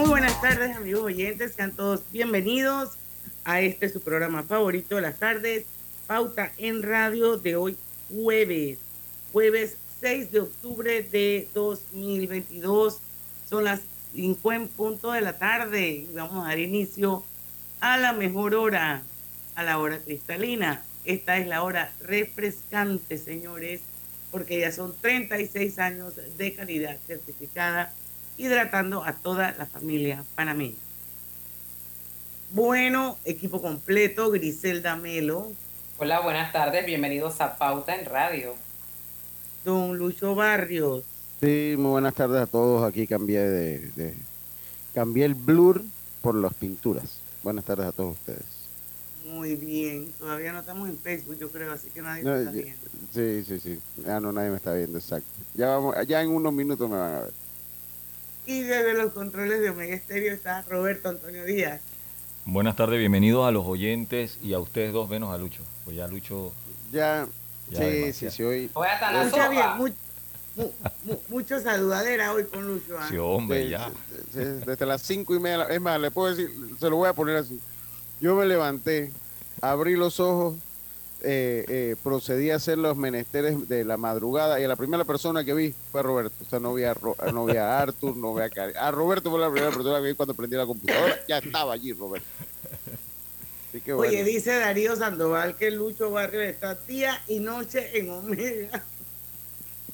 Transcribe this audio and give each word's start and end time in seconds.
Muy 0.00 0.08
buenas 0.08 0.40
tardes, 0.40 0.74
amigos 0.76 1.02
oyentes. 1.02 1.52
Sean 1.52 1.72
todos 1.72 2.00
bienvenidos 2.10 2.92
a 3.44 3.60
este 3.60 3.90
su 3.90 4.00
programa 4.00 4.42
favorito 4.42 4.96
de 4.96 5.02
las 5.02 5.18
tardes, 5.18 5.66
Pauta 6.06 6.52
en 6.56 6.82
Radio 6.82 7.36
de 7.36 7.56
hoy 7.56 7.76
jueves, 8.08 8.78
jueves 9.30 9.76
6 10.00 10.32
de 10.32 10.40
octubre 10.40 11.02
de 11.02 11.48
2022. 11.52 12.98
Son 13.50 13.64
las 13.64 13.80
5 14.14 14.52
en 14.52 14.68
punto 14.68 15.12
de 15.12 15.20
la 15.20 15.36
tarde 15.36 15.88
y 15.88 16.14
vamos 16.14 16.46
a 16.46 16.48
dar 16.48 16.58
inicio 16.58 17.22
a 17.80 17.98
la 17.98 18.14
mejor 18.14 18.54
hora, 18.54 19.02
a 19.54 19.62
la 19.62 19.78
hora 19.78 19.98
cristalina. 19.98 20.82
Esta 21.04 21.36
es 21.36 21.46
la 21.46 21.62
hora 21.62 21.92
refrescante, 22.00 23.18
señores, 23.18 23.82
porque 24.30 24.60
ya 24.60 24.72
son 24.72 24.94
36 24.98 25.78
años 25.78 26.14
de 26.38 26.54
calidad 26.54 26.96
certificada 27.06 27.92
hidratando 28.44 29.04
a 29.04 29.12
toda 29.12 29.52
la 29.58 29.66
familia 29.66 30.24
panameña. 30.34 30.76
Bueno, 32.52 33.18
equipo 33.26 33.60
completo, 33.60 34.30
Griselda 34.30 34.96
Melo. 34.96 35.52
Hola, 35.98 36.20
buenas 36.20 36.50
tardes, 36.50 36.86
bienvenidos 36.86 37.38
a 37.42 37.58
Pauta 37.58 37.94
en 37.94 38.06
Radio. 38.06 38.54
Don 39.64 39.98
Lucho 39.98 40.34
Barrios. 40.34 41.04
Sí, 41.40 41.74
muy 41.76 41.90
buenas 41.90 42.14
tardes 42.14 42.40
a 42.40 42.46
todos. 42.46 42.82
Aquí 42.88 43.06
cambié 43.06 43.40
de, 43.40 43.78
de- 43.94 44.16
cambié 44.94 45.26
el 45.26 45.34
blur 45.34 45.82
por 46.22 46.34
las 46.34 46.54
pinturas. 46.54 47.20
Buenas 47.42 47.66
tardes 47.66 47.86
a 47.88 47.92
todos 47.92 48.12
ustedes. 48.18 48.44
Muy 49.26 49.54
bien. 49.54 50.10
Todavía 50.18 50.52
no 50.52 50.60
estamos 50.60 50.88
en 50.88 50.98
Facebook, 50.98 51.36
yo 51.38 51.50
creo, 51.50 51.72
así 51.72 51.88
que 51.90 52.00
nadie 52.00 52.22
No, 52.24 52.30
nos 52.30 52.40
está 52.40 52.52
ya- 52.52 52.62
viendo. 52.62 52.88
sí, 53.12 53.44
sí, 53.46 53.60
sí. 53.60 53.80
Ya 54.04 54.18
no 54.18 54.32
nadie 54.32 54.48
me 54.48 54.56
está 54.56 54.72
viendo, 54.72 54.96
exacto. 54.98 55.28
Ya 55.54 55.66
vamos, 55.68 55.94
ya 56.08 56.22
en 56.22 56.30
unos 56.30 56.52
minutos 56.54 56.88
me 56.88 56.96
van 56.96 57.12
a 57.14 57.20
ver. 57.20 57.32
Y 58.46 58.62
desde 58.62 58.94
los 58.94 59.12
controles 59.12 59.60
de 59.60 59.70
Omega 59.70 59.94
Estéreo 59.94 60.32
está 60.32 60.62
Roberto 60.62 61.08
Antonio 61.08 61.44
Díaz. 61.44 61.80
Buenas 62.44 62.74
tardes, 62.74 62.98
bienvenidos 62.98 63.46
a 63.46 63.50
los 63.50 63.64
oyentes 63.66 64.38
y 64.42 64.54
a 64.54 64.58
ustedes 64.58 64.92
dos, 64.92 65.08
menos 65.08 65.32
a 65.32 65.38
Lucho. 65.38 65.62
Pues 65.84 65.96
ya 65.96 66.06
Lucho. 66.08 66.52
Ya, 66.90 67.26
Ya 67.70 67.78
sí, 67.78 67.84
demasiado. 67.84 68.30
sí, 68.32 68.36
sí, 68.36 68.42
hoy. 68.42 68.70
Voy 68.74 68.88
a 68.88 69.12
la 69.12 69.22
Escucha 69.24 69.48
bien, 69.48 69.66
mu- 69.76 70.70
mu- 71.04 71.18
mucho 71.28 71.60
saludadera 71.60 72.32
hoy 72.32 72.44
con 72.44 72.66
Lucho. 72.66 72.98
¿ah? 72.98 73.06
Sí, 73.08 73.16
hombre, 73.18 73.64
sí, 73.64 73.70
ya. 73.70 73.88
sí, 73.88 74.16
sí, 74.32 74.38
desde 74.66 74.86
las 74.86 75.02
cinco 75.02 75.34
y 75.34 75.38
media, 75.38 75.64
es 75.64 75.80
más, 75.80 76.00
le 76.00 76.10
puedo 76.10 76.34
decir, 76.34 76.50
se 76.78 76.90
lo 76.90 76.96
voy 76.96 77.08
a 77.08 77.12
poner 77.12 77.36
así. 77.36 77.60
Yo 78.20 78.34
me 78.34 78.46
levanté, 78.46 79.12
abrí 79.60 79.94
los 79.96 80.18
ojos, 80.18 80.56
eh, 81.22 81.64
eh, 81.68 81.96
procedí 82.02 82.50
a 82.50 82.56
hacer 82.56 82.78
los 82.78 82.96
menesteres 82.96 83.68
de 83.68 83.84
la 83.84 83.96
madrugada 83.96 84.60
y 84.60 84.64
a 84.64 84.68
la 84.68 84.76
primera 84.76 85.04
persona 85.04 85.44
que 85.44 85.54
vi 85.54 85.74
fue 85.92 86.00
a 86.00 86.02
Roberto. 86.02 86.34
O 86.46 86.48
sea, 86.50 86.58
no 86.60 86.72
vi 86.74 86.84
a, 86.84 86.94
Ro- 86.94 87.16
no 87.32 87.44
vi 87.46 87.56
a 87.56 87.78
Arthur, 87.80 88.16
no 88.16 88.34
vi 88.34 88.42
a 88.42 88.50
Cari. 88.50 88.72
A 88.76 88.90
Roberto 88.90 89.30
fue 89.30 89.38
la 89.40 89.50
primera 89.50 89.70
persona 89.72 89.98
que 90.00 90.08
vi 90.08 90.14
cuando 90.14 90.34
prendí 90.34 90.56
la 90.56 90.66
computadora. 90.66 91.18
Ya 91.28 91.38
estaba 91.38 91.72
allí, 91.74 91.92
Roberto. 91.92 92.26
Así 93.68 93.80
que 93.80 93.92
bueno. 93.92 94.10
Oye, 94.12 94.24
dice 94.24 94.52
Darío 94.58 94.96
Sandoval 94.96 95.56
que 95.56 95.70
Lucho 95.70 96.10
Barrios 96.10 96.42
está 96.44 96.74
día 96.74 97.22
y 97.28 97.38
noche 97.38 97.98
en 97.98 98.10
Omega. 98.10 98.82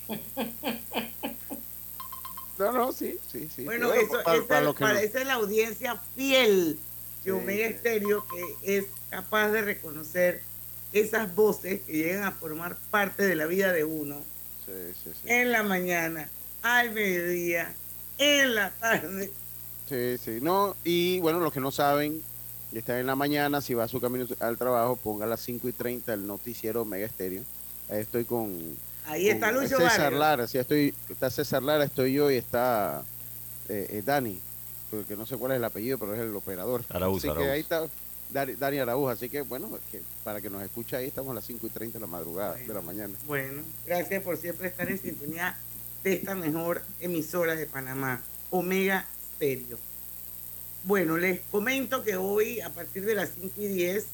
No, 2.59 2.73
no, 2.73 2.91
sí, 2.93 3.19
sí, 3.31 3.49
sí. 3.55 3.65
Bueno, 3.65 3.89
Bueno, 3.89 4.03
eso, 4.03 4.23
para- 4.25 4.73
para 4.73 5.03
esa 5.03 5.21
es 5.21 5.27
la 5.27 5.35
audiencia 5.35 5.97
fiel 6.15 6.79
de 7.23 7.33
Omega 7.33 7.69
sí. 7.69 7.75
Estéreo 7.75 8.25
que 8.63 8.79
es 8.79 8.87
capaz 9.11 9.49
de 9.51 9.61
reconocer 9.63 10.41
esas 11.01 11.35
voces 11.35 11.81
que 11.83 11.93
llegan 11.93 12.25
a 12.25 12.33
formar 12.33 12.77
parte 12.91 13.25
de 13.25 13.35
la 13.37 13.47
vida 13.47 13.73
de 13.73 13.85
uno 13.85 14.17
Sí, 14.65 14.73
sí, 15.05 15.11
sí. 15.15 15.29
en 15.29 15.53
la 15.53 15.63
mañana, 15.63 16.29
al 16.63 16.91
mediodía, 16.93 17.73
en 18.19 18.55
la 18.55 18.71
tarde. 18.71 19.31
Sí, 19.89 20.19
sí, 20.19 20.39
no, 20.43 20.75
y 20.85 21.21
bueno, 21.21 21.39
los 21.41 21.53
que 21.53 21.61
no 21.61 21.71
saben, 21.71 22.21
y 22.73 22.79
están 22.79 22.97
en 22.97 23.07
la 23.07 23.15
mañana, 23.15 23.61
si 23.61 23.75
va 23.75 23.85
a 23.85 23.89
su 23.89 24.01
camino 24.01 24.27
al 24.41 24.59
trabajo, 24.59 24.97
ponga 24.97 25.25
a 25.25 25.29
las 25.29 25.41
5 25.41 25.69
y 25.69 25.73
30 25.73 26.13
el 26.15 26.27
noticiero 26.27 26.85
Mega 26.85 27.07
Estéreo. 27.07 27.43
Ahí 27.89 28.01
estoy 28.01 28.25
con, 28.25 28.77
Ahí 29.07 29.29
está 29.29 29.53
con 29.53 29.63
Lucho 29.63 29.77
César 29.77 30.01
Barrios. 30.01 30.21
Lara, 30.21 30.47
sí, 30.49 30.59
estoy, 30.59 30.93
está 31.09 31.31
César 31.31 31.63
Lara, 31.63 31.85
estoy 31.85 32.15
yo 32.15 32.29
y 32.31 32.35
está 32.37 33.05
eh, 33.69 33.87
eh, 33.91 34.03
Dani, 34.05 34.41
porque 34.91 35.15
no 35.17 35.25
sé 35.27 35.37
cuál 35.37 35.53
es 35.53 35.59
el 35.59 35.65
apellido, 35.65 35.99
pero 35.99 36.15
es 36.15 36.21
el 36.21 36.35
operador. 36.35 36.83
Araúz, 36.89 37.19
así 37.21 37.29
Araúz. 37.29 37.45
que 37.47 37.51
ahí 37.53 37.61
está 37.61 37.87
Dani, 38.31 38.79
Araúz, 38.79 39.13
así 39.13 39.29
que 39.29 39.43
bueno, 39.43 39.71
que 39.91 40.03
para 40.25 40.41
que 40.41 40.51
nos 40.51 40.63
escuche 40.63 40.97
ahí 40.97 41.07
estamos 41.07 41.31
a 41.31 41.35
las 41.35 41.45
5 41.45 41.67
y 41.67 41.71
30 41.71 41.99
de 41.99 42.01
la 42.01 42.07
madrugada, 42.07 42.55
de 42.55 42.75
la 42.75 42.81
mañana. 42.81 43.15
Bueno, 43.27 43.63
gracias 43.87 44.23
por 44.23 44.37
siempre 44.37 44.69
estar 44.69 44.91
en 44.91 44.99
sintonía 44.99 45.57
de 46.03 46.15
esta 46.15 46.35
mejor 46.35 46.83
emisora 47.01 47.55
de 47.55 47.67
Panamá, 47.67 48.21
Omega 48.51 49.07
Stereo. 49.35 49.79
Bueno, 50.85 51.17
les 51.17 51.41
comento 51.51 52.05
que 52.05 52.17
hoy, 52.17 52.61
a 52.61 52.71
partir 52.71 53.05
de 53.05 53.15
las 53.15 53.31
5 53.35 53.61
y 53.61 53.69
10, 53.69 54.07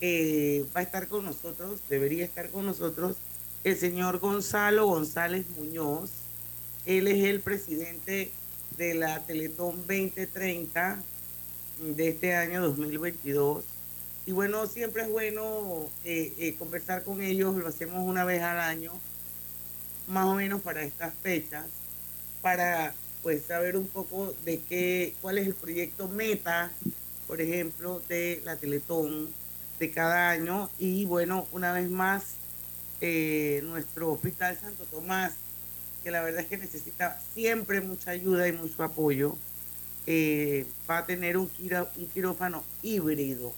eh, 0.00 0.64
va 0.74 0.80
a 0.80 0.82
estar 0.82 1.06
con 1.06 1.24
nosotros, 1.24 1.80
debería 1.88 2.24
estar 2.24 2.50
con 2.50 2.66
nosotros, 2.66 3.16
el 3.62 3.76
señor 3.76 4.18
Gonzalo 4.18 4.86
González 4.86 5.46
Muñoz. 5.56 6.10
Él 6.86 7.06
es 7.06 7.24
el 7.24 7.40
presidente 7.40 8.32
de 8.76 8.94
la 8.94 9.20
Teletón 9.20 9.76
2030 9.86 11.00
de 11.78 12.08
este 12.08 12.34
año 12.34 12.62
2022. 12.62 13.64
Y 14.26 14.32
bueno, 14.32 14.66
siempre 14.66 15.02
es 15.02 15.10
bueno 15.10 15.88
eh, 16.04 16.32
eh, 16.38 16.54
conversar 16.56 17.02
con 17.02 17.20
ellos, 17.20 17.56
lo 17.56 17.66
hacemos 17.66 18.06
una 18.06 18.24
vez 18.24 18.42
al 18.42 18.60
año, 18.60 18.92
más 20.06 20.26
o 20.26 20.34
menos 20.34 20.60
para 20.60 20.82
estas 20.82 21.12
fechas, 21.22 21.66
para 22.40 22.94
pues 23.22 23.44
saber 23.44 23.76
un 23.76 23.88
poco 23.88 24.34
de 24.44 24.60
qué, 24.68 25.14
cuál 25.20 25.38
es 25.38 25.46
el 25.46 25.54
proyecto 25.54 26.08
meta, 26.08 26.70
por 27.26 27.40
ejemplo, 27.40 28.02
de 28.08 28.40
la 28.44 28.56
Teletón 28.56 29.28
de 29.78 29.90
cada 29.90 30.30
año. 30.30 30.70
Y 30.78 31.04
bueno, 31.04 31.46
una 31.52 31.72
vez 31.72 31.90
más, 31.90 32.34
eh, 33.00 33.60
nuestro 33.64 34.12
Hospital 34.12 34.58
Santo 34.60 34.84
Tomás, 34.84 35.32
que 36.04 36.10
la 36.10 36.22
verdad 36.22 36.42
es 36.42 36.48
que 36.48 36.58
necesita 36.58 37.20
siempre 37.34 37.80
mucha 37.80 38.12
ayuda 38.12 38.46
y 38.48 38.52
mucho 38.52 38.82
apoyo, 38.82 39.36
eh, 40.06 40.66
va 40.88 40.98
a 40.98 41.06
tener 41.06 41.36
un, 41.36 41.50
quirófano 42.12 42.64
híbrido. 42.82 43.52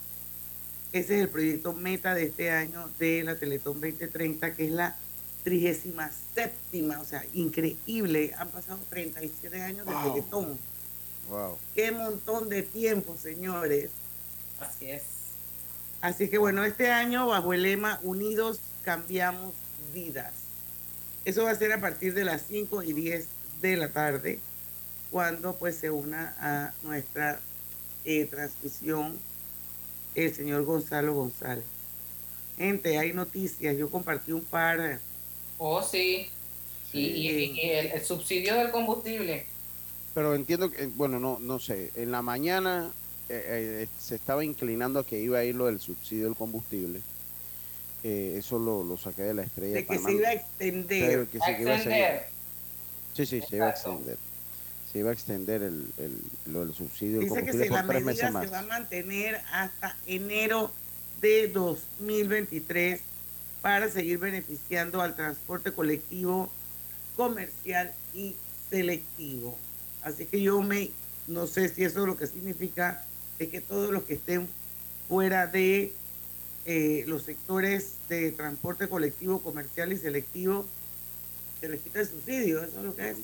Ese 0.92 1.16
es 1.16 1.22
el 1.22 1.28
proyecto 1.28 1.72
meta 1.72 2.14
de 2.14 2.24
este 2.24 2.50
año 2.50 2.88
de 2.98 3.24
la 3.24 3.36
Teletón 3.36 3.80
2030, 3.80 4.54
que 4.54 4.66
es 4.66 4.70
la 4.70 4.96
37, 5.42 6.54
o 7.00 7.04
sea, 7.04 7.24
increíble. 7.34 8.32
Han 8.38 8.48
pasado 8.48 8.78
37 8.90 9.60
años 9.60 9.86
de. 9.86 9.92
Teletón. 10.10 10.58
Wow. 11.28 11.58
Qué 11.74 11.90
montón 11.90 12.48
de 12.48 12.62
tiempo, 12.62 13.16
señores. 13.20 13.90
Así 14.60 14.90
es. 14.90 15.02
Así 16.00 16.28
que 16.28 16.38
bueno, 16.38 16.64
este 16.64 16.90
año 16.90 17.26
bajo 17.26 17.54
el 17.54 17.62
lema 17.62 17.98
Unidos 18.02 18.60
cambiamos 18.82 19.54
vidas. 19.92 20.32
Eso 21.24 21.44
va 21.44 21.50
a 21.50 21.54
ser 21.54 21.72
a 21.72 21.80
partir 21.80 22.12
de 22.12 22.24
las 22.24 22.42
5 22.46 22.82
y 22.82 22.92
10 22.92 23.26
de 23.62 23.76
la 23.76 23.88
tarde, 23.88 24.38
cuando 25.18 25.54
pues 25.54 25.76
se 25.76 25.92
una 25.92 26.34
a 26.40 26.72
nuestra 26.82 27.38
eh, 28.04 28.24
transmisión 28.26 29.16
el 30.16 30.34
señor 30.34 30.64
Gonzalo 30.64 31.14
González. 31.14 31.62
Gente, 32.58 32.98
hay 32.98 33.12
noticias. 33.12 33.76
Yo 33.76 33.88
compartí 33.90 34.32
un 34.32 34.40
par 34.44 34.98
Oh, 35.58 35.80
sí. 35.84 36.28
Y, 36.92 36.98
y- 36.98 37.52
y 37.54 37.70
el, 37.70 37.86
el 37.92 38.04
subsidio 38.04 38.56
del 38.56 38.72
combustible. 38.72 39.46
Pero 40.14 40.34
entiendo 40.34 40.68
que, 40.72 40.86
bueno, 40.86 41.20
no, 41.20 41.38
no 41.38 41.60
sé, 41.60 41.92
en 41.94 42.10
la 42.10 42.20
mañana 42.20 42.90
eh, 43.28 43.84
eh, 43.84 43.88
se 43.96 44.16
estaba 44.16 44.44
inclinando 44.44 44.98
a 44.98 45.06
que 45.06 45.20
iba 45.20 45.38
a 45.38 45.44
ir 45.44 45.54
lo 45.54 45.66
del 45.66 45.78
subsidio 45.78 46.24
del 46.24 46.34
combustible. 46.34 47.00
Eh, 48.02 48.34
eso 48.38 48.58
lo, 48.58 48.82
lo 48.82 48.96
saqué 48.96 49.22
de 49.22 49.34
la 49.34 49.42
estrella. 49.44 49.74
De 49.76 49.82
que 49.86 49.94
Panamá. 49.94 50.08
se 50.08 50.14
iba 50.16 50.28
a 50.28 50.32
extender. 50.32 51.26
que 51.28 51.36
iba 51.36 51.46
a. 51.70 51.76
Extender. 51.76 52.26
Sí, 53.14 53.26
sí, 53.26 53.40
se 53.48 53.56
iba 53.56 53.66
a 53.66 53.70
extender. 53.70 54.18
Se 54.94 55.00
iba 55.00 55.10
a 55.10 55.12
extender 55.12 55.60
el, 55.64 55.86
el- 55.98 56.22
lo 56.52 56.64
del 56.64 56.72
subsidio 56.72 57.18
del 57.18 57.28
Dice 57.28 57.44
que 57.44 57.52
si 57.52 57.58
por 57.68 57.70
la 57.72 57.86
tres 57.88 58.04
medida 58.04 58.30
meses 58.30 58.32
más. 58.32 58.44
se 58.44 58.50
va 58.52 58.60
a 58.60 58.62
mantener 58.62 59.40
hasta 59.52 59.96
enero 60.06 60.70
de 61.20 61.48
2023 61.48 63.00
para 63.60 63.90
seguir 63.90 64.18
beneficiando 64.18 65.02
al 65.02 65.16
transporte 65.16 65.72
colectivo, 65.72 66.48
comercial 67.16 67.92
y 68.14 68.36
selectivo. 68.70 69.58
Así 70.02 70.26
que 70.26 70.40
yo 70.40 70.62
me, 70.62 70.92
no 71.26 71.48
sé 71.48 71.68
si 71.70 71.82
eso 71.82 72.06
lo 72.06 72.16
que 72.16 72.28
significa 72.28 73.04
es 73.40 73.48
que 73.48 73.60
todos 73.60 73.90
los 73.90 74.04
que 74.04 74.14
estén 74.14 74.46
fuera 75.08 75.48
de 75.48 75.92
eh, 76.66 77.02
los 77.08 77.24
sectores 77.24 77.94
de 78.08 78.30
transporte 78.30 78.86
colectivo, 78.88 79.40
comercial 79.42 79.92
y 79.92 79.96
selectivo, 79.98 80.64
se 81.60 81.68
les 81.68 81.80
quita 81.80 81.98
el 82.00 82.06
subsidio, 82.06 82.62
eso 82.62 82.78
es 82.78 82.84
lo 82.84 82.94
que 82.94 83.10
es. 83.10 83.16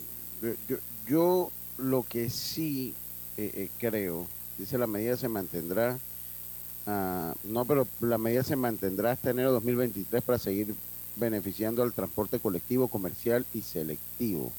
Yo 1.06 1.52
lo 1.80 2.02
que 2.02 2.30
sí 2.30 2.94
eh, 3.36 3.50
eh, 3.54 3.68
creo, 3.78 4.26
dice 4.58 4.76
la 4.78 4.86
medida 4.86 5.16
se 5.16 5.28
mantendrá, 5.28 5.98
ah, 6.86 7.34
no, 7.44 7.64
pero 7.64 7.86
la 8.00 8.18
medida 8.18 8.42
se 8.44 8.56
mantendrá 8.56 9.12
hasta 9.12 9.30
enero 9.30 9.48
de 9.48 9.54
2023 9.54 10.22
para 10.22 10.38
seguir 10.38 10.74
beneficiando 11.16 11.82
al 11.82 11.92
transporte 11.92 12.38
colectivo, 12.38 12.88
comercial 12.88 13.44
y 13.54 13.62
selectivo. 13.62 14.52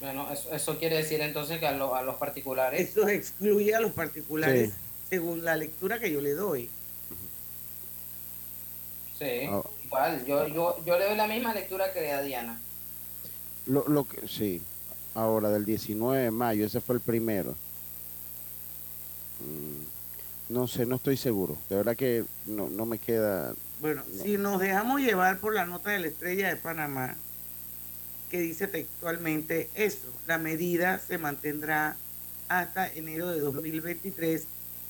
Bueno, 0.00 0.28
eso, 0.32 0.52
eso 0.52 0.78
quiere 0.78 0.96
decir 0.96 1.20
entonces 1.20 1.60
que 1.60 1.66
a, 1.66 1.72
lo- 1.72 1.94
a 1.94 2.02
los 2.02 2.16
particulares. 2.16 2.90
Eso 2.90 3.06
excluye 3.08 3.74
a 3.74 3.80
los 3.80 3.92
particulares 3.92 4.70
Sí. 4.70 4.76
según 5.10 5.44
la 5.44 5.56
lectura 5.56 5.98
que 6.00 6.10
yo 6.10 6.20
le 6.20 6.32
doy. 6.32 6.68
Sí, 9.18 9.46
Ah. 9.48 9.62
igual. 9.84 10.24
Yo, 10.26 10.48
yo, 10.48 10.84
yo 10.84 10.98
le 10.98 11.04
doy 11.04 11.16
la 11.16 11.28
misma 11.28 11.54
lectura 11.54 11.92
que 11.92 12.10
a 12.10 12.22
Diana. 12.22 12.58
Lo, 13.66 13.86
lo 13.88 14.04
que, 14.04 14.26
sí, 14.26 14.60
ahora 15.14 15.50
del 15.50 15.64
19 15.64 16.24
de 16.24 16.30
mayo, 16.30 16.66
ese 16.66 16.80
fue 16.80 16.96
el 16.96 17.00
primero. 17.00 17.54
Mm, 19.40 20.52
no 20.54 20.66
sé, 20.66 20.86
no 20.86 20.96
estoy 20.96 21.16
seguro. 21.16 21.56
De 21.68 21.76
verdad 21.76 21.96
que 21.96 22.24
no, 22.46 22.68
no 22.68 22.86
me 22.86 22.98
queda. 22.98 23.54
Bueno, 23.80 24.02
No. 24.14 24.22
si 24.22 24.36
nos 24.38 24.60
dejamos 24.60 25.00
llevar 25.00 25.38
por 25.38 25.54
la 25.54 25.66
nota 25.66 25.90
de 25.90 25.98
la 26.00 26.06
estrella 26.08 26.48
de 26.48 26.56
Panamá, 26.56 27.16
que 28.30 28.40
dice 28.40 28.66
textualmente 28.66 29.68
eso, 29.74 30.06
la 30.26 30.38
medida 30.38 30.98
se 30.98 31.18
mantendrá 31.18 31.96
hasta 32.48 32.86
enero 32.92 33.28
de 33.30 33.40
2023 33.40 34.44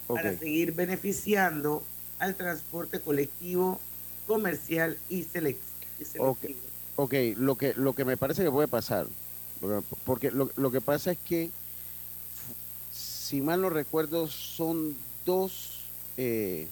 Ok, 0.09 0.17
para 0.17 0.37
seguir 0.37 0.73
beneficiando 0.75 1.83
al 2.19 2.35
transporte 2.37 3.01
colectivo, 3.01 3.81
comercial 4.27 4.97
y 5.09 5.25
selec- 5.25 5.57
y 5.99 6.05
selectivo. 6.05 6.61
ok, 6.97 7.15
lo 7.37 7.57
que, 7.57 7.75
lo 7.75 7.95
que 7.95 8.05
me 8.05 8.17
parece 8.17 8.45
que 8.45 8.51
puede 8.51 8.69
pasar, 8.69 9.07
porque- 10.05 10.31
lo, 10.31 10.51
lo 10.57 10.71
que 10.71 10.81
pasa 10.81 11.13
es 11.13 11.19
que, 11.19 11.51
si 12.93 13.41
mal 13.41 13.61
no 13.61 13.71
recuerdo, 13.71 14.29
son 14.29 14.95
dos. 15.25 15.79
eh, 16.17 16.67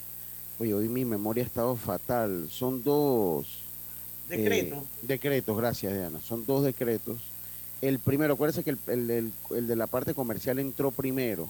oye, 0.58 0.74
hoy 0.74 0.88
mi 0.88 1.04
memoria 1.04 1.42
ha 1.42 1.46
estado 1.46 1.76
fatal. 1.76 2.48
Son 2.50 2.82
dos. 2.82 3.46
eh, 4.28 4.36
Decreto. 4.36 4.84
decretos, 5.02 5.56
gracias 5.56 5.92
Diana. 5.94 6.20
Son 6.20 6.44
dos 6.46 6.62
decretos. 6.64 7.18
El 7.80 7.98
primero, 7.98 8.34
acuérdense 8.34 8.62
que 8.62 8.70
el, 8.70 8.78
el- 8.86 9.10
el- 9.10 9.32
el 9.56 9.66
de 9.66 9.76
la 9.76 9.86
parte 9.86 10.12
comercial 10.14 10.58
entró 10.58 10.90
primero. 10.90 11.48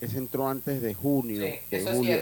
Ese 0.00 0.18
entró 0.18 0.48
antes 0.48 0.82
de 0.82 0.94
junio. 0.94 1.36
Sí, 1.44 1.52
de 1.70 1.76
eso 1.78 1.90
es 1.90 1.96
julio, 1.96 2.14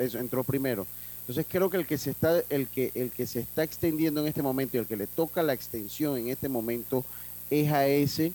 ese 0.00 0.18
entró 0.18 0.42
primero. 0.42 0.86
Entonces 1.20 1.46
creo 1.48 1.70
que 1.70 1.76
el 1.76 1.86
que 1.86 1.98
se 1.98 2.10
está, 2.10 2.40
el 2.50 2.66
que, 2.68 2.90
el 2.94 3.10
que 3.10 3.26
se 3.26 3.40
está 3.40 3.62
extendiendo 3.62 4.20
en 4.20 4.26
este 4.26 4.42
momento 4.42 4.76
y 4.76 4.80
el 4.80 4.86
que 4.86 4.96
le 4.96 5.06
toca 5.06 5.42
la 5.42 5.52
extensión 5.52 6.16
en 6.18 6.28
este 6.28 6.48
momento 6.48 7.04
es 7.50 7.72
a 7.72 7.86
ese 7.86 8.32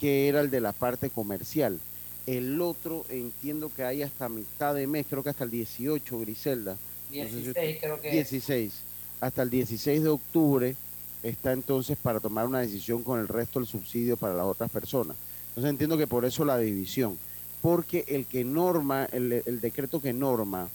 que 0.00 0.28
era 0.28 0.40
el 0.40 0.50
de 0.50 0.60
la 0.60 0.72
parte 0.72 1.10
comercial. 1.10 1.78
El 2.26 2.60
otro 2.60 3.04
entiendo 3.08 3.70
que 3.74 3.84
hay 3.84 4.02
hasta 4.02 4.28
mitad 4.28 4.74
de 4.74 4.86
mes, 4.86 5.06
creo 5.08 5.22
que 5.22 5.30
hasta 5.30 5.44
el 5.44 5.50
18, 5.50 6.20
Griselda. 6.20 6.76
No 7.10 7.24
sé 7.24 7.28
si 7.28 7.36
16 7.36 7.78
creo 7.80 8.00
que 8.00 8.08
es. 8.08 8.30
16. 8.30 8.72
Hasta 9.20 9.42
el 9.42 9.50
16 9.50 10.02
de 10.02 10.08
octubre 10.08 10.76
está 11.22 11.52
entonces 11.52 11.96
para 11.96 12.20
tomar 12.20 12.46
una 12.46 12.60
decisión 12.60 13.02
con 13.02 13.20
el 13.20 13.28
resto 13.28 13.60
del 13.60 13.68
subsidio 13.68 14.16
para 14.16 14.34
las 14.34 14.46
otras 14.46 14.70
personas. 14.70 15.16
Entonces 15.48 15.70
entiendo 15.70 15.96
que 15.98 16.06
por 16.06 16.24
eso 16.24 16.44
la 16.44 16.58
división. 16.58 17.18
Porque 17.60 18.04
el 18.08 18.26
que 18.26 18.42
norma, 18.42 19.08
el, 19.12 19.42
el 19.46 19.60
decreto 19.60 20.00
que 20.00 20.12
norma 20.12 20.68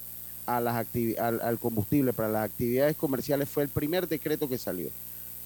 a 0.45 0.61
las 0.61 0.85
al 1.19 1.59
combustible 1.59 2.13
para 2.13 2.29
las 2.29 2.45
actividades 2.45 2.95
comerciales 2.95 3.49
fue 3.49 3.63
el 3.63 3.69
primer 3.69 4.07
decreto 4.07 4.47
que 4.47 4.57
salió. 4.57 4.89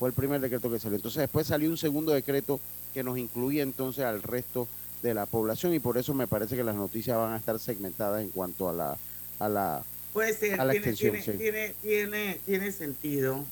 Fue 0.01 0.09
el 0.09 0.15
primer 0.15 0.41
decreto 0.41 0.71
que 0.71 0.79
salió. 0.79 0.95
Entonces 0.95 1.19
después 1.19 1.45
salió 1.45 1.69
un 1.69 1.77
segundo 1.77 2.11
decreto 2.11 2.59
que 2.91 3.03
nos 3.03 3.19
incluía 3.19 3.61
entonces 3.61 4.03
al 4.03 4.23
resto 4.23 4.67
de 5.03 5.13
la 5.13 5.27
población 5.27 5.75
y 5.75 5.79
por 5.79 5.95
eso 5.99 6.15
me 6.15 6.25
parece 6.25 6.55
que 6.55 6.63
las 6.63 6.73
noticias 6.73 7.15
van 7.15 7.33
a 7.33 7.37
estar 7.37 7.59
segmentadas 7.59 8.23
en 8.23 8.29
cuanto 8.29 8.67
a 8.67 8.73
la, 8.73 8.97
a 9.37 9.47
la, 9.47 9.83
Puede 10.11 10.33
ser, 10.33 10.59
a 10.59 10.65
la 10.65 10.71
tiene, 10.71 10.89
extensión, 10.89 11.21
tiene, 11.21 11.33
sí. 11.33 11.37
tiene, 11.37 11.75
tiene, 11.83 12.39
tiene 12.47 12.71
sentido. 12.71 13.45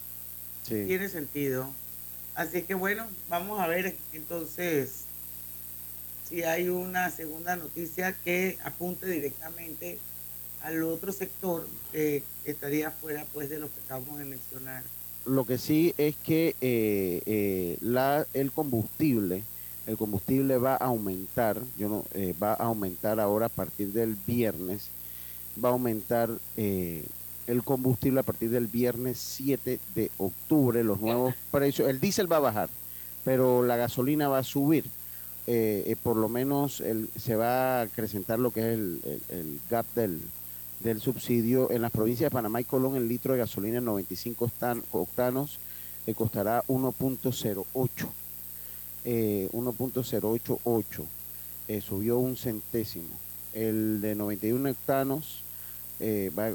sí. 0.64 0.86
tiene 0.88 1.08
sentido. 1.08 1.70
Así 2.34 2.64
que 2.64 2.74
bueno, 2.74 3.06
vamos 3.30 3.60
a 3.60 3.68
ver 3.68 3.96
entonces 4.14 5.04
si 6.28 6.42
hay 6.42 6.70
una 6.70 7.12
segunda 7.12 7.58
noticia 7.58 8.14
que 8.24 8.58
apunte 8.64 9.06
directamente 9.06 10.00
al 10.64 10.82
otro 10.82 11.12
sector 11.12 11.68
que 11.92 12.24
estaría 12.44 12.90
fuera 12.90 13.28
pues 13.36 13.52
de 13.52 13.60
lo 13.60 13.68
que 13.68 13.82
acabamos 13.86 14.18
de 14.18 14.26
mencionar. 14.26 14.82
Lo 15.30 15.46
que 15.46 15.60
sí 15.60 15.94
es 16.00 16.16
que 16.16 16.56
eh, 16.60 17.22
eh, 17.28 17.78
la, 17.82 18.26
el 18.34 18.52
combustible, 18.52 19.44
el 19.86 19.96
combustible 19.96 20.58
va 20.58 20.74
a 20.74 20.86
aumentar, 20.86 21.62
yo 21.78 21.88
no, 21.88 22.04
eh, 22.16 22.34
va 22.42 22.54
a 22.54 22.64
aumentar 22.66 23.20
ahora 23.20 23.46
a 23.46 23.50
partir 23.50 23.94
del 23.94 24.16
viernes, 24.26 24.88
va 25.64 25.70
a 25.70 25.74
aumentar 25.74 26.32
eh, 26.58 27.04
el 27.46 27.64
combustible 27.64 28.22
a 28.22 28.24
partir 28.24 28.50
del 28.50 28.66
viernes 28.66 29.20
7 29.20 29.80
de 29.94 30.10
octubre, 30.18 30.84
los 30.84 31.00
nuevos 31.00 31.36
precios, 31.52 31.88
el 31.90 32.00
diésel 32.00 32.32
va 32.32 32.38
a 32.38 32.42
bajar, 32.42 32.70
pero 33.24 33.64
la 33.64 33.76
gasolina 33.78 34.30
va 34.30 34.40
a 34.40 34.44
subir. 34.44 34.86
Por 36.04 36.16
lo 36.18 36.30
menos 36.30 36.80
el- 36.82 37.10
se 37.20 37.36
va 37.36 37.80
a 37.80 37.82
acrecentar 37.82 38.38
lo 38.40 38.52
que 38.52 38.60
es 38.62 38.66
el, 38.80 39.00
el- 39.04 39.38
el 39.38 39.60
gap 39.70 39.86
del, 39.96 40.20
del 40.80 41.02
subsidio 41.02 41.72
en 41.72 41.82
las 41.82 41.92
provincias 41.92 42.30
de 42.30 42.34
Panamá 42.34 42.62
y 42.62 42.64
Colón 42.64 42.96
el 42.96 43.08
litro 43.08 43.34
de 43.34 43.40
gasolina 43.40 43.80
en 43.80 43.86
95 43.86 44.50
octan- 44.50 44.84
octanos 44.92 45.60
eh, 46.08 46.14
costará 46.14 46.64
1.08 46.68 48.08
eh, 49.06 49.50
1.088 49.54 51.04
eh, 51.68 51.82
subió 51.82 52.18
un 52.18 52.36
centésimo. 52.36 53.08
El 53.54 54.02
de 54.02 54.16
91 54.16 54.70
octanos 54.72 55.44
eh, 56.00 56.32
va, 56.38 56.50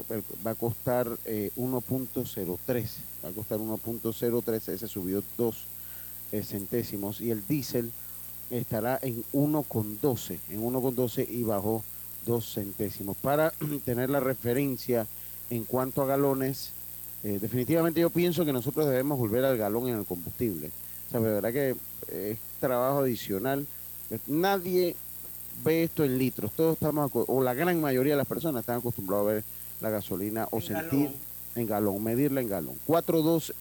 va 0.45 0.51
a 0.51 0.55
costar 0.55 1.07
eh, 1.25 1.51
1.03 1.57 2.85
va 3.23 3.29
a 3.29 3.31
costar 3.31 3.59
1.03 3.59 4.69
ese 4.73 4.87
subió 4.87 5.23
dos 5.37 5.65
eh, 6.31 6.43
centésimos. 6.43 7.21
Y 7.21 7.31
el 7.31 7.45
diésel 7.47 7.91
estará 8.49 8.99
en 9.01 9.23
1.12 9.33 10.39
en 10.49 10.61
1.12 10.63 11.27
y 11.29 11.43
bajó 11.43 11.83
dos 12.25 12.53
centésimos. 12.53 13.17
Para 13.17 13.51
tener 13.85 14.09
la 14.09 14.19
referencia 14.19 15.07
en 15.49 15.63
cuanto 15.63 16.01
a 16.01 16.05
galones, 16.05 16.71
eh, 17.23 17.39
definitivamente 17.39 18.01
yo 18.01 18.09
pienso 18.09 18.45
que 18.45 18.53
nosotros 18.53 18.85
debemos 18.85 19.17
volver 19.17 19.45
al 19.45 19.57
galón 19.57 19.87
en 19.87 19.97
el 19.97 20.05
combustible. 20.05 20.71
O 21.07 21.11
sea, 21.11 21.19
de 21.19 21.33
verdad 21.33 21.53
que 21.53 21.75
eh, 22.09 22.31
es 22.31 22.59
trabajo 22.59 22.99
adicional. 22.99 23.65
Eh, 24.09 24.19
Nadie 24.27 24.95
ve 25.63 25.83
esto 25.83 26.03
en 26.03 26.17
litros. 26.17 26.51
Todos 26.51 26.73
estamos, 26.73 27.11
o 27.13 27.43
la 27.43 27.53
gran 27.53 27.79
mayoría 27.79 28.13
de 28.13 28.17
las 28.17 28.27
personas 28.27 28.61
están 28.61 28.79
acostumbrados 28.79 29.27
a 29.27 29.33
ver 29.33 29.43
la 29.81 29.89
gasolina 29.89 30.47
o 30.51 30.57
En 30.57 30.63
sentir 30.63 31.05
galón. 31.05 31.13
en 31.55 31.67
galón, 31.67 32.03
medirla 32.03 32.41
en 32.41 32.49
galón. 32.49 32.75
4.2 32.87 33.53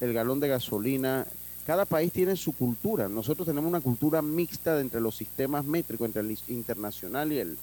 el 0.00 0.12
galón 0.12 0.40
de 0.40 0.48
gasolina. 0.48 1.26
Cada 1.66 1.84
país 1.84 2.12
tiene 2.12 2.36
su 2.36 2.52
cultura. 2.52 3.08
Nosotros 3.08 3.46
tenemos 3.46 3.68
una 3.68 3.80
cultura 3.80 4.22
mixta 4.22 4.74
de 4.76 4.80
entre 4.80 5.00
los 5.00 5.16
sistemas 5.16 5.64
métricos, 5.64 6.06
entre 6.06 6.22
el 6.22 6.38
internacional 6.48 7.32
y 7.32 7.38
el, 7.38 7.58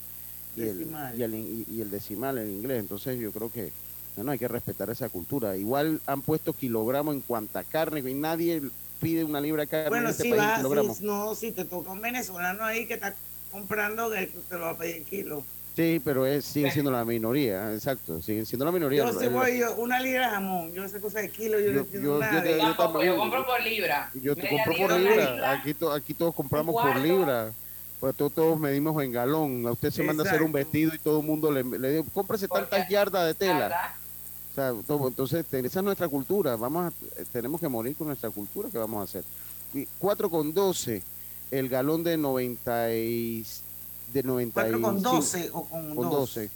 y 0.58 0.62
el, 0.64 0.78
Decimal. 0.80 1.20
y 1.20 1.24
el, 1.24 1.34
in- 1.36 1.66
y 1.72 1.82
el 1.82 1.92
decimal 1.92 2.38
en 2.40 2.52
inglés. 2.52 2.80
Entonces 2.80 3.20
yo 3.20 3.32
creo 3.32 3.52
que 3.52 3.72
no, 4.18 4.32
hay 4.32 4.40
que 4.40 4.48
respetar 4.48 4.90
esa 4.90 5.10
cultura. 5.10 5.56
Igual 5.56 6.02
han 6.08 6.22
puesto 6.22 6.52
kilogramos 6.54 7.14
en 7.14 7.22
cuanta 7.22 7.64
carne 7.64 8.00
y 8.10 8.14
nadie 8.16 8.62
pide 9.00 9.24
una 9.24 9.40
libra 9.40 9.62
de 9.64 9.68
carne 9.68 9.90
Bueno, 9.90 10.06
en 10.06 10.12
este 10.12 10.24
si 10.24 10.30
país 10.32 10.42
en 10.42 10.50
va, 10.50 10.56
kilogramos. 10.58 10.98
si, 10.98 11.06
no, 11.06 11.36
si 11.36 11.52
te 11.52 11.66
toca 11.66 11.92
un 11.92 12.02
venezolano 12.02 12.64
ahí 12.66 12.88
que 12.88 12.96
está 12.96 13.14
comprando, 13.52 14.10
te 14.10 14.30
lo 14.52 14.62
va 14.62 14.70
a 14.72 14.78
pedir 14.78 15.04
kilo. 15.04 15.44
Sí, 15.76 16.02
pero 16.04 16.26
es, 16.26 16.44
siguen 16.44 16.72
siendo 16.72 16.90
la 16.90 17.06
minoría, 17.06 17.72
exacto, 17.72 18.20
siguen 18.24 18.48
siendo 18.48 18.66
la 18.66 18.72
minoría. 18.72 19.06
Yo 19.06 19.20
sé, 19.20 19.30
voy, 19.30 19.60
yo, 19.60 19.76
una 19.76 20.00
libra 20.00 20.26
de 20.26 20.32
jamón, 20.34 20.74
yo 20.74 20.90
sé 20.90 21.00
cosa 21.00 21.20
de 21.20 21.30
kilo, 21.30 21.60
yo, 21.60 21.68
Yo- 21.68 21.74
no 21.74 21.80
entiendo 21.82 22.14
yo- 22.14 22.20
nada. 22.20 22.44
yo- 23.06 23.16
compro 23.16 23.46
por 23.46 23.62
libra. 23.62 24.10
Yo 24.16 24.36
te 24.36 24.50
compro 24.50 24.76
por 24.76 25.00
libra. 25.00 25.52
Aquí, 25.52 25.76
to- 25.76 25.92
aquí 25.92 26.16
todos 26.16 26.34
compramos 26.34 26.74
por 26.74 26.96
libra. 27.00 27.52
Pues 28.00 28.16
todos, 28.16 28.32
todos 28.34 28.60
medimos 28.60 29.02
en 29.04 29.12
galón. 29.12 29.66
A 29.66 29.72
usted 29.72 29.90
se 29.92 30.04
manda 30.04 30.24
a 30.24 30.28
hacer 30.28 30.42
un 30.44 30.50
Exacto. 30.50 30.58
vestido 30.72 30.94
y 30.96 31.00
todo 31.00 31.20
el 31.22 31.26
mundo 31.26 31.52
le, 31.52 31.64
le 31.64 31.98
dice, 31.98 32.10
cómprese 32.14 32.48
tantas 32.48 32.88
yardas 32.90 33.26
de 33.26 33.34
tela. 33.34 33.96
O 34.52 34.56
sea, 34.56 34.74
todo- 34.86 35.08
entonces, 35.08 35.46
esa 35.52 35.80
es 35.80 35.84
nuestra 35.84 36.08
cultura. 36.08 36.56
Vamos 36.56 36.92
a- 36.94 37.22
eh, 37.22 37.26
tenemos 37.32 37.60
que 37.60 37.68
morir 37.68 37.96
con 37.96 38.08
nuestra 38.08 38.30
cultura. 38.30 38.70
¿Qué 38.72 38.78
vamos 38.78 39.00
a 39.02 39.04
hacer? 39.04 39.24
Y 39.74 39.88
4,12 40.00 41.02
el 41.52 41.70
galón 41.70 42.04
de 42.04 42.18
90 42.18 42.94
y, 42.94 43.46
de 44.14 44.24
95. 44.24 44.54
4 44.54 44.82
con 44.82 45.02
12 45.02 45.50
o 45.54 45.66
con, 45.66 45.96
con 45.96 46.10
12. 46.10 46.42
12. 46.42 46.50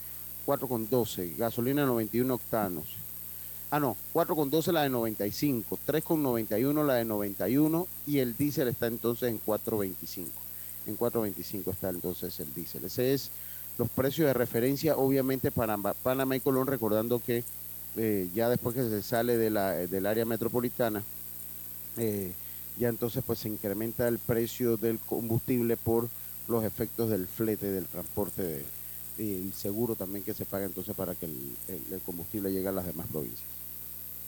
4 0.46 0.68
con 0.68 0.88
12. 0.90 1.34
Gasolina 1.38 1.84
91 1.84 2.34
octanos. 2.34 2.84
Ah, 3.70 3.80
no. 3.80 3.96
4 4.12 4.36
con 4.36 4.50
12 4.50 4.70
la 4.72 4.82
de 4.82 4.90
95. 4.90 5.78
3 5.86 6.04
con 6.04 6.22
91 6.22 6.84
la 6.84 6.94
de 6.94 7.04
91. 7.04 7.86
Y 8.06 8.18
el 8.18 8.36
diésel 8.36 8.68
está 8.68 8.86
entonces 8.86 9.28
en 9.30 9.40
4.25. 9.44 10.26
En 10.86 10.98
4.25 10.98 11.70
está 11.72 11.90
entonces 11.90 12.38
el 12.40 12.52
diésel. 12.54 12.84
Ese 12.84 13.14
es 13.14 13.30
los 13.78 13.88
precios 13.88 14.26
de 14.26 14.34
referencia, 14.34 14.96
obviamente, 14.96 15.50
para 15.50 15.76
Panamá, 15.76 16.36
y 16.36 16.40
Colón, 16.40 16.66
recordando 16.66 17.20
que 17.24 17.44
eh, 17.96 18.28
ya 18.34 18.48
después 18.48 18.74
que 18.74 18.82
se 18.88 19.02
sale 19.02 19.36
de 19.38 19.50
la, 19.50 19.72
del 19.72 20.06
área 20.06 20.24
metropolitana, 20.24 21.02
eh, 21.96 22.32
ya 22.78 22.88
entonces 22.88 23.22
pues 23.26 23.38
se 23.38 23.48
incrementa 23.48 24.08
el 24.08 24.18
precio 24.18 24.76
del 24.76 24.98
combustible 24.98 25.76
por 25.76 26.08
los 26.48 26.64
efectos 26.64 27.10
del 27.10 27.26
flete, 27.26 27.70
del 27.70 27.84
transporte 27.86 28.42
de- 28.42 28.64
y 29.18 29.34
el 29.46 29.52
seguro 29.52 29.94
también 29.94 30.24
que 30.24 30.32
se 30.32 30.46
paga 30.46 30.64
entonces 30.64 30.96
para 30.96 31.14
que 31.14 31.26
el 31.26 32.00
combustible 32.04 32.50
llegue 32.50 32.68
a 32.68 32.72
las 32.72 32.86
demás 32.86 33.06
provincias. 33.12 33.46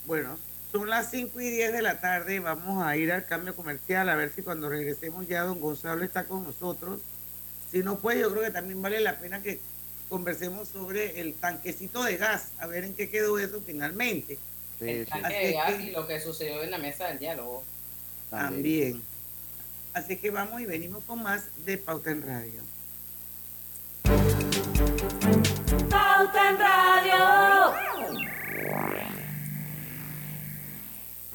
Bueno, 0.05 0.37
son 0.79 0.89
las 0.89 1.09
5 1.11 1.39
y 1.41 1.49
10 1.49 1.73
de 1.73 1.81
la 1.81 1.99
tarde. 2.01 2.39
Vamos 2.39 2.83
a 2.85 2.95
ir 2.97 3.11
al 3.11 3.25
cambio 3.25 3.55
comercial 3.55 4.09
a 4.09 4.15
ver 4.15 4.31
si 4.35 4.41
cuando 4.41 4.69
regresemos 4.69 5.27
ya 5.27 5.43
don 5.43 5.59
Gonzalo 5.59 6.03
está 6.03 6.25
con 6.25 6.43
nosotros. 6.43 6.99
Si 7.71 7.79
no, 7.79 7.97
pues 7.99 8.19
yo 8.19 8.31
creo 8.31 8.43
que 8.43 8.51
también 8.51 8.81
vale 8.81 8.99
la 9.01 9.17
pena 9.19 9.41
que 9.41 9.59
conversemos 10.09 10.67
sobre 10.67 11.19
el 11.21 11.33
tanquecito 11.33 12.03
de 12.03 12.17
gas, 12.17 12.49
a 12.59 12.67
ver 12.67 12.83
en 12.83 12.93
qué 12.95 13.09
quedó 13.09 13.39
eso 13.39 13.61
finalmente. 13.65 14.37
Sí, 14.79 14.89
El 14.89 15.07
tanque 15.07 15.25
Así 15.27 15.45
de 15.47 15.53
gas 15.53 15.73
que- 15.75 15.83
y 15.83 15.91
lo 15.91 16.07
que 16.07 16.19
sucedió 16.19 16.61
en 16.63 16.71
la 16.71 16.77
mesa 16.77 17.07
del 17.07 17.19
diálogo. 17.19 17.63
También. 18.29 19.01
Así 19.93 20.17
que 20.17 20.29
vamos 20.29 20.59
y 20.61 20.65
venimos 20.65 21.03
con 21.05 21.23
más 21.23 21.43
de 21.65 21.77
Pauta 21.77 22.11
en 22.11 22.21
Radio. 22.21 22.61
Pauta 25.89 26.49
en 26.49 26.59
Radio. 26.59 27.94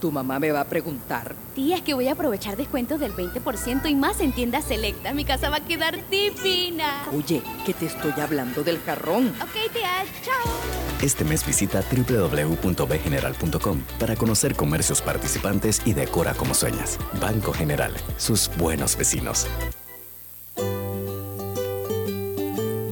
Tu 0.00 0.12
mamá 0.12 0.38
me 0.38 0.52
va 0.52 0.60
a 0.60 0.64
preguntar. 0.64 1.34
Tía, 1.54 1.76
es 1.76 1.82
que 1.82 1.94
voy 1.94 2.08
a 2.08 2.12
aprovechar 2.12 2.56
descuentos 2.56 3.00
del 3.00 3.12
20% 3.14 3.88
y 3.88 3.94
más 3.94 4.20
en 4.20 4.32
tiendas 4.32 4.64
selectas. 4.64 5.14
Mi 5.14 5.24
casa 5.24 5.48
va 5.48 5.56
a 5.56 5.64
quedar 5.64 5.98
divina. 6.10 7.04
Oye, 7.14 7.42
que 7.64 7.72
te 7.72 7.86
estoy 7.86 8.12
hablando 8.20 8.62
del 8.62 8.78
jarrón. 8.80 9.28
Ok, 9.40 9.72
tía, 9.72 10.04
chao. 10.22 10.52
Este 11.02 11.24
mes 11.24 11.46
visita 11.46 11.82
www.bgeneral.com 11.90 13.80
para 13.98 14.16
conocer 14.16 14.54
comercios 14.54 15.02
participantes 15.02 15.82
y 15.84 15.92
decora 15.92 16.34
como 16.34 16.54
sueñas. 16.54 16.98
Banco 17.20 17.52
General, 17.52 17.92
sus 18.18 18.50
buenos 18.56 18.96
vecinos. 18.96 19.46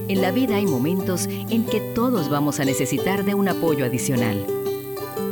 En 0.07 0.21
la 0.21 0.31
vida 0.31 0.55
hay 0.55 0.65
momentos 0.65 1.25
en 1.27 1.65
que 1.65 1.81
todos 1.81 2.29
vamos 2.29 2.59
a 2.59 2.65
necesitar 2.65 3.25
de 3.25 3.33
un 3.33 3.49
apoyo 3.49 3.85
adicional. 3.85 4.45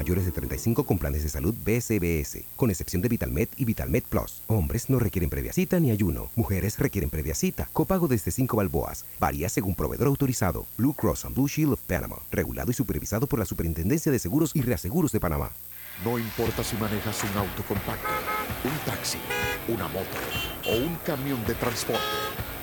mayores 0.00 0.24
de 0.24 0.32
35 0.32 0.84
con 0.84 0.96
planes 0.96 1.22
de 1.22 1.28
salud 1.28 1.54
BCBS, 1.62 2.44
con 2.56 2.70
excepción 2.70 3.02
de 3.02 3.10
VitalMed 3.10 3.48
y 3.58 3.66
VitalMed 3.66 4.04
Plus. 4.04 4.40
Hombres 4.46 4.88
no 4.88 4.98
requieren 4.98 5.28
previa 5.28 5.52
cita 5.52 5.78
ni 5.78 5.90
ayuno. 5.90 6.30
Mujeres 6.36 6.78
requieren 6.78 7.10
previa 7.10 7.34
cita. 7.34 7.68
Copago 7.74 8.08
desde 8.08 8.30
5 8.30 8.56
balboas. 8.56 9.04
Varía 9.18 9.50
según 9.50 9.74
proveedor 9.74 10.08
autorizado. 10.08 10.64
Blue 10.78 10.94
Cross 10.94 11.26
and 11.26 11.34
Blue 11.34 11.48
Shield 11.48 11.74
of 11.74 11.80
Panama. 11.80 12.16
Regulado 12.30 12.70
y 12.70 12.74
supervisado 12.74 13.26
por 13.26 13.40
la 13.40 13.44
Superintendencia 13.44 14.10
de 14.10 14.18
Seguros 14.18 14.52
y 14.54 14.62
Reaseguros 14.62 15.12
de 15.12 15.20
Panamá. 15.20 15.50
No 16.02 16.18
importa 16.18 16.64
si 16.64 16.76
manejas 16.76 17.22
un 17.22 17.36
auto 17.36 17.62
compacto, 17.68 18.08
un 18.64 18.90
taxi, 18.90 19.18
una 19.68 19.86
moto 19.88 20.16
o 20.66 20.76
un 20.78 20.96
camión 21.04 21.44
de 21.44 21.54
transporte. 21.56 22.00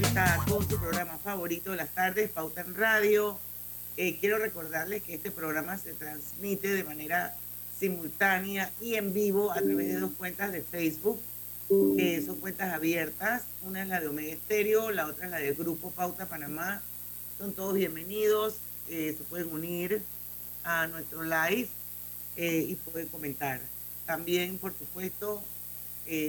Vuelta 0.00 0.44
con 0.48 0.68
su 0.68 0.76
programa 0.76 1.18
favorito 1.18 1.70
de 1.70 1.76
las 1.76 1.94
tardes, 1.94 2.28
Pauta 2.28 2.62
en 2.62 2.74
Radio. 2.74 3.38
Eh, 3.96 4.18
quiero 4.18 4.38
recordarles 4.38 5.04
que 5.04 5.14
este 5.14 5.30
programa 5.30 5.78
se 5.78 5.92
transmite 5.92 6.66
de 6.74 6.82
manera 6.82 7.36
simultánea 7.78 8.72
y 8.80 8.96
en 8.96 9.12
vivo 9.12 9.52
a 9.52 9.60
través 9.60 9.86
de 9.86 10.00
dos 10.00 10.10
cuentas 10.18 10.50
de 10.50 10.62
Facebook, 10.62 11.20
que 11.96 12.20
son 12.26 12.40
cuentas 12.40 12.74
abiertas. 12.74 13.44
Una 13.62 13.82
es 13.82 13.88
la 13.88 14.00
de 14.00 14.08
Omega 14.08 14.32
Estéreo, 14.32 14.90
la 14.90 15.06
otra 15.06 15.26
es 15.26 15.30
la 15.30 15.38
del 15.38 15.54
Grupo 15.54 15.92
Pauta 15.92 16.26
Panamá. 16.26 16.82
Son 17.38 17.52
todos 17.52 17.74
bienvenidos, 17.74 18.56
eh, 18.88 19.14
se 19.16 19.22
pueden 19.22 19.52
unir 19.52 20.02
a 20.64 20.88
nuestro 20.88 21.22
live 21.22 21.68
eh, 22.34 22.66
y 22.68 22.74
pueden 22.74 23.06
comentar. 23.06 23.60
También, 24.06 24.58
por 24.58 24.74
supuesto, 24.76 25.40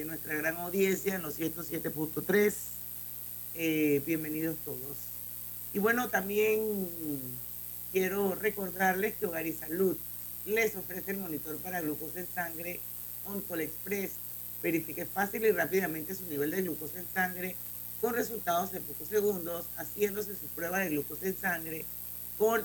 nuestra 0.05 0.35
gran 0.35 0.55
audiencia 0.57 1.15
en 1.15 1.23
los 1.23 1.39
107.3. 1.39 2.74
Eh, 3.57 4.01
bienvenidos 4.05 4.57
todos. 4.65 4.97
Y 5.73 5.79
bueno, 5.79 6.09
también 6.09 6.89
quiero 7.93 8.35
recordarles 8.35 9.15
que 9.15 9.27
Hogar 9.27 9.47
y 9.47 9.53
Salud 9.53 9.95
les 10.45 10.75
ofrece 10.75 11.11
el 11.11 11.19
monitor 11.19 11.55
para 11.59 11.79
glucosa 11.79 12.19
en 12.19 12.27
sangre 12.27 12.81
OnCall 13.25 13.61
Express. 13.61 14.11
Verifique 14.61 15.05
fácil 15.05 15.45
y 15.45 15.51
rápidamente 15.51 16.15
su 16.15 16.25
nivel 16.25 16.51
de 16.51 16.63
glucosa 16.63 16.99
en 16.99 17.07
sangre 17.13 17.55
con 18.01 18.13
resultados 18.13 18.73
en 18.73 18.83
pocos 18.83 19.07
segundos, 19.07 19.67
haciéndose 19.77 20.35
su 20.35 20.47
prueba 20.47 20.79
de 20.79 20.89
glucosa 20.89 21.27
en 21.27 21.37
sangre 21.37 21.85
con 22.37 22.61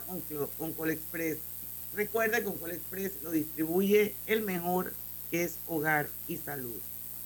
OnCall 0.59 0.91
Express. 0.91 1.39
Recuerda 1.95 2.41
que 2.41 2.49
OnCall 2.49 2.73
Express 2.73 3.13
lo 3.23 3.31
distribuye 3.31 4.17
el 4.27 4.43
mejor, 4.43 4.93
que 5.31 5.45
es 5.45 5.59
Hogar 5.69 6.09
y 6.27 6.37
Salud 6.37 6.81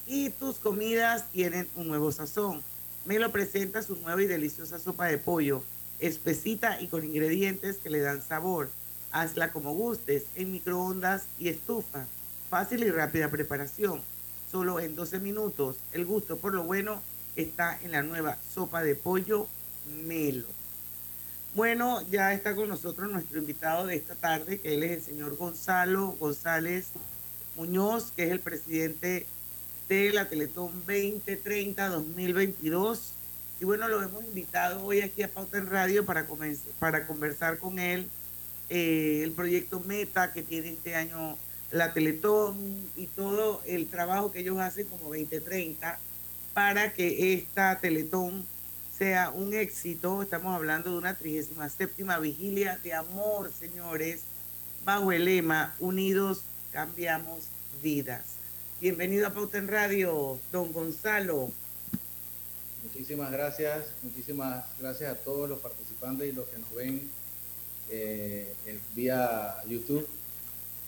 y 0.06 0.30
tus 0.30 0.56
comidas 0.56 1.30
tienen 1.32 1.68
un 1.76 1.88
nuevo 1.88 2.12
sazón. 2.12 2.62
Melo 3.04 3.30
presenta 3.30 3.82
su 3.82 3.96
nueva 3.96 4.22
y 4.22 4.26
deliciosa 4.26 4.78
sopa 4.78 5.06
de 5.06 5.18
pollo, 5.18 5.62
espesita 6.00 6.80
y 6.80 6.88
con 6.88 7.04
ingredientes 7.04 7.76
que 7.76 7.90
le 7.90 8.00
dan 8.00 8.22
sabor. 8.22 8.70
Hazla 9.12 9.52
como 9.52 9.74
gustes, 9.74 10.24
en 10.36 10.52
microondas 10.52 11.24
y 11.38 11.48
estufa. 11.48 12.06
Fácil 12.48 12.82
y 12.82 12.90
rápida 12.90 13.30
preparación. 13.30 14.00
Solo 14.50 14.80
en 14.80 14.96
12 14.96 15.18
minutos. 15.18 15.76
El 15.92 16.06
gusto 16.06 16.38
por 16.38 16.54
lo 16.54 16.64
bueno 16.64 17.02
está 17.36 17.78
en 17.82 17.90
la 17.90 18.02
nueva 18.02 18.38
sopa 18.54 18.82
de 18.82 18.94
pollo 18.94 19.48
Melo. 20.06 20.46
Bueno, 21.54 22.00
ya 22.10 22.32
está 22.32 22.56
con 22.56 22.68
nosotros 22.68 23.12
nuestro 23.12 23.38
invitado 23.38 23.86
de 23.86 23.96
esta 23.96 24.14
tarde, 24.14 24.58
que 24.58 24.74
él 24.74 24.82
es 24.82 24.92
el 24.92 25.02
señor 25.02 25.36
Gonzalo 25.36 26.12
González 26.18 26.86
Muñoz, 27.54 28.12
que 28.16 28.24
es 28.24 28.30
el 28.30 28.40
presidente 28.40 29.26
de 29.88 30.12
la 30.12 30.28
Teletón 30.28 30.84
2030-2022. 30.86 32.98
Y 33.60 33.64
bueno, 33.64 33.88
lo 33.88 34.02
hemos 34.02 34.22
invitado 34.24 34.84
hoy 34.84 35.00
aquí 35.00 35.22
a 35.22 35.32
Pauta 35.32 35.56
en 35.58 35.66
Radio 35.66 36.04
para, 36.04 36.26
conversar 37.06 37.58
con 37.58 37.78
él 37.78 38.08
eh, 38.68 39.20
el 39.22 39.30
proyecto 39.32 39.78
Meta 39.80 40.32
que 40.32 40.42
tiene 40.42 40.70
este 40.70 40.96
año 40.96 41.36
la 41.70 41.92
Teletón 41.92 42.56
y 42.96 43.06
todo 43.08 43.60
el 43.66 43.88
trabajo 43.88 44.32
que 44.32 44.40
ellos 44.40 44.58
hacen 44.58 44.86
como 44.86 45.04
2030 45.04 45.98
para 46.52 46.94
que 46.94 47.34
esta 47.34 47.78
Teletón 47.80 48.46
sea 48.96 49.30
un 49.30 49.54
éxito. 49.54 50.22
Estamos 50.22 50.54
hablando 50.54 50.92
de 50.92 50.98
una 50.98 51.14
37 51.14 52.04
vigilia 52.20 52.78
de 52.82 52.94
amor, 52.94 53.50
señores, 53.52 54.20
bajo 54.84 55.10
el 55.10 55.24
lema 55.24 55.74
Unidos 55.80 56.42
cambiamos 56.72 57.48
vidas. 57.82 58.33
Bienvenido 58.80 59.26
a 59.26 59.30
Pauta 59.30 59.58
en 59.58 59.68
Radio, 59.68 60.38
don 60.52 60.72
Gonzalo. 60.72 61.50
Muchísimas 62.82 63.32
gracias, 63.32 63.86
muchísimas 64.02 64.64
gracias 64.78 65.12
a 65.12 65.16
todos 65.16 65.48
los 65.48 65.58
participantes 65.60 66.28
y 66.28 66.32
los 66.32 66.46
que 66.48 66.58
nos 66.58 66.74
ven 66.74 67.10
eh, 67.90 68.52
vía 68.94 69.56
YouTube. 69.66 70.06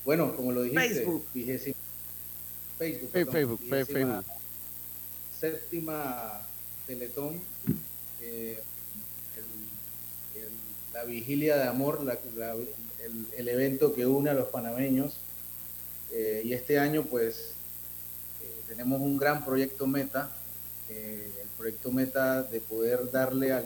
Bueno, 0.05 0.37
como 0.37 0.53
lo 0.53 0.63
dijiste, 0.63 0.89
Facebook. 0.95 1.27
Vigésima, 1.35 1.77
Facebook, 2.79 3.11
perdón, 3.11 3.33
Facebook, 3.33 3.61
vigésima 3.61 4.23
Facebook. 4.23 4.25
Séptima 5.41 6.43
Teletón, 6.87 7.41
eh, 8.21 8.61
el- 9.37 10.41
el- 10.43 10.49
la 10.93 11.05
vigilia 11.05 11.57
de 11.57 11.65
amor, 11.65 12.03
la- 12.03 12.19
la- 12.37 12.53
el, 12.55 13.27
el 13.37 13.49
evento 13.49 13.95
que 13.95 14.07
une 14.07 14.31
a 14.31 14.35
los 14.35 14.49
panameños. 14.49 15.15
Eh, 16.13 16.43
y 16.45 16.53
este 16.53 16.79
año, 16.79 17.03
pues, 17.05 17.53
tenemos 18.77 19.01
un 19.01 19.17
gran 19.17 19.43
proyecto 19.45 19.87
Meta, 19.87 20.29
eh, 20.91 21.31
el 21.43 21.49
proyecto 21.57 21.91
Meta 21.91 22.43
de 22.43 22.61
poder 22.61 23.11
darle 23.11 23.53
al 23.53 23.65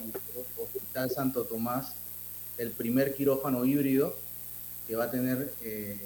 Hospital 0.56 1.10
Santo 1.10 1.42
Tomás 1.44 1.94
el 2.58 2.70
primer 2.70 3.14
quirófano 3.16 3.64
híbrido 3.64 4.14
que 4.86 4.94
va 4.94 5.04
a 5.04 5.10
tener 5.10 5.52
eh, 5.62 5.98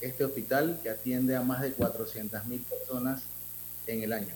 este 0.00 0.24
hospital 0.24 0.80
que 0.82 0.88
atiende 0.88 1.36
a 1.36 1.42
más 1.42 1.60
de 1.60 1.72
400 1.72 2.46
mil 2.46 2.60
personas 2.60 3.22
en 3.86 4.02
el 4.02 4.12
año. 4.14 4.34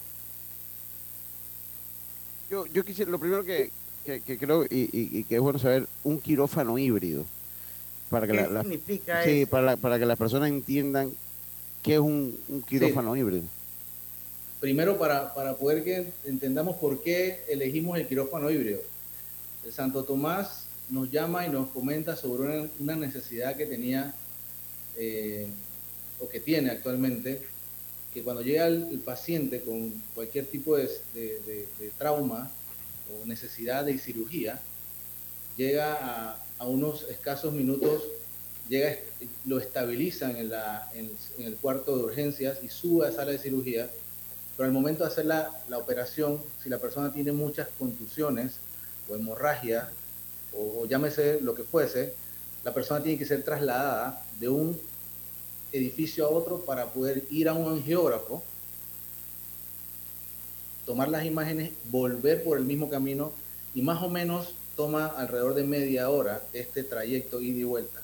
Yo, 2.50 2.66
yo 2.66 2.84
quisiera, 2.84 3.10
lo 3.10 3.18
primero 3.18 3.44
que, 3.44 3.70
que- 4.04 4.20
que 4.20 4.36
creo 4.38 4.64
y, 4.64 4.90
y- 4.92 5.18
y 5.20 5.24
que 5.24 5.36
es 5.36 5.40
bueno 5.40 5.58
saber, 5.58 5.86
un 6.04 6.20
quirófano 6.20 6.76
híbrido. 6.76 7.24
Para 8.10 8.26
que 8.26 8.32
¿Qué 8.34 8.42
la- 8.42 8.48
la- 8.48 8.60
significa 8.62 9.22
sí, 9.24 9.46
para, 9.46 9.76
para 9.76 9.98
que 9.98 10.04
las 10.04 10.18
personas 10.18 10.50
entiendan 10.50 11.10
qué 11.82 11.94
es 11.94 12.00
un, 12.00 12.38
un 12.48 12.60
quirófano 12.62 13.16
híbrido. 13.16 13.44
Primero, 14.62 14.96
para, 14.96 15.34
para 15.34 15.56
poder 15.56 15.82
que 15.82 16.12
entendamos 16.24 16.76
por 16.76 17.02
qué 17.02 17.42
elegimos 17.48 17.98
el 17.98 18.06
quirófano 18.06 18.48
híbrido. 18.48 18.80
El 19.66 19.72
Santo 19.72 20.04
Tomás 20.04 20.66
nos 20.88 21.10
llama 21.10 21.44
y 21.44 21.50
nos 21.50 21.70
comenta 21.70 22.14
sobre 22.14 22.70
una, 22.78 22.94
necesidad 22.94 23.56
que 23.56 23.66
tenía 23.66 24.14
eh, 24.96 25.48
o 26.20 26.28
que 26.28 26.38
tiene 26.38 26.70
actualmente, 26.70 27.42
que 28.14 28.22
cuando 28.22 28.40
llega 28.42 28.68
el, 28.68 29.00
paciente 29.04 29.62
con 29.62 29.90
cualquier 30.14 30.46
tipo 30.46 30.76
de, 30.76 30.88
de- 31.12 31.90
trauma 31.98 32.48
o 33.10 33.26
necesidad 33.26 33.84
de 33.84 33.98
cirugía, 33.98 34.60
llega 35.56 36.36
a, 36.60 36.66
unos 36.68 37.02
escasos 37.10 37.52
minutos, 37.52 38.04
llega, 38.68 38.94
lo 39.44 39.58
estabilizan 39.58 40.36
en, 40.36 40.50
la, 40.50 40.88
en 40.94 41.10
el 41.44 41.56
cuarto 41.56 41.98
de 41.98 42.04
urgencias 42.04 42.62
y 42.62 42.68
sube 42.68 43.08
a 43.08 43.10
sala 43.10 43.32
de 43.32 43.38
cirugía, 43.38 43.90
pero 44.56 44.66
al 44.66 44.72
momento 44.72 45.04
de 45.04 45.10
hacer 45.10 45.26
la, 45.26 45.50
la 45.68 45.78
operación, 45.78 46.40
si 46.62 46.68
la 46.68 46.78
persona 46.78 47.12
tiene 47.12 47.32
muchas 47.32 47.68
contusiones 47.78 48.52
o 49.08 49.14
hemorragia, 49.14 49.88
o, 50.52 50.82
o 50.82 50.86
llámese 50.86 51.40
lo 51.40 51.54
que 51.54 51.62
fuese, 51.62 52.14
la 52.64 52.72
persona 52.72 53.02
tiene 53.02 53.18
que 53.18 53.24
ser 53.24 53.42
trasladada 53.42 54.24
de 54.38 54.48
un 54.48 54.78
edificio 55.72 56.26
a 56.26 56.28
otro 56.28 56.60
para 56.60 56.86
poder 56.86 57.24
ir 57.30 57.48
a 57.48 57.54
un 57.54 57.72
angiógrafo, 57.72 58.42
tomar 60.86 61.08
las 61.08 61.24
imágenes, 61.24 61.72
volver 61.90 62.44
por 62.44 62.58
el 62.58 62.64
mismo 62.64 62.90
camino 62.90 63.32
y 63.74 63.82
más 63.82 64.02
o 64.02 64.08
menos 64.08 64.54
toma 64.76 65.06
alrededor 65.06 65.54
de 65.54 65.64
media 65.64 66.10
hora 66.10 66.42
este 66.52 66.82
trayecto 66.82 67.40
ida 67.40 67.58
y 67.58 67.64
vuelta. 67.64 68.00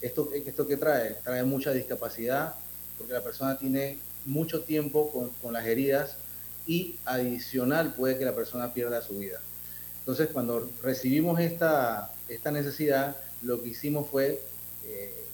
¿Esto, 0.00 0.30
esto 0.32 0.66
qué 0.66 0.76
trae? 0.76 1.16
Trae 1.24 1.44
mucha 1.44 1.72
discapacidad 1.72 2.54
porque 2.96 3.12
la 3.12 3.22
persona 3.22 3.58
tiene 3.58 3.98
mucho 4.28 4.60
tiempo 4.60 5.30
con, 5.42 5.52
las 5.52 5.66
heridas 5.66 6.16
y 6.66 6.96
adicional 7.06 7.94
puede 7.94 8.18
que 8.18 8.24
la 8.24 8.34
persona 8.34 8.74
pierda 8.74 9.00
su 9.02 9.18
vida. 9.18 9.40
Entonces, 10.00 10.28
cuando 10.32 10.68
recibimos 10.82 11.40
esta, 11.40 12.12
esta 12.28 12.50
necesidad, 12.50 13.16
lo 13.42 13.62
que 13.62 13.70
hicimos 13.70 14.08
fue 14.08 14.40
eh, 14.84 15.24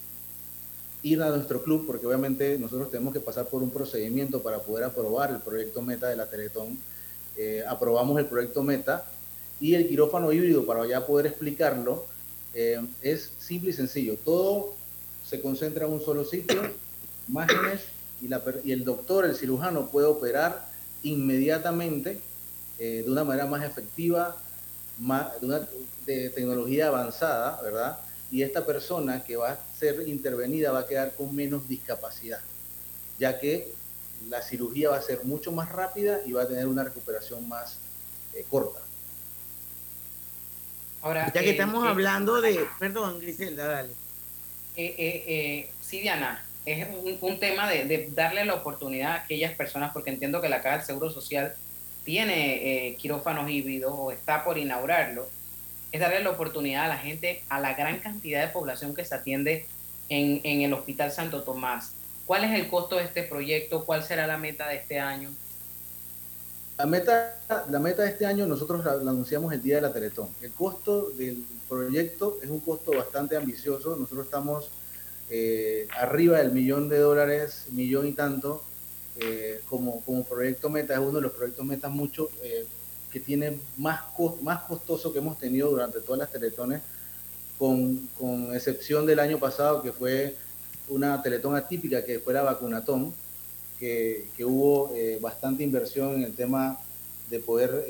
ir 1.03 1.21
a 1.23 1.31
nuestro 1.31 1.63
club, 1.63 1.87
porque 1.87 2.07
obviamente 2.07 2.57
nosotros 2.59 2.91
tenemos 2.91 3.13
que 3.13 3.21
pasar 3.21 3.47
por 3.47 3.63
un 3.63 3.71
procedimiento 3.71 4.43
para 4.43 4.61
poder 4.61 4.85
aprobar 4.85 5.31
el 5.31 5.39
proyecto 5.39 5.83
Meta 5.83 6.09
de 6.09 6.17
la 6.17 6.31
Teletón. 6.31 6.79
Eh, 7.37 7.65
aprobamos 7.69 8.19
el 8.19 8.27
proyecto 8.27 8.63
Meta 8.63 9.05
y 9.61 9.75
el 9.75 9.89
quirófano 9.89 10.33
híbrido, 10.33 10.65
para 10.65 10.87
ya 10.87 11.05
poder 11.05 11.27
explicarlo, 11.27 12.07
eh, 12.55 12.81
es 13.03 13.33
simple 13.39 13.71
y 13.71 13.73
sencillo. 13.73 14.17
Todo 14.25 14.75
se 15.27 15.41
concentra 15.41 15.87
en 15.87 15.93
un 15.93 16.01
solo 16.01 16.25
sitio, 16.25 16.63
imágenes 17.29 17.94
y, 18.21 18.29
la, 18.29 18.43
y 18.65 18.73
el 18.73 18.85
doctor, 18.85 19.25
el 19.25 19.37
cirujano, 19.37 19.89
puede 19.89 20.07
operar 20.07 20.67
inmediatamente 21.03 22.21
eh, 22.79 23.03
de 23.05 23.11
una 23.11 23.23
manera 23.23 23.47
más 23.47 23.63
efectiva, 23.65 24.37
más, 24.99 25.41
de, 25.41 25.47
una, 25.47 25.69
de 26.07 26.31
tecnología 26.31 26.89
avanzada, 26.89 27.61
¿verdad? 27.63 27.99
Y 28.31 28.43
esta 28.43 28.67
persona 28.67 29.23
que 29.23 29.37
va 29.37 29.53
a 29.53 29.59
ser 29.79 30.09
intervenida 30.09 30.73
va 30.73 30.81
a 30.81 30.87
quedar 30.87 31.15
con 31.15 31.35
menos 31.35 31.69
discapacidad, 31.69 32.41
ya 33.19 33.39
que 33.39 33.73
la 34.29 34.43
cirugía 34.43 34.91
va 34.91 34.97
a 34.97 35.03
ser 35.03 35.25
mucho 35.25 35.53
más 35.53 35.71
rápida 35.71 36.21
y 36.27 36.33
va 36.33 36.43
a 36.43 36.49
tener 36.49 36.67
una 36.67 36.83
recuperación 36.83 37.49
más 37.49 37.77
eh, 38.33 38.45
corta. 38.51 38.81
Ahora, 41.03 41.27
ya 41.33 41.43
que 41.43 41.49
eh, 41.49 41.53
estamos 41.53 41.87
hablando 41.87 42.41
de, 42.41 42.67
perdón, 42.79 43.21
Griselda, 43.21 43.67
dale. 43.67 43.91
sí, 44.75 46.01
Diana, 46.01 46.45
es 46.67 46.87
un, 47.21 47.39
tema 47.39 47.71
de, 47.71 48.11
darle 48.15 48.45
la 48.45 48.55
oportunidad 48.55 49.13
a 49.13 49.15
aquellas 49.17 49.53
personas, 49.53 49.93
porque 49.93 50.11
entiendo 50.11 50.41
que 50.41 50.49
la 50.49 50.63
Caja 50.63 50.79
del 50.79 50.87
Seguro 50.87 51.11
Social 51.11 51.55
tiene 52.05 52.89
eh, 52.89 52.97
quirófanos 52.97 53.51
híbridos 53.51 53.93
o 53.97 54.11
está 54.11 54.45
por 54.45 54.59
inaugurarlo, 54.59 55.29
es 55.93 56.01
darle 56.01 56.23
la 56.23 56.31
oportunidad 56.31 56.85
a 56.85 56.89
la 56.89 56.99
gente, 56.99 57.43
a 57.49 57.61
la 57.61 57.75
gran 57.75 57.99
cantidad 57.99 58.41
de 58.41 58.53
población 58.53 58.95
que 58.95 59.05
se 59.05 59.15
atiende 59.15 59.67
en, 60.09 60.41
en 60.45 60.63
el 60.63 60.73
Hospital 60.73 61.13
Santo 61.13 61.43
Tomás. 61.43 61.93
¿Cuál 62.27 62.45
es 62.45 62.53
el 62.59 62.69
costo 62.69 62.97
de 62.97 63.05
este 63.05 63.23
proyecto? 63.23 63.85
¿Cuál 63.85 64.03
será 64.03 64.27
la 64.27 64.39
meta 64.39 64.69
de 64.69 64.77
este 64.77 64.99
año? 64.99 65.31
La 66.77 66.87
meta, 66.87 67.37
la 67.71 67.79
meta 67.79 68.03
de 68.03 68.11
este 68.11 68.27
año 68.27 68.47
nosotros 68.47 68.85
la, 68.85 68.93
anunciamos 68.93 69.53
el 69.53 69.63
día 69.63 69.77
de 69.77 69.83
la 69.83 69.93
Teletón. 69.93 70.29
El 70.43 70.51
costo 70.53 71.11
del 71.11 71.45
proyecto 71.69 72.39
es 72.43 72.51
un 72.51 72.61
costo 72.61 72.93
bastante 72.93 73.37
ambicioso. 73.37 73.95
Nosotros 73.97 74.25
estamos 74.25 74.71
eh, 75.31 75.87
arriba 75.99 76.39
del 76.39 76.53
millón 76.53 76.89
de 76.89 76.99
dólares, 76.99 77.67
millón 77.71 78.07
y 78.07 78.13
tanto, 78.13 78.63
eh, 79.17 79.61
como, 79.69 80.01
como 80.03 80.25
proyecto 80.25 80.69
meta. 80.69 80.95
Es 80.95 81.01
uno 81.01 81.13
de 81.13 81.23
los 81.23 81.33
proyectos 81.33 81.65
meta 81.65 81.89
mucho 81.89 82.31
eh, 82.43 82.67
que 83.13 83.21
tiene 83.21 83.59
más, 83.77 84.01
más 84.43 84.63
costoso 84.63 85.13
que 85.13 85.21
hemos 85.21 85.39
tenido 85.39 85.71
durante 85.71 86.01
todas 86.01 86.19
las 86.19 86.33
teletones, 86.33 86.83
con, 87.59 88.09
con 88.19 88.55
excepción 88.55 89.07
del 89.07 89.21
año 89.21 89.39
pasado 89.39 89.81
que 89.81 89.93
fue 89.93 90.35
una 90.89 91.23
teletón 91.23 91.55
atípica 91.55 92.05
que 92.05 92.19
fue 92.19 92.35
la 92.35 92.43
vacunatón 92.43 93.15
que, 93.79 94.27
hubo 94.41 94.93
eh, 94.95 95.19
bastante 95.21 95.63
inversión 95.63 96.15
en 96.15 96.25
el 96.25 96.35
tema 96.35 96.79
de 97.31 97.39
poder 97.39 97.85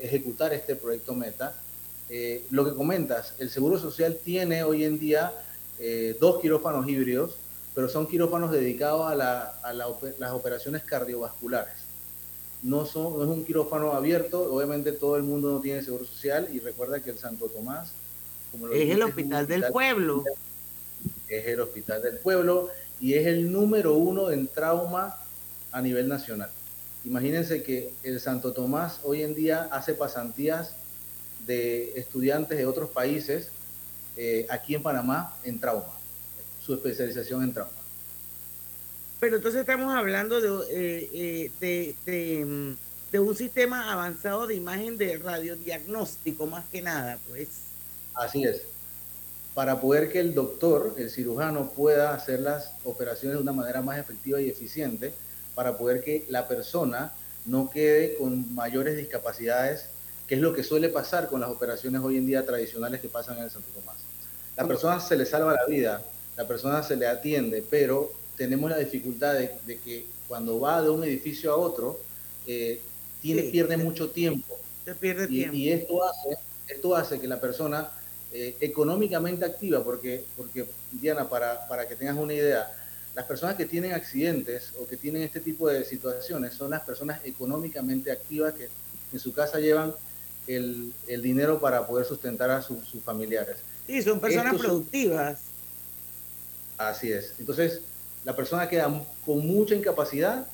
ejecutar 0.00 0.52
este 0.52 0.74
proyecto 0.74 1.14
Meta. 1.14 1.54
Lo 2.50 2.64
que 2.64 2.74
comentas, 2.74 3.34
el 3.38 3.50
Seguro 3.50 3.78
Social 3.78 4.18
tiene 4.22 4.64
hoy 4.64 4.84
en 4.84 4.98
día 4.98 5.32
dos 6.20 6.40
quirófanos 6.40 6.88
híbridos, 6.88 7.36
pero 7.74 7.88
son 7.88 8.06
quirófanos 8.06 8.50
dedicados 8.50 9.10
a, 9.10 9.14
las 9.72 10.32
operaciones 10.32 10.82
cardiovasculares. 10.84 11.74
No, 12.62 12.86
son, 12.86 13.18
no 13.18 13.24
es 13.24 13.28
un 13.28 13.44
quirófano 13.44 13.92
abierto, 13.92 14.42
obviamente 14.52 14.92
todo 14.92 15.16
el 15.16 15.24
mundo 15.24 15.50
no 15.50 15.60
tiene 15.60 15.82
Seguro 15.82 16.04
Social 16.04 16.48
y 16.52 16.60
recuerda 16.60 17.00
que 17.00 17.10
el 17.10 17.18
Santo 17.18 17.46
Tomás... 17.46 17.92
Como 18.52 18.68
es 18.68 18.90
el 18.90 19.02
hospital 19.02 19.46
del 19.46 19.64
pueblo. 19.64 20.24
Es 21.28 21.46
el 21.46 21.60
hospital 21.60 22.02
del 22.02 22.18
pueblo 22.18 22.68
y 23.00 23.14
es 23.14 23.26
el 23.26 23.50
número 23.50 23.94
uno 23.94 24.30
en 24.30 24.46
trauma 24.46 25.16
a 25.72 25.82
nivel 25.82 26.06
nacional. 26.06 26.50
Imagínense 27.04 27.62
que 27.64 27.92
el 28.04 28.20
Santo 28.20 28.52
Tomás 28.52 29.00
hoy 29.02 29.22
en 29.22 29.34
día 29.34 29.68
hace 29.72 29.94
pasantías 29.94 30.76
de 31.46 31.98
estudiantes 31.98 32.58
de 32.58 32.66
otros 32.66 32.90
países 32.90 33.50
eh, 34.16 34.46
aquí 34.50 34.74
en 34.74 34.82
Panamá 34.82 35.36
en 35.44 35.58
trauma, 35.58 35.92
su 36.64 36.74
especialización 36.74 37.42
en 37.42 37.52
trauma. 37.52 37.72
Pero 39.20 39.36
entonces 39.36 39.60
estamos 39.60 39.94
hablando 39.94 40.40
de, 40.40 40.66
eh, 40.70 41.50
eh, 41.60 41.94
de, 42.04 42.44
mm, 42.44 42.76
de, 43.12 43.20
un 43.20 43.36
sistema 43.36 43.92
avanzado 43.92 44.46
de 44.46 44.56
imagen 44.56 44.98
de 44.98 45.16
radiodiagnóstico 45.18 46.46
más 46.46 46.64
que 46.70 46.82
nada, 46.82 47.18
pues. 47.28 47.48
Así 48.14 48.42
es. 48.44 48.62
Para 49.54 49.80
poder 49.80 50.10
que 50.10 50.18
el 50.18 50.34
doctor, 50.34 50.94
el 50.98 51.08
cirujano, 51.08 51.70
pueda 51.70 52.14
hacer 52.14 52.40
las 52.40 52.72
operaciones 52.84 53.36
de 53.36 53.42
una 53.42 53.52
manera 53.52 53.80
más 53.80 53.98
efectiva 53.98 54.40
y 54.40 54.48
eficiente, 54.48 55.12
para 55.54 55.76
poder 55.76 56.02
que 56.02 56.24
la 56.28 56.48
persona 56.48 57.12
no 57.46 57.70
quede 57.70 58.16
con 58.16 58.54
mayores 58.54 58.96
discapacidades, 58.96 59.86
que 60.26 60.34
es 60.34 60.40
lo 60.40 60.52
que 60.52 60.62
suele 60.62 60.88
pasar 60.88 61.28
con 61.28 61.40
las 61.40 61.50
operaciones 61.50 62.00
hoy 62.02 62.16
en 62.16 62.26
día 62.26 62.44
tradicionales 62.44 63.00
que 63.00 63.08
pasan 63.08 63.38
en 63.38 63.44
el 63.44 63.50
Santo 63.50 63.68
Tomás. 63.74 63.96
La 64.56 64.66
persona 64.66 65.00
se 65.00 65.16
le 65.16 65.26
salva 65.26 65.54
la 65.54 65.66
vida, 65.66 66.02
la 66.36 66.46
persona 66.46 66.82
se 66.82 66.96
le 66.96 67.06
atiende, 67.06 67.64
pero 67.68 68.12
tenemos 68.36 68.70
la 68.70 68.78
dificultad 68.78 69.34
de, 69.34 69.78
que 69.78 70.06
cuando 70.28 70.60
va 70.60 70.82
de 70.82 70.90
un 70.90 71.04
edificio 71.04 71.52
a 71.52 71.56
otro, 71.56 72.00
eh, 72.46 72.80
tiene, 73.20 73.44
pierde 73.44 73.76
mucho 73.76 74.10
tiempo. 74.10 74.58
Pierde 75.00 75.24
y, 75.24 75.38
tiempo. 75.38 75.56
Y 75.56 75.70
esto 75.70 76.04
hace, 76.04 76.36
esto 76.68 76.96
hace 76.96 77.20
que 77.20 77.28
la 77.28 77.40
persona 77.40 77.88
eh, 78.32 78.56
económicamente 78.60 79.44
activa, 79.44 79.82
porque, 79.82 80.24
porque 80.36 80.66
Diana, 80.90 81.28
para, 81.28 81.66
para 81.68 81.86
que 81.86 81.96
tengas 81.96 82.16
una 82.16 82.34
idea, 82.34 82.70
las 83.14 83.26
personas 83.26 83.56
que 83.56 83.66
tienen 83.66 83.92
accidentes 83.92 84.72
o 84.78 84.86
que 84.86 84.96
tienen 84.96 85.22
este 85.22 85.40
tipo 85.40 85.68
de 85.68 85.84
situaciones 85.84 86.54
son 86.54 86.70
las 86.70 86.82
personas 86.82 87.20
económicamente 87.24 88.10
activas 88.10 88.54
que 88.54 88.68
en 89.12 89.18
su 89.18 89.32
casa 89.32 89.60
llevan 89.60 89.94
el, 90.46 90.92
dinero 91.06 91.60
para 91.60 91.86
poder 91.86 92.06
sustentar 92.06 92.50
a 92.50 92.62
sus 92.62 92.78
familiares. 93.04 93.58
Sí, 93.92 94.00
son 94.00 94.20
personas 94.20 94.56
productivas. 94.56 95.38
así 96.78 97.12
es. 97.12 97.34
Entonces, 97.38 97.82
la 98.24 98.34
persona 98.34 98.66
queda 98.66 98.90
con 99.26 99.46
mucha 99.46 99.74
incapacidad 99.74 100.46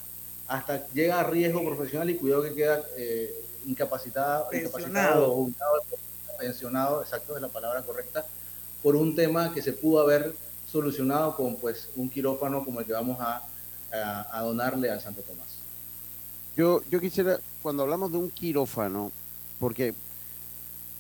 hasta 0.49 0.89
llega 0.89 1.21
a 1.21 1.23
riesgo 1.23 1.65
profesional 1.65 2.11
y 2.11 2.17
cuidado 2.17 2.43
que 2.43 2.55
queda 2.55 2.83
eh, 2.97 3.33
incapacitada, 3.65 4.49
incapacitado 4.53 5.33
o 5.33 5.51
pensionado, 6.37 7.01
exacto 7.01 7.37
es 7.37 7.43
la 7.43 7.49
palabra 7.49 7.83
correcta, 7.83 8.27
por 8.83 8.97
un 8.97 9.15
tema 9.15 9.55
que 9.55 9.63
se 9.63 9.73
pudo 9.73 10.01
haber 10.01 10.35
solucionado 10.67 11.37
con 11.37 11.57
pues 11.57 11.91
un 11.95 12.11
quirófano 12.11 12.65
como 12.65 12.81
el 12.81 12.87
que 12.87 12.93
vamos 12.93 13.19
a, 13.21 13.47
a, 14.33 14.43
donarle 14.43 14.91
al 14.91 15.01
Santo 15.01 15.23
Tomás. 15.23 15.59
Yo, 16.57 16.83
yo 16.91 17.01
quisiera, 17.01 17.39
cuando 17.63 17.85
hablamos 17.85 18.11
de 18.11 18.19
un 18.19 18.31
quirófano, 18.31 19.13
porque 19.61 19.95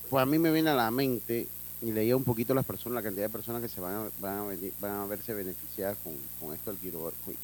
pues 0.08 0.22
a 0.22 0.26
mí 0.26 0.38
me 0.38 0.52
viene 0.52 0.70
a 0.70 0.74
la 0.74 0.90
mente, 0.92 1.48
y 1.80 1.92
leía 1.92 2.16
un 2.16 2.24
poquito 2.24 2.54
las 2.54 2.66
personas, 2.66 2.96
la 2.96 3.02
cantidad 3.02 3.26
de 3.26 3.32
personas 3.32 3.62
que 3.62 3.68
se 3.68 3.80
van 3.80 3.94
a, 3.94 4.10
van 4.20 4.38
a, 4.38 4.44
venir, 4.44 4.72
van 4.80 4.92
a 4.92 5.06
verse 5.06 5.32
beneficiadas 5.34 5.96
con, 6.02 6.14
con 6.40 6.54
esto 6.54 6.72
del, 6.72 6.92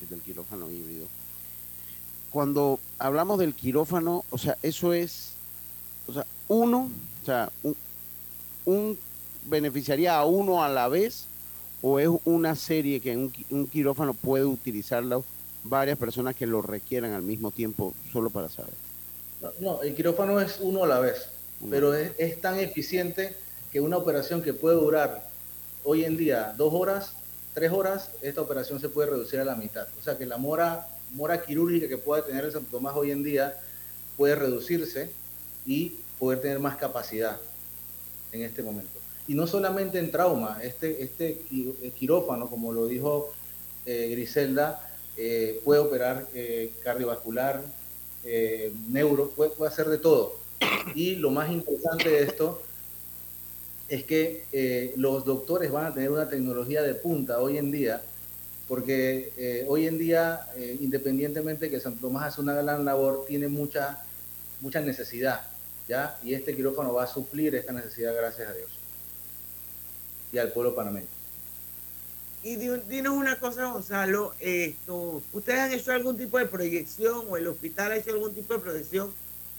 del 0.09 0.21
quirófano 0.21 0.71
híbrido. 0.71 1.07
Cuando 2.31 2.81
hablamos 2.99 3.39
del 3.39 3.55
quirófano, 3.55 4.25
o 4.31 4.39
sea, 4.39 4.57
eso 4.63 4.93
es, 4.93 5.33
o 6.09 6.13
sea, 6.13 6.27
uno, 6.49 6.91
o 7.23 7.25
sea, 7.25 7.51
un, 7.63 7.77
un 8.65 8.99
beneficiaría 9.47 10.17
a 10.17 10.25
uno 10.25 10.65
a 10.65 10.69
la 10.69 10.89
vez 10.89 11.27
o 11.81 12.01
es 12.01 12.09
una 12.25 12.57
serie 12.57 12.99
que 13.01 13.17
un, 13.17 13.33
un 13.51 13.67
quirófano 13.67 14.15
puede 14.15 14.45
utilizarlo 14.45 15.25
varias 15.65 15.99
personas 15.99 16.37
que 16.37 16.47
lo 16.47 16.63
requieran 16.63 17.13
al 17.13 17.23
mismo 17.23 17.51
tiempo, 17.51 17.95
solo 18.13 18.31
para 18.31 18.49
saber? 18.49 18.75
No, 19.61 19.83
el 19.83 19.95
quirófano 19.95 20.41
es 20.41 20.59
uno 20.61 20.85
a 20.85 20.87
la 20.87 21.01
vez, 21.01 21.29
pero 21.69 21.95
es, 21.95 22.41
tan 22.41 22.59
eficiente 22.59 23.35
que 23.75 23.81
una 23.81 23.97
operación 23.97 24.41
que 24.41 24.55
puede 24.55 24.77
durar 24.77 25.29
hoy 25.83 26.05
en 26.05 26.17
día 26.17 26.55
dos 26.57 26.73
horas, 26.73 27.15
tres 27.55 27.73
horas, 27.73 28.09
esta 28.23 28.41
operación 28.41 28.79
se 28.79 28.89
puede 28.89 29.11
reducir 29.11 29.41
a 29.41 29.45
la 29.45 29.57
mitad. 29.57 29.89
O 29.99 30.05
sea 30.05 30.17
que 30.17 30.27
la 30.27 30.37
mora, 30.37 30.87
mora 31.11 31.43
quirúrgica 31.43 31.89
que 31.89 31.99
puede 31.99 32.23
tener 32.23 32.45
el 32.45 32.53
Santo 32.53 32.69
Tomás 32.71 32.95
hoy 32.95 33.11
en 33.11 33.25
día 33.25 33.59
puede 34.17 34.37
reducirse 34.37 35.11
y 35.67 35.97
poder 36.21 36.41
tener 36.41 36.61
más 36.61 36.77
capacidad 36.77 37.37
en 38.31 38.43
este 38.43 38.63
momento. 38.63 38.93
Y 39.27 39.35
no 39.35 39.49
solamente 39.49 39.99
en 39.99 40.13
trauma, 40.13 40.61
este, 40.63 41.03
este 41.03 41.43
quirófano, 41.99 42.49
como 42.49 42.73
lo 42.73 42.87
dijo 42.87 43.33
eh, 43.87 44.07
Griselda, 44.13 44.89
eh, 45.17 45.61
puede 45.65 45.81
operar 45.81 46.29
eh, 46.33 46.71
cardiovascular, 46.85 47.61
neuro, 48.89 49.31
puede, 49.31 49.51
hacer 49.67 49.89
de 49.89 49.99
todo. 49.99 50.39
Y 50.95 51.17
lo 51.17 51.33
más 51.33 51.51
interesante 51.51 52.09
de 52.09 52.23
esto 52.23 52.63
es 53.89 54.05
que 54.05 54.93
los 54.97 55.25
doctores 55.25 55.71
van 55.71 55.87
a 55.87 55.95
tener 55.95 56.11
una 56.11 56.29
tecnología 56.29 56.83
de 56.83 56.95
punta 56.95 57.41
hoy 57.41 57.59
en 57.59 57.71
día, 57.71 58.03
porque 58.69 59.65
hoy 59.69 59.87
en 59.87 59.99
día, 59.99 60.47
independientemente 60.81 61.71
que 61.71 61.81
Santo 61.81 62.09
Tomás 62.09 62.33
hace 62.33 62.41
una 62.41 62.55
gran 62.55 62.85
labor, 62.85 63.25
tiene 63.27 63.49
mucha, 63.49 64.03
mucha 64.61 64.81
necesidad, 64.81 65.43
¿ya? 65.87 66.19
Y 66.25 66.35
este 66.35 66.57
quirófano 66.57 66.95
va 66.95 67.05
a 67.05 67.07
suplir 67.07 67.55
esta 67.55 67.73
necesidad, 67.73 68.15
gracias 68.15 68.49
a 68.49 68.55
Dios 68.55 68.71
y 70.33 70.39
al 70.39 70.51
pueblo 70.51 70.75
panameño. 70.75 71.07
Y 72.43 72.57
dinos 72.57 73.15
una 73.15 73.39
cosa, 73.39 73.67
Gonzalo, 73.67 74.35
esto, 74.41 75.23
¿ustedes 75.33 75.61
han 75.61 75.73
hecho 75.73 75.93
algún 75.93 76.19
tipo 76.19 76.39
de 76.39 76.47
proyección 76.47 77.25
o 77.29 77.37
el 77.37 77.47
hospital 77.47 77.93
ha 77.93 77.97
hecho 77.97 78.11
algún 78.11 78.35
tipo 78.35 78.53
de 78.53 78.61
proyección 78.61 79.13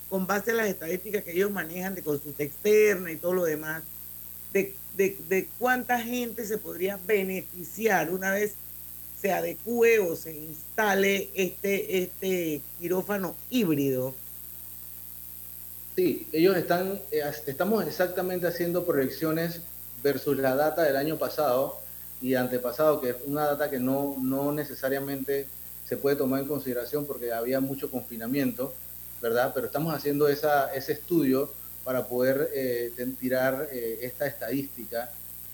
con 0.10 0.28
base 0.28 0.52
a 0.52 0.54
las 0.54 0.68
estadísticas 0.68 1.24
que 1.24 1.32
ellos 1.32 1.50
manejan 1.50 1.96
de 1.96 2.04
consulta 2.04 2.44
externa 2.44 3.12
y 3.12 3.16
todo 3.16 3.34
lo 3.34 3.46
demás, 3.46 3.82
de, 4.54 4.76
de, 4.96 5.18
de 5.28 5.48
cuánta 5.60 6.00
gente 6.00 6.46
se 6.46 6.58
podría 6.58 6.98
beneficiar 7.06 8.10
una 8.12 8.32
vez 8.32 8.54
se 9.22 9.32
adecue 9.32 10.00
o 10.00 10.16
se 10.16 10.36
instale 10.36 11.30
este, 11.34 12.04
este 12.04 12.62
quirófano 12.80 13.36
híbrido. 13.50 14.14
Sí, 15.96 16.28
ellos 16.34 16.58
están, 16.58 17.00
eh, 17.12 17.24
estamos 17.48 17.88
exactamente 17.88 18.48
haciendo 18.48 18.86
proyecciones 18.86 19.62
versus 20.04 20.38
la 20.38 20.56
data 20.56 20.84
del 20.84 20.98
año 20.98 21.18
pasado 21.18 21.80
y 22.22 22.36
antepasado, 22.36 23.00
que 23.00 23.12
es 23.12 23.16
una 23.26 23.46
data 23.46 23.70
que 23.70 23.80
no, 23.80 24.16
no 24.22 24.52
necesariamente 24.52 25.48
se 25.88 25.98
puede 25.98 26.16
tomar 26.18 26.42
en 26.42 26.48
consideración 26.48 27.06
porque 27.06 27.32
había 27.32 27.60
mucho 27.62 27.90
confinamiento, 27.90 28.74
¿verdad? 29.22 29.52
Pero 29.56 29.68
estamos 29.68 29.94
haciendo 29.96 30.28
esa, 30.28 30.74
ese 30.76 30.94
estudio 30.94 31.52
para 31.86 32.08
poder 32.08 32.50
eh, 32.54 32.92
tirar 33.20 33.70
eh, 33.72 34.00
esta 34.02 34.26
estadística 34.26 35.12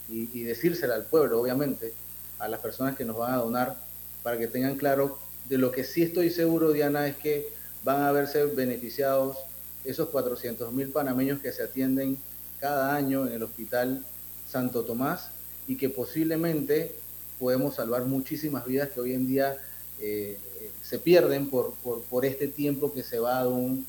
y, 0.10 0.30
y, 0.34 0.44
decírsela 0.44 0.96
al 0.96 1.06
pueblo, 1.06 1.42
obviamente, 1.42 1.94
a 2.40 2.48
las 2.48 2.62
personas 2.62 2.96
que 2.96 3.04
nos 3.04 3.18
van 3.18 3.34
a 3.34 3.38
donar, 3.38 3.76
para 4.24 4.38
que 4.38 4.48
tengan 4.48 4.78
claro 4.78 5.20
de 5.50 5.58
lo 5.58 5.72
que 5.72 5.84
sí 5.84 6.02
estoy 6.04 6.30
seguro, 6.30 6.72
Diana, 6.72 7.06
es 7.06 7.18
que 7.18 7.50
van 7.84 8.04
a 8.04 8.12
verse 8.14 8.46
beneficiados 8.46 9.38
esos 9.84 10.08
400 10.08 10.72
mil 10.72 10.90
panameños 10.90 11.42
que 11.42 11.52
se 11.52 11.64
atienden 11.64 12.18
cada 12.62 12.96
año 12.96 13.28
en 13.28 13.34
el 13.34 13.44
Hospital 13.44 14.06
Santo 14.50 14.84
Tomás 14.84 15.32
y 15.68 15.76
que 15.76 15.90
posiblemente 15.90 16.96
podemos 17.40 17.76
salvar 17.76 18.06
muchísimas 18.06 18.66
vidas 18.66 18.90
que 18.92 19.02
hoy 19.02 19.14
en 19.14 19.28
día 19.28 19.58
eh, 20.00 20.38
se 20.82 20.98
pierden 20.98 21.50
por, 21.50 21.74
por, 22.10 22.26
este 22.26 22.48
tiempo 22.48 22.94
que 22.94 23.04
se 23.04 23.20
va 23.20 23.44
de 23.44 23.50
un, 23.50 23.86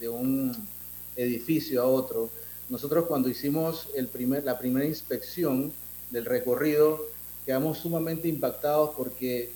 de 0.00 0.08
un 0.08 0.56
edificio 1.16 1.82
a 1.82 1.86
otro. 1.86 2.30
Nosotros 2.68 3.06
cuando 3.06 3.28
hicimos 3.28 3.88
el 3.94 4.08
primer, 4.08 4.44
la 4.44 4.58
primera 4.58 4.86
inspección 4.86 5.72
del 6.10 6.24
recorrido, 6.24 7.00
quedamos 7.44 7.78
sumamente 7.78 8.28
impactados 8.28 8.90
porque 8.96 9.50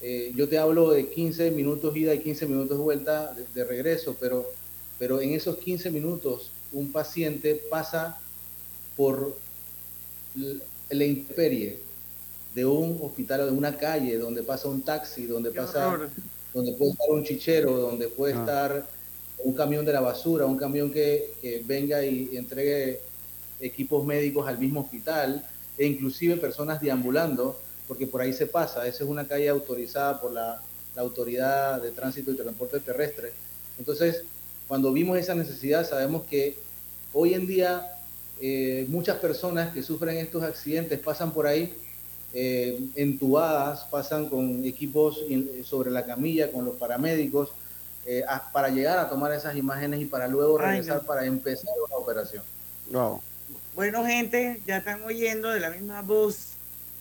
eh, 0.00 0.32
yo 0.34 0.48
te 0.48 0.58
hablo 0.58 0.90
de 0.90 1.08
15 1.08 1.50
minutos 1.50 1.96
ida 1.96 2.14
y 2.14 2.20
15 2.20 2.46
minutos 2.46 2.78
vuelta 2.78 3.32
de, 3.34 3.46
de, 3.54 3.64
regreso, 3.64 4.16
pero, 4.20 4.46
pero 4.98 5.20
en 5.20 5.32
esos 5.32 5.56
15 5.56 5.90
minutos 5.90 6.50
un 6.72 6.92
paciente 6.92 7.60
pasa 7.70 8.18
por 8.96 9.36
la 10.90 11.04
intemperie 11.04 11.78
de 12.54 12.64
un 12.64 12.98
hospital 13.02 13.40
o 13.42 13.46
de 13.46 13.52
una 13.52 13.76
calle 13.76 14.18
donde 14.18 14.42
pasa 14.42 14.68
un 14.68 14.82
taxi, 14.82 15.26
donde 15.26 15.50
pasa, 15.50 15.98
donde 16.54 16.72
puede 16.72 16.92
estar 16.92 17.10
un 17.10 17.24
chichero, 17.24 17.76
donde 17.76 18.08
puede 18.08 18.34
ah. 18.34 18.40
estar 18.40 18.86
un 19.38 19.54
camión 19.54 19.84
de 19.84 19.92
la 19.92 20.00
basura, 20.00 20.46
un 20.46 20.56
camión 20.56 20.90
que, 20.90 21.62
venga 21.66 22.04
y 22.04 22.36
entregue 22.36 23.00
equipos 23.60 24.04
médicos 24.04 24.46
al 24.48 24.58
mismo 24.58 24.80
hospital, 24.80 25.44
e 25.78 25.86
inclusive 25.86 26.36
personas 26.36 26.80
deambulando, 26.80 27.58
porque 27.86 28.06
por 28.06 28.20
ahí 28.20 28.32
se 28.32 28.46
pasa, 28.46 28.86
esa 28.86 29.04
es 29.04 29.10
una 29.10 29.26
calle 29.26 29.48
autorizada 29.48 30.20
por 30.20 30.32
la, 30.32 30.60
la 30.96 31.02
Autoridad 31.02 31.80
de 31.82 31.90
Tránsito 31.90 32.32
y 32.32 32.36
Transporte 32.36 32.80
Terrestre. 32.80 33.32
Entonces, 33.78 34.22
cuando 34.66 34.92
vimos 34.92 35.18
esa 35.18 35.34
necesidad, 35.34 35.88
sabemos 35.88 36.24
que 36.24 36.56
hoy 37.12 37.34
en 37.34 37.46
día 37.46 37.86
eh, 38.40 38.86
muchas 38.88 39.18
personas 39.18 39.72
que 39.72 39.82
sufren 39.82 40.16
estos 40.16 40.42
accidentes 40.42 40.98
pasan 40.98 41.32
por 41.32 41.46
ahí 41.46 41.74
eh, 42.32 42.80
entubadas, 42.96 43.84
pasan 43.90 44.28
con 44.28 44.64
equipos 44.64 45.20
sobre 45.64 45.90
la 45.90 46.04
camilla, 46.04 46.50
con 46.50 46.64
los 46.64 46.76
paramédicos, 46.76 47.50
eh, 48.06 48.24
a, 48.28 48.50
para 48.52 48.68
llegar 48.68 48.98
a 48.98 49.08
tomar 49.08 49.32
esas 49.32 49.56
imágenes 49.56 50.00
y 50.00 50.06
para 50.06 50.28
luego 50.28 50.58
regresar 50.58 50.96
Ay, 50.96 51.00
no. 51.02 51.06
para 51.06 51.24
empezar 51.26 51.74
la 51.90 51.96
operación. 51.96 52.42
No. 52.90 53.22
Bueno, 53.74 54.04
gente, 54.06 54.62
ya 54.66 54.78
están 54.78 55.02
oyendo 55.02 55.50
de 55.50 55.60
la 55.60 55.70
misma 55.70 56.02
voz 56.02 56.52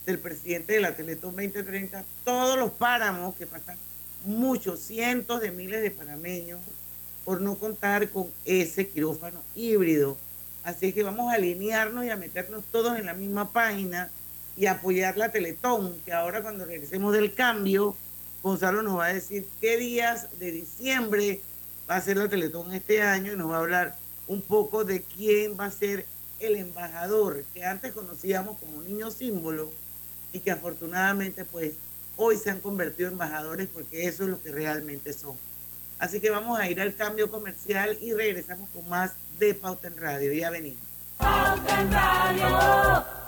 del 0.05 0.19
presidente 0.19 0.73
de 0.73 0.81
la 0.81 0.95
Teletón 0.95 1.35
2030 1.35 2.03
todos 2.23 2.57
los 2.57 2.71
páramos 2.71 3.35
que 3.35 3.47
pasan 3.47 3.77
muchos, 4.25 4.79
cientos 4.79 5.41
de 5.41 5.51
miles 5.51 5.81
de 5.81 5.91
panameños 5.91 6.59
por 7.23 7.41
no 7.41 7.55
contar 7.55 8.09
con 8.09 8.27
ese 8.45 8.87
quirófano 8.87 9.41
híbrido 9.55 10.17
Así 10.65 10.93
que 10.93 11.03
vamos 11.03 11.31
a 11.31 11.35
alinearnos 11.35 12.05
y 12.05 12.09
a 12.09 12.15
meternos 12.15 12.63
todos 12.71 12.97
en 12.97 13.05
la 13.05 13.13
misma 13.13 13.51
página 13.51 14.09
y 14.57 14.65
apoyar 14.65 15.15
la 15.15 15.29
Teletón, 15.29 15.95
que 16.03 16.11
ahora 16.11 16.41
cuando 16.41 16.65
regresemos 16.65 17.13
del 17.13 17.35
cambio, 17.35 17.95
Gonzalo 18.45 18.83
nos 18.83 18.99
va 18.99 19.05
a 19.05 19.13
decir 19.13 19.47
qué 19.59 19.75
días 19.75 20.27
de 20.37 20.51
diciembre 20.51 21.41
va 21.89 21.95
a 21.95 22.01
ser 22.01 22.17
la 22.17 22.29
Teletón 22.29 22.71
este 22.75 23.01
año 23.01 23.33
y 23.33 23.35
nos 23.35 23.49
va 23.49 23.55
a 23.55 23.59
hablar 23.61 23.97
un 24.27 24.43
poco 24.43 24.85
de 24.85 25.01
quién 25.01 25.59
va 25.59 25.65
a 25.65 25.71
ser 25.71 26.05
el 26.39 26.55
embajador 26.55 27.43
que 27.55 27.65
antes 27.65 27.91
conocíamos 27.91 28.59
como 28.59 28.83
niño 28.83 29.09
símbolo 29.09 29.71
y 30.31 30.41
que 30.41 30.51
afortunadamente 30.51 31.43
pues 31.43 31.73
hoy 32.17 32.37
se 32.37 32.51
han 32.51 32.59
convertido 32.59 33.07
en 33.07 33.13
embajadores 33.13 33.67
porque 33.73 34.05
eso 34.05 34.25
es 34.25 34.29
lo 34.29 34.39
que 34.39 34.51
realmente 34.51 35.11
son. 35.11 35.35
Así 35.97 36.19
que 36.19 36.29
vamos 36.29 36.59
a 36.59 36.69
ir 36.69 36.79
al 36.79 36.93
cambio 36.93 37.31
comercial 37.31 37.97
y 37.99 38.13
regresamos 38.13 38.69
con 38.69 38.87
más 38.87 39.13
de 39.39 39.55
Pauta 39.55 39.87
en 39.87 39.97
Radio. 39.97 40.31
Ya 40.33 40.51
venimos. 40.51 40.83
Pauta 41.17 41.81
en 41.81 41.91
Radio. 41.91 43.24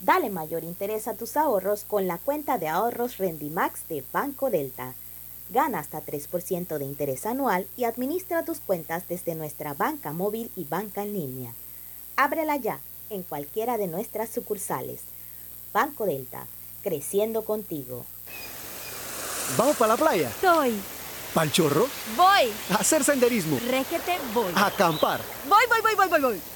Dale 0.00 0.30
mayor 0.30 0.64
interés 0.64 1.08
a 1.08 1.14
tus 1.14 1.36
ahorros 1.36 1.84
con 1.84 2.06
la 2.06 2.18
cuenta 2.18 2.58
de 2.58 2.68
ahorros 2.68 3.16
Rendimax 3.16 3.88
de 3.88 4.04
Banco 4.12 4.50
Delta. 4.50 4.94
Gana 5.48 5.78
hasta 5.78 6.04
3% 6.04 6.78
de 6.78 6.84
interés 6.84 7.24
anual 7.24 7.66
y 7.76 7.84
administra 7.84 8.44
tus 8.44 8.60
cuentas 8.60 9.04
desde 9.08 9.34
nuestra 9.34 9.74
banca 9.74 10.12
móvil 10.12 10.50
y 10.56 10.64
banca 10.64 11.02
en 11.02 11.14
línea. 11.14 11.52
Ábrela 12.16 12.56
ya 12.56 12.80
en 13.10 13.22
cualquiera 13.22 13.78
de 13.78 13.86
nuestras 13.86 14.30
sucursales. 14.30 15.00
Banco 15.72 16.04
Delta, 16.04 16.46
creciendo 16.82 17.44
contigo. 17.44 18.04
¿Vamos 19.56 19.76
para 19.76 19.94
la 19.94 19.96
playa? 19.96 20.32
Soy. 20.40 20.74
¿Pal 21.32 21.52
chorro? 21.52 21.86
Voy. 22.16 22.52
A 22.70 22.76
hacer 22.76 23.04
senderismo. 23.04 23.58
Régete, 23.68 24.16
voy. 24.34 24.52
A 24.54 24.66
acampar. 24.66 25.20
Voy, 25.48 25.64
voy, 25.68 25.80
voy, 25.82 25.94
voy, 25.94 26.08
voy, 26.08 26.20
voy. 26.20 26.55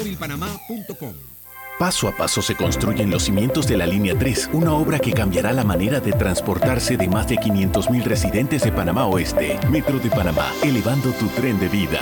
Paso 1.79 2.07
a 2.07 2.15
paso 2.15 2.41
se 2.41 2.55
construyen 2.55 3.09
los 3.09 3.23
cimientos 3.23 3.67
de 3.67 3.75
la 3.75 3.87
Línea 3.87 4.17
3, 4.17 4.51
una 4.53 4.73
obra 4.75 4.99
que 4.99 5.13
cambiará 5.13 5.51
la 5.51 5.63
manera 5.63 5.99
de 5.99 6.11
transportarse 6.11 6.95
de 6.95 7.07
más 7.07 7.27
de 7.27 7.37
500.000 7.37 8.03
residentes 8.03 8.63
de 8.63 8.71
Panamá 8.71 9.07
Oeste. 9.07 9.59
Metro 9.69 9.97
de 9.97 10.09
Panamá, 10.11 10.51
elevando 10.63 11.11
tu 11.13 11.27
tren 11.29 11.59
de 11.59 11.69
vida. 11.69 11.99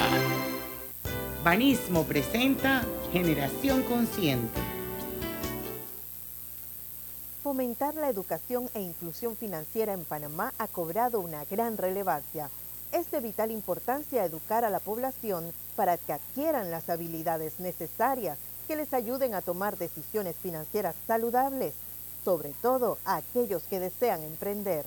Banismo 1.44 2.04
presenta 2.04 2.84
Generación 3.14 3.84
Consciente. 3.84 4.60
Fomentar 7.42 7.96
la 7.96 8.10
educación 8.10 8.70
e 8.74 8.82
inclusión 8.82 9.38
financiera 9.38 9.94
en 9.94 10.04
Panamá 10.04 10.54
ha 10.58 10.68
cobrado 10.68 11.22
una 11.22 11.46
gran 11.46 11.78
relevancia. 11.78 12.50
Es 12.92 13.12
de 13.12 13.20
vital 13.20 13.52
importancia 13.52 14.26
educar 14.26 14.66
a 14.66 14.72
la 14.72 14.80
población 14.80 15.54
para 15.76 15.98
que 15.98 16.14
adquieran 16.14 16.72
las 16.72 16.90
habilidades 16.90 17.60
necesarias 17.60 18.38
que 18.68 18.76
les 18.76 18.94
ayuden 18.94 19.36
a 19.36 19.42
tomar 19.42 19.78
decisiones 19.78 20.36
financieras 20.38 20.96
saludables, 21.06 21.76
sobre 22.26 22.54
todo 22.62 22.98
a 23.06 23.18
aquellos 23.18 23.64
que 23.64 23.80
desean 23.80 24.24
emprender. 24.24 24.86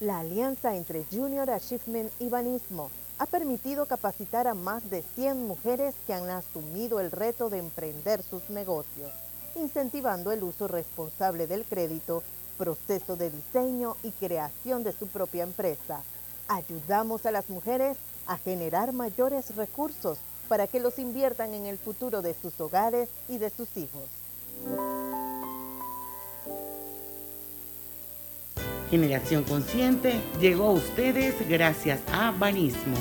La 0.00 0.18
alianza 0.18 0.74
entre 0.74 1.04
Junior 1.04 1.48
Achievement 1.50 2.12
y 2.18 2.28
Banismo 2.28 2.90
ha 3.18 3.26
permitido 3.26 3.86
capacitar 3.86 4.46
a 4.46 4.54
más 4.54 4.90
de 4.90 5.02
100 5.14 5.46
mujeres 5.46 5.94
que 6.06 6.14
han 6.14 6.28
asumido 6.28 7.00
el 7.00 7.10
reto 7.10 7.48
de 7.48 7.58
emprender 7.58 8.22
sus 8.22 8.50
negocios, 8.50 9.10
incentivando 9.54 10.32
el 10.32 10.42
uso 10.42 10.68
responsable 10.68 11.46
del 11.46 11.64
crédito, 11.64 12.22
proceso 12.58 13.16
de 13.16 13.30
diseño 13.30 13.96
y 14.02 14.10
creación 14.10 14.82
de 14.82 14.92
su 14.92 15.06
propia 15.06 15.44
empresa. 15.44 16.02
Ayudamos 16.48 17.26
a 17.26 17.30
las 17.30 17.50
mujeres 17.50 17.96
a 18.26 18.38
generar 18.38 18.92
mayores 18.92 19.54
recursos 19.56 20.18
para 20.48 20.66
que 20.66 20.80
los 20.80 20.98
inviertan 20.98 21.54
en 21.54 21.66
el 21.66 21.78
futuro 21.78 22.22
de 22.22 22.34
sus 22.34 22.60
hogares 22.60 23.08
y 23.28 23.38
de 23.38 23.50
sus 23.50 23.76
hijos. 23.76 24.04
Generación 28.90 29.42
Consciente 29.42 30.20
llegó 30.40 30.68
a 30.68 30.72
ustedes 30.72 31.34
gracias 31.48 32.00
a 32.12 32.30
Banismo. 32.30 32.96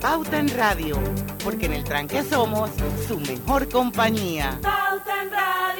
Pauta 0.00 0.38
en 0.38 0.48
Radio, 0.48 0.98
porque 1.42 1.66
en 1.66 1.72
el 1.72 1.84
tranque 1.84 2.22
somos 2.22 2.70
su 3.06 3.18
mejor 3.20 3.68
compañía. 3.68 4.58
Pauta 4.60 5.22
en 5.22 5.30
Radio. 5.30 5.71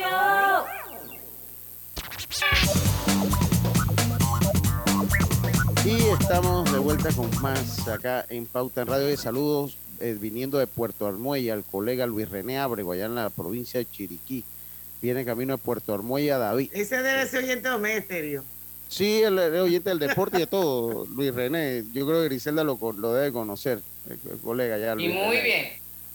Y 5.92 6.22
estamos 6.22 6.72
de 6.72 6.78
vuelta 6.78 7.10
con 7.12 7.28
más 7.42 7.86
acá 7.88 8.24
en 8.28 8.46
Pauta 8.46 8.82
en 8.82 8.86
Radio. 8.88 9.06
De 9.06 9.16
saludos 9.16 9.76
eh, 10.00 10.16
viniendo 10.18 10.58
de 10.58 10.66
Puerto 10.66 11.06
Armuella, 11.06 11.52
al 11.52 11.64
colega 11.64 12.06
Luis 12.06 12.28
René 12.28 12.58
Abrego, 12.58 12.92
allá 12.92 13.06
en 13.06 13.14
la 13.14 13.28
provincia 13.30 13.78
de 13.78 13.90
Chiriquí. 13.90 14.44
Viene 15.02 15.24
camino 15.24 15.52
de 15.54 15.58
Puerto 15.58 15.92
Armuella, 15.92 16.38
David. 16.38 16.70
Ese 16.72 17.02
debe 17.02 17.26
ser 17.26 17.44
oyente 17.44 17.68
de. 17.68 18.42
Sí, 18.88 19.22
el, 19.22 19.38
el 19.38 19.54
oyente 19.56 19.90
del 19.90 19.98
deporte 19.98 20.36
y 20.38 20.40
de 20.40 20.46
todo, 20.46 21.06
Luis 21.14 21.34
René. 21.34 21.84
Yo 21.92 22.06
creo 22.06 22.20
que 22.22 22.28
Griselda 22.28 22.64
lo, 22.64 22.76
con- 22.76 23.00
lo 23.00 23.12
debe 23.12 23.32
conocer, 23.32 23.80
el, 24.08 24.18
el 24.30 24.38
colega 24.38 24.76
allá. 24.76 24.92
Y 24.92 25.06
Luis 25.08 25.14
muy 25.14 25.36
René. 25.36 25.42
bien. 25.42 25.66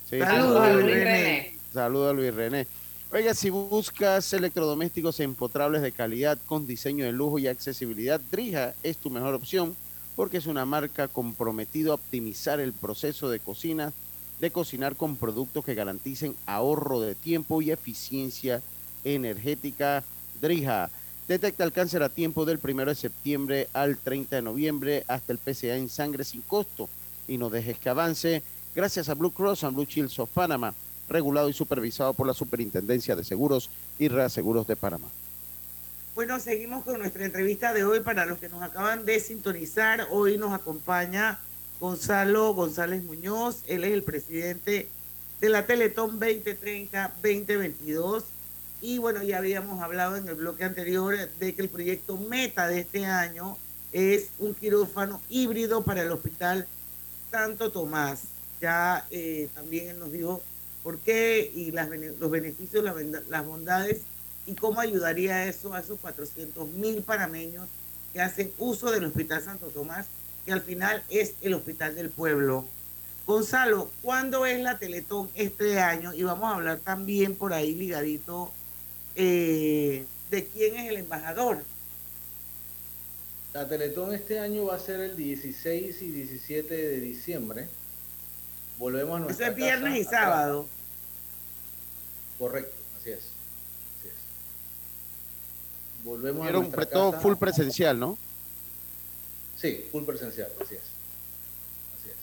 Sí, 0.09 0.19
Saludos, 0.19 0.67
sí, 0.67 0.73
Luis 0.83 0.95
René. 0.95 1.57
Saludos 1.73 2.09
a 2.09 2.13
Luis 2.13 2.33
René. 2.33 2.67
Oiga, 3.10 3.34
si 3.34 3.50
buscas 3.50 4.34
electrodomésticos 4.34 5.22
empotrables 5.22 5.82
de 5.82 5.93
calidad 5.93 6.38
con 6.46 6.67
diseño 6.67 7.06
de 7.06 7.13
lujo 7.13 7.39
y 7.39 7.48
accesibilidad, 7.48 8.20
Drija 8.20 8.76
es 8.84 8.98
tu 8.98 9.10
mejor 9.10 9.34
opción 9.34 9.78
porque 10.17 10.36
es 10.36 10.46
una 10.46 10.65
marca 10.65 11.08
comprometida 11.08 11.91
a 11.91 11.93
optimizar 11.93 12.60
el 12.60 12.74
proceso 12.74 13.30
de 13.30 13.39
cocina, 13.39 13.93
de 14.41 14.52
cocinar 14.52 14.98
con 14.98 15.15
productos 15.15 15.63
que 15.63 15.74
garanticen 15.74 16.36
ahorro 16.46 17.00
de 17.00 17.15
tiempo 17.15 17.62
y 17.62 17.72
eficiencia 17.72 18.62
energética. 19.06 20.04
Drija 20.41 20.89
detecta 21.30 21.63
el 21.63 21.72
cáncer 21.72 22.04
a 22.04 22.10
tiempo 22.10 22.43
del 22.43 22.60
1 22.62 22.88
de 22.88 22.96
septiembre 22.96 23.70
al 23.72 23.96
30 23.96 24.36
de 24.36 24.41
noviembre 24.41 25.06
hasta 25.08 25.32
el 25.32 25.39
PCA 25.39 25.78
en 25.78 25.88
sangre 25.88 26.26
sin 26.26 26.41
costo. 26.41 26.89
Y 27.26 27.38
no 27.38 27.50
dejes 27.50 27.80
que 27.80 27.88
avance. 27.88 28.43
Gracias 28.76 29.08
a 29.08 29.13
Blue 29.13 29.32
Cross 29.32 29.63
and 29.63 29.76
Blue 29.76 29.86
Shields 29.86 30.20
of 30.20 30.30
Panama, 30.30 30.74
regulado 31.10 31.50
y 31.50 31.54
supervisado 31.54 32.13
por 32.13 32.28
la 32.28 32.34
Superintendencia 32.34 33.15
de 33.15 33.24
Seguros 33.24 33.70
y 33.98 34.08
Reaseguros 34.08 34.67
de 34.67 34.76
Panamá. 34.76 35.08
Bueno, 36.15 36.39
seguimos 36.39 36.84
con 36.84 37.00
nuestra 37.00 37.26
entrevista 37.26 37.74
de 37.74 37.84
hoy. 37.84 38.00
Para 38.00 38.26
los 38.26 38.39
que 38.39 38.50
nos 38.50 38.63
acaban 38.63 39.06
de 39.06 39.20
sintonizar, 39.20 40.08
hoy 40.10 40.38
nos 40.38 40.52
acompaña 40.52 41.39
Gonzalo 41.80 42.56
González 42.56 43.04
Muñoz. 43.04 43.62
Él 43.67 43.84
es 43.84 43.91
el 43.91 44.04
presidente 44.04 44.89
de 45.39 45.50
la 45.50 45.67
Teletón 45.67 46.20
2030-2022. 46.20 48.24
Y 48.82 48.98
bueno, 48.98 49.24
ya 49.24 49.38
habíamos 49.38 49.82
hablado 49.82 50.17
en 50.17 50.28
el 50.28 50.36
bloque 50.36 50.63
anterior 50.63 51.15
de 51.39 51.54
que 51.54 51.62
el 51.62 51.70
proyecto 51.70 52.17
meta 52.17 52.67
de 52.67 52.80
este 52.80 53.06
año 53.06 53.58
es 53.91 54.30
un 54.39 54.56
quirófano 54.56 55.22
híbrido 55.30 55.84
para 55.84 56.02
el 56.02 56.12
Hospital 56.12 56.67
Santo 57.32 57.72
Tomás. 57.72 58.24
Ya 58.60 59.06
eh, 59.12 59.50
también 59.54 59.89
él 59.89 60.00
nos 60.00 60.12
dijo 60.12 60.41
por 60.88 61.00
qué 61.00 61.52
y 61.54 61.71
las 61.71 61.89
los 62.17 62.32
beneficios, 62.32 62.82
las, 63.28 63.45
bondades 63.45 64.04
y 64.45 64.56
cómo 64.56 64.80
ayudaría 64.80 65.45
eso 65.45 65.73
a 65.73 65.82
esos 65.82 66.00
400 66.00 66.65
mil 66.69 67.02
panameños 67.02 67.67
que 68.13 68.21
hacen 68.21 68.54
uso 68.58 68.89
del 68.89 69.04
Hospital 69.04 69.43
Santo 69.43 69.67
Tomás, 69.67 70.06
que 70.45 70.54
al 70.54 70.62
final 70.62 71.04
es 71.10 71.34
el 71.41 71.56
hospital 71.56 71.93
del 71.95 72.10
pueblo. 72.10 72.63
Gonzalo, 73.26 73.91
¿cuándo 74.02 74.45
es 74.45 74.62
la 74.62 74.80
Teletón 74.80 75.30
este 75.36 75.82
año? 75.82 76.13
Y 76.13 76.23
vamos 76.23 76.50
a 76.50 76.56
hablar 76.56 76.78
también 76.78 77.36
por 77.36 77.52
ahí 77.52 77.76
ligadito 77.76 78.54
eh, 79.15 80.06
de 80.32 80.45
quién 80.45 80.78
es 80.78 80.89
el 80.89 80.95
embajador. 81.00 81.65
La 83.54 83.67
Teletón 83.67 84.13
este 84.13 84.39
año 84.39 84.67
va 84.67 84.76
a 84.76 84.80
ser 84.80 85.02
el 85.02 85.17
16 85.17 86.02
y 86.02 86.12
17 86.12 86.73
de 86.73 87.02
diciembre. 87.02 87.67
Volvemos 88.78 89.15
a 89.15 89.17
Eso 89.17 89.26
nuestra 89.26 89.47
es 89.50 89.56
viernes 89.56 89.91
casa 89.91 89.97
y 89.97 90.04
sábado. 90.06 90.69
Correcto, 92.39 92.76
así 93.00 93.10
es. 93.12 93.17
Así 93.19 94.08
es. 94.08 94.13
Volvemos 96.04 96.47
a 96.47 96.52
nuestra 96.52 96.86
todo 96.86 97.12
casa. 97.12 97.21
full 97.21 97.36
presencial, 97.36 98.00
¿no? 98.00 98.17
Sí, 99.60 99.88
full 99.91 100.04
presencial, 100.04 100.50
así 100.62 100.76
es. 100.76 100.82
Así 102.00 102.10
es. 102.10 102.15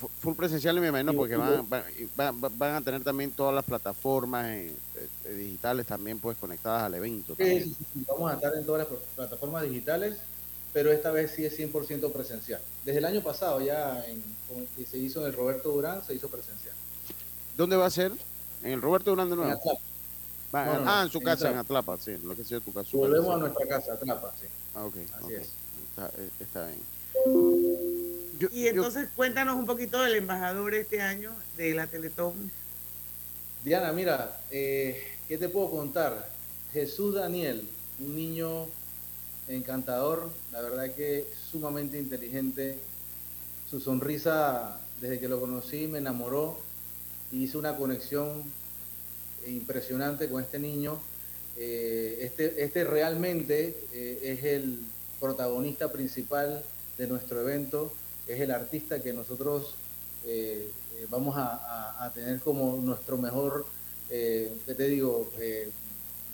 Fu- 0.00 0.10
Full 0.20 0.34
presencial 0.34 0.78
me 0.80 0.88
imagino 0.88 1.12
porque 1.14 1.34
van, 1.36 1.68
van, 1.68 2.40
van- 2.58 2.74
a 2.76 2.80
tener 2.82 3.02
también 3.02 3.32
todas 3.32 3.54
las 3.54 3.64
plataformas 3.64 4.46
eh, 4.46 4.72
eh, 5.24 5.30
digitales 5.34 5.86
también 5.86 6.18
pues 6.20 6.36
conectadas 6.38 6.84
al 6.84 6.94
evento. 6.94 7.34
Sí, 7.36 7.62
sí, 7.62 7.76
sí, 7.94 8.04
Vamos 8.08 8.30
a 8.30 8.34
estar 8.34 8.54
en 8.54 8.64
todas 8.64 8.80
las 8.80 8.88
pl- 8.88 9.00
plataformas 9.16 9.64
digitales, 9.64 10.18
pero 10.72 10.92
esta 10.92 11.10
vez 11.10 11.32
sí 11.34 11.44
es 11.44 11.58
100% 11.58 12.12
presencial. 12.12 12.60
Desde 12.84 12.98
el 12.98 13.04
año 13.04 13.20
pasado 13.22 13.60
ya, 13.60 14.04
en, 14.06 14.22
con- 14.48 14.66
que 14.76 14.86
se 14.86 14.96
hizo 14.98 15.20
en 15.22 15.26
el 15.26 15.32
Roberto 15.32 15.70
Durán, 15.70 16.04
se 16.04 16.14
hizo 16.14 16.28
presencial. 16.28 16.74
¿Dónde 17.56 17.74
va 17.76 17.86
a 17.86 17.90
ser? 17.90 18.12
¿En 18.66 18.72
el 18.72 18.82
Roberto 18.82 19.10
Durán 19.10 19.28
de 19.28 19.34
En 19.34 19.40
nuevo? 19.40 19.52
Atlapa. 19.60 19.80
Va- 20.54 20.64
No, 20.66 20.72
no, 20.78 20.84
no, 20.84 20.90
ah, 20.90 21.02
en 21.04 21.08
su 21.10 21.18
en 21.18 21.24
casa, 21.24 21.50
en 21.50 21.56
Atlapa. 21.58 21.92
Atlapa, 21.94 22.04
sí, 22.04 22.26
lo 22.26 22.34
que 22.36 22.44
sea 22.44 22.60
tu 22.60 22.72
casa. 22.72 22.90
su 22.90 22.98
Volvemos 22.98 23.26
casa, 23.26 23.36
a 23.36 23.38
nuestra 23.38 23.66
casa, 23.68 23.92
Atlapa, 23.92 24.34
sí. 24.40 24.46
Ah, 24.74 24.84
ok, 24.84 24.94
Así 25.22 25.34
es. 25.34 25.48
Está, 25.90 26.10
eh, 26.20 26.30
está 26.40 26.66
bien. 26.66 26.80
Y 28.52 28.66
entonces 28.66 29.08
cuéntanos 29.14 29.56
un 29.56 29.66
poquito 29.66 30.00
del 30.02 30.16
embajador 30.16 30.74
este 30.74 31.00
año 31.00 31.32
de 31.56 31.74
la 31.74 31.86
Teletón. 31.86 32.50
Diana, 33.64 33.92
mira, 33.92 34.36
eh, 34.50 35.00
¿qué 35.28 35.38
te 35.38 35.48
puedo 35.48 35.70
contar? 35.70 36.28
Jesús 36.72 37.14
Daniel, 37.14 37.66
un 38.00 38.14
niño 38.14 38.66
encantador, 39.48 40.30
la 40.52 40.60
verdad 40.60 40.92
que 40.94 41.26
sumamente 41.50 41.98
inteligente. 41.98 42.78
Su 43.70 43.80
sonrisa, 43.80 44.78
desde 45.00 45.18
que 45.18 45.28
lo 45.28 45.40
conocí, 45.40 45.86
me 45.88 45.98
enamoró 45.98 46.58
y 47.32 47.44
hice 47.44 47.58
una 47.58 47.76
conexión 47.76 48.44
impresionante 49.50 50.28
con 50.28 50.42
este 50.42 50.58
niño. 50.58 51.08
Eh, 51.54 52.18
este, 52.20 52.62
este 52.64 52.84
realmente 52.84 53.88
eh, 53.92 54.20
es 54.22 54.44
el 54.44 54.92
protagonista 55.18 55.90
principal 55.92 56.70
de 56.96 57.06
nuestro 57.06 57.40
evento, 57.40 57.98
es 58.24 58.40
el 58.40 58.50
artista 58.50 59.02
que 59.02 59.12
nosotros 59.12 59.82
eh, 60.22 60.76
vamos 61.08 61.36
a, 61.36 62.04
a- 62.04 62.12
tener 62.12 62.40
como 62.40 62.80
nuestro 62.82 63.18
mejor 63.18 63.72
¿qué 64.08 64.74
te 64.76 64.84
digo? 64.88 65.32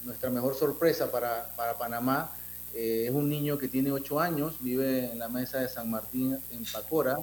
Nuestra 0.00 0.30
mejor 0.30 0.54
sorpresa 0.54 1.10
para, 1.10 1.54
para 1.56 1.78
Panamá 1.78 2.36
es 2.70 3.10
un 3.10 3.28
niño 3.28 3.58
que 3.58 3.68
tiene 3.68 3.92
8 3.92 4.18
años, 4.20 4.60
vive 4.60 5.12
en 5.12 5.18
la 5.18 5.28
mesa 5.28 5.60
de 5.60 5.68
San 5.68 5.90
Martín 5.90 6.44
en 6.48 6.66
Pacora. 6.70 7.16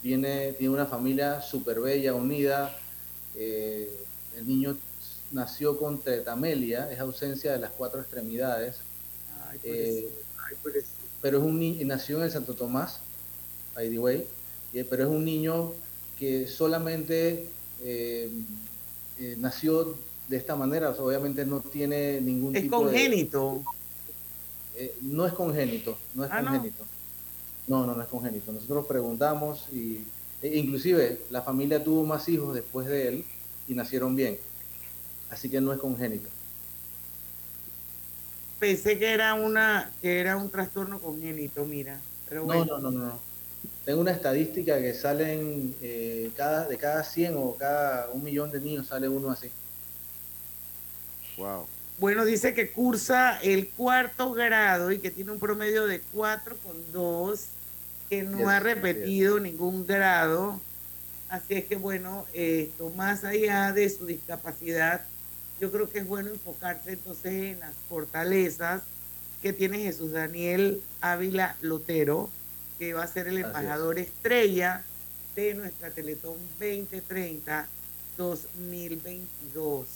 Viene, 0.00 0.52
tiene 0.54 0.72
una 0.74 0.86
familia 0.86 1.40
súper 1.40 1.80
bella, 1.80 2.14
unida. 2.14 2.82
El 4.36 4.46
niño 4.46 4.76
nació 5.32 5.78
con 5.78 6.00
tretamelia, 6.00 6.90
es 6.92 6.98
ausencia 7.00 7.52
de 7.52 7.58
las 7.58 7.70
cuatro 7.72 8.00
extremidades. 8.00 8.76
Ay, 9.48 9.58
Eh, 9.64 10.08
ay, 10.44 10.56
pero 11.22 11.38
es 11.38 11.44
un 11.44 11.58
niño, 11.58 11.86
nació 11.86 12.18
en 12.18 12.24
el 12.24 12.30
Santo 12.30 12.54
Tomás, 12.54 13.00
by 13.74 13.90
the 13.90 13.98
way, 13.98 14.26
pero 14.88 15.04
es 15.04 15.08
un 15.10 15.24
niño 15.24 15.72
que 16.18 16.46
solamente 16.46 17.48
eh, 17.82 18.30
eh, 19.18 19.36
nació 19.38 19.94
de 20.28 20.36
esta 20.36 20.56
manera, 20.56 20.90
o 20.90 20.94
sea, 20.94 21.04
obviamente 21.04 21.44
no 21.44 21.60
tiene 21.60 22.20
ningún 22.20 22.54
Es 22.56 22.62
tipo 22.62 22.78
de... 22.80 22.84
congénito. 22.84 23.62
Eh, 24.76 24.94
no 25.02 25.26
es 25.26 25.32
congénito, 25.32 25.96
no 26.14 26.24
es 26.24 26.30
Ah, 26.30 26.42
¿no? 26.42 26.50
congénito. 26.50 26.84
No, 27.66 27.86
no, 27.86 27.94
no 27.94 28.02
es 28.02 28.08
congénito. 28.08 28.52
Nosotros 28.52 28.86
preguntamos 28.86 29.64
y 29.72 30.04
e 30.42 30.58
inclusive 30.58 31.22
la 31.30 31.40
familia 31.42 31.82
tuvo 31.82 32.04
más 32.04 32.28
hijos 32.28 32.54
después 32.54 32.86
de 32.86 33.08
él 33.08 33.24
y 33.68 33.74
nacieron 33.74 34.14
bien. 34.16 34.38
Así 35.30 35.48
que 35.48 35.60
no 35.60 35.72
es 35.72 35.78
congénito. 35.78 36.28
Pensé 38.58 38.98
que 38.98 39.12
era 39.12 39.34
una, 39.34 39.90
que 40.00 40.20
era 40.20 40.36
un 40.36 40.50
trastorno 40.50 40.98
congénito, 40.98 41.64
mira. 41.66 42.00
Pero 42.28 42.44
bueno. 42.44 42.64
No, 42.64 42.78
no, 42.78 42.90
no, 42.90 43.06
no. 43.06 43.20
Tengo 43.84 44.00
una 44.00 44.12
estadística 44.12 44.80
que 44.80 44.94
salen 44.94 45.74
eh, 45.80 46.30
cada, 46.36 46.66
de 46.66 46.76
cada 46.76 47.04
100 47.04 47.34
o 47.36 47.54
cada 47.54 48.08
un 48.10 48.24
millón 48.24 48.50
de 48.50 48.60
niños 48.60 48.88
sale 48.88 49.08
uno 49.08 49.30
así. 49.30 49.50
Wow. 51.36 51.66
Bueno, 51.98 52.24
dice 52.24 52.52
que 52.52 52.70
cursa 52.70 53.38
el 53.38 53.68
cuarto 53.68 54.32
grado 54.32 54.92
y 54.92 54.98
que 54.98 55.10
tiene 55.10 55.32
un 55.32 55.38
promedio 55.38 55.86
de 55.86 56.02
4,2, 56.14 57.40
que 58.10 58.22
no 58.22 58.38
Yes, 58.38 58.46
ha 58.48 58.60
repetido 58.60 59.40
ningún 59.40 59.86
grado. 59.86 60.60
Así 61.28 61.54
es 61.54 61.64
que, 61.64 61.76
bueno, 61.76 62.24
esto 62.32 62.90
más 62.90 63.24
allá 63.24 63.72
de 63.72 63.90
su 63.90 64.06
discapacidad, 64.06 65.04
yo 65.60 65.72
creo 65.72 65.88
que 65.88 66.00
es 66.00 66.06
bueno 66.06 66.30
enfocarse 66.30 66.92
entonces 66.92 67.32
en 67.32 67.60
las 67.60 67.74
fortalezas 67.88 68.82
que 69.42 69.52
tiene 69.52 69.78
Jesús 69.78 70.12
Daniel 70.12 70.80
Ávila 71.00 71.56
Lotero, 71.60 72.30
que 72.78 72.94
va 72.94 73.02
a 73.04 73.06
ser 73.06 73.28
el 73.28 73.38
es. 73.38 73.44
embajador 73.44 73.98
estrella 73.98 74.82
de 75.34 75.54
nuestra 75.54 75.90
Teletón 75.90 76.36
2030 76.58 77.66
2022. 78.16 79.86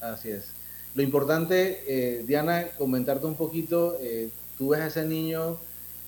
Así 0.00 0.30
es. 0.30 0.46
Lo 0.94 1.02
importante, 1.02 1.84
eh, 1.86 2.24
Diana, 2.26 2.68
comentarte 2.76 3.26
un 3.26 3.34
poquito, 3.36 3.98
eh, 4.00 4.30
tú 4.56 4.68
ves 4.70 4.80
a 4.80 4.86
ese 4.86 5.04
niño 5.04 5.58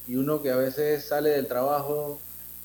y 0.06 0.16
uno 0.16 0.42
que 0.42 0.50
a 0.50 0.56
veces 0.56 1.04
sale 1.04 1.30
del 1.30 1.46
trabajo 1.46 2.18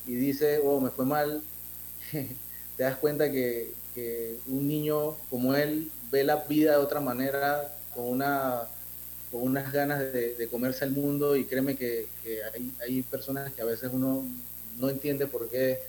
y 0.08 0.16
dice, 0.16 0.60
oh, 0.64 0.80
me 0.80 0.90
fue 0.90 1.06
mal, 1.06 1.42
te 2.12 2.84
das 2.84 2.98
cuenta 2.98 3.32
que, 3.32 3.74
que 3.94 4.38
un 4.48 4.68
niño 4.68 5.16
como 5.30 5.56
él 5.56 5.92
ve 6.12 6.24
la 6.24 6.38
vida 6.38 6.72
de 6.72 6.78
otra 6.78 7.00
manera, 7.00 7.74
con, 7.94 8.06
una, 8.06 8.64
con 9.32 9.44
unas 9.44 9.72
ganas 9.72 10.00
de, 10.00 10.36
de 10.36 10.48
comerse 10.48 10.86
el 10.86 10.92
mundo 10.92 11.36
y 11.36 11.46
créeme 11.46 11.76
que, 11.76 12.08
que 12.24 12.44
hay, 12.44 12.72
hay 12.82 13.02
personas 13.04 13.52
que 13.54 13.62
a 13.62 13.66
veces 13.66 13.90
uno 13.94 14.24
no 14.80 14.90
entiende 14.90 15.28
por 15.28 15.50
qué 15.50 15.80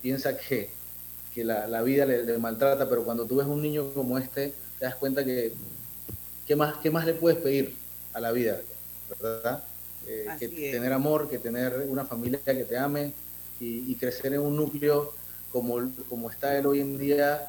piensa 0.00 0.36
que, 0.36 0.70
que 1.34 1.44
la, 1.44 1.66
la 1.66 1.82
vida 1.82 2.06
le, 2.06 2.24
le 2.24 2.38
maltrata, 2.38 2.88
pero 2.88 3.04
cuando 3.04 3.26
tú 3.26 3.36
ves 3.36 3.46
un 3.46 3.62
niño 3.62 3.92
como 3.92 4.18
este, 4.18 4.52
te 4.78 4.84
das 4.84 4.94
cuenta 4.94 5.24
que 5.24 5.52
¿qué 6.46 6.56
más, 6.56 6.76
qué 6.78 6.90
más 6.90 7.06
le 7.06 7.14
puedes 7.14 7.38
pedir 7.38 7.74
a 8.12 8.20
la 8.20 8.32
vida? 8.32 8.60
¿Verdad? 9.20 9.62
Eh, 10.06 10.26
que 10.38 10.46
es. 10.46 10.72
tener 10.72 10.92
amor, 10.92 11.30
que 11.30 11.38
tener 11.38 11.86
una 11.88 12.04
familia 12.04 12.40
que 12.44 12.64
te 12.64 12.76
ame 12.76 13.12
y, 13.62 13.92
y 13.92 13.94
crecer 13.94 14.34
en 14.34 14.40
un 14.40 14.56
núcleo 14.56 15.12
como, 15.52 15.78
como 16.08 16.30
está 16.30 16.58
él 16.58 16.66
hoy 16.66 16.80
en 16.80 16.98
día, 16.98 17.48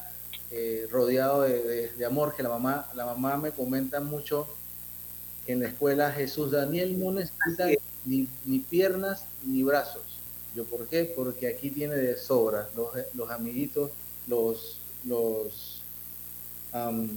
eh, 0.50 0.86
rodeado 0.90 1.42
de, 1.42 1.62
de- 1.62 1.88
de 1.90 2.04
amor, 2.04 2.34
que 2.36 2.42
la 2.42 2.50
mamá, 2.50 2.86
la 2.94 3.04
mamá 3.06 3.36
me 3.36 3.50
comenta 3.50 4.00
mucho 4.00 4.46
que 5.44 5.52
en 5.52 5.60
la 5.60 5.68
escuela 5.68 6.12
Jesús 6.12 6.52
Daniel 6.52 6.98
no 6.98 7.10
necesita 7.12 7.66
ni, 8.04 8.28
ni 8.44 8.58
piernas 8.60 9.26
ni 9.44 9.62
brazos. 9.62 10.02
Yo, 10.54 10.64
¿por 10.64 10.86
qué? 10.86 11.12
Porque 11.16 11.48
aquí 11.48 11.70
tiene 11.70 11.96
de 11.96 12.16
sobra 12.16 12.68
los, 12.76 12.90
los 13.14 13.30
amiguitos, 13.30 13.90
los, 14.28 14.80
los, 15.04 15.82
am, 16.72 17.08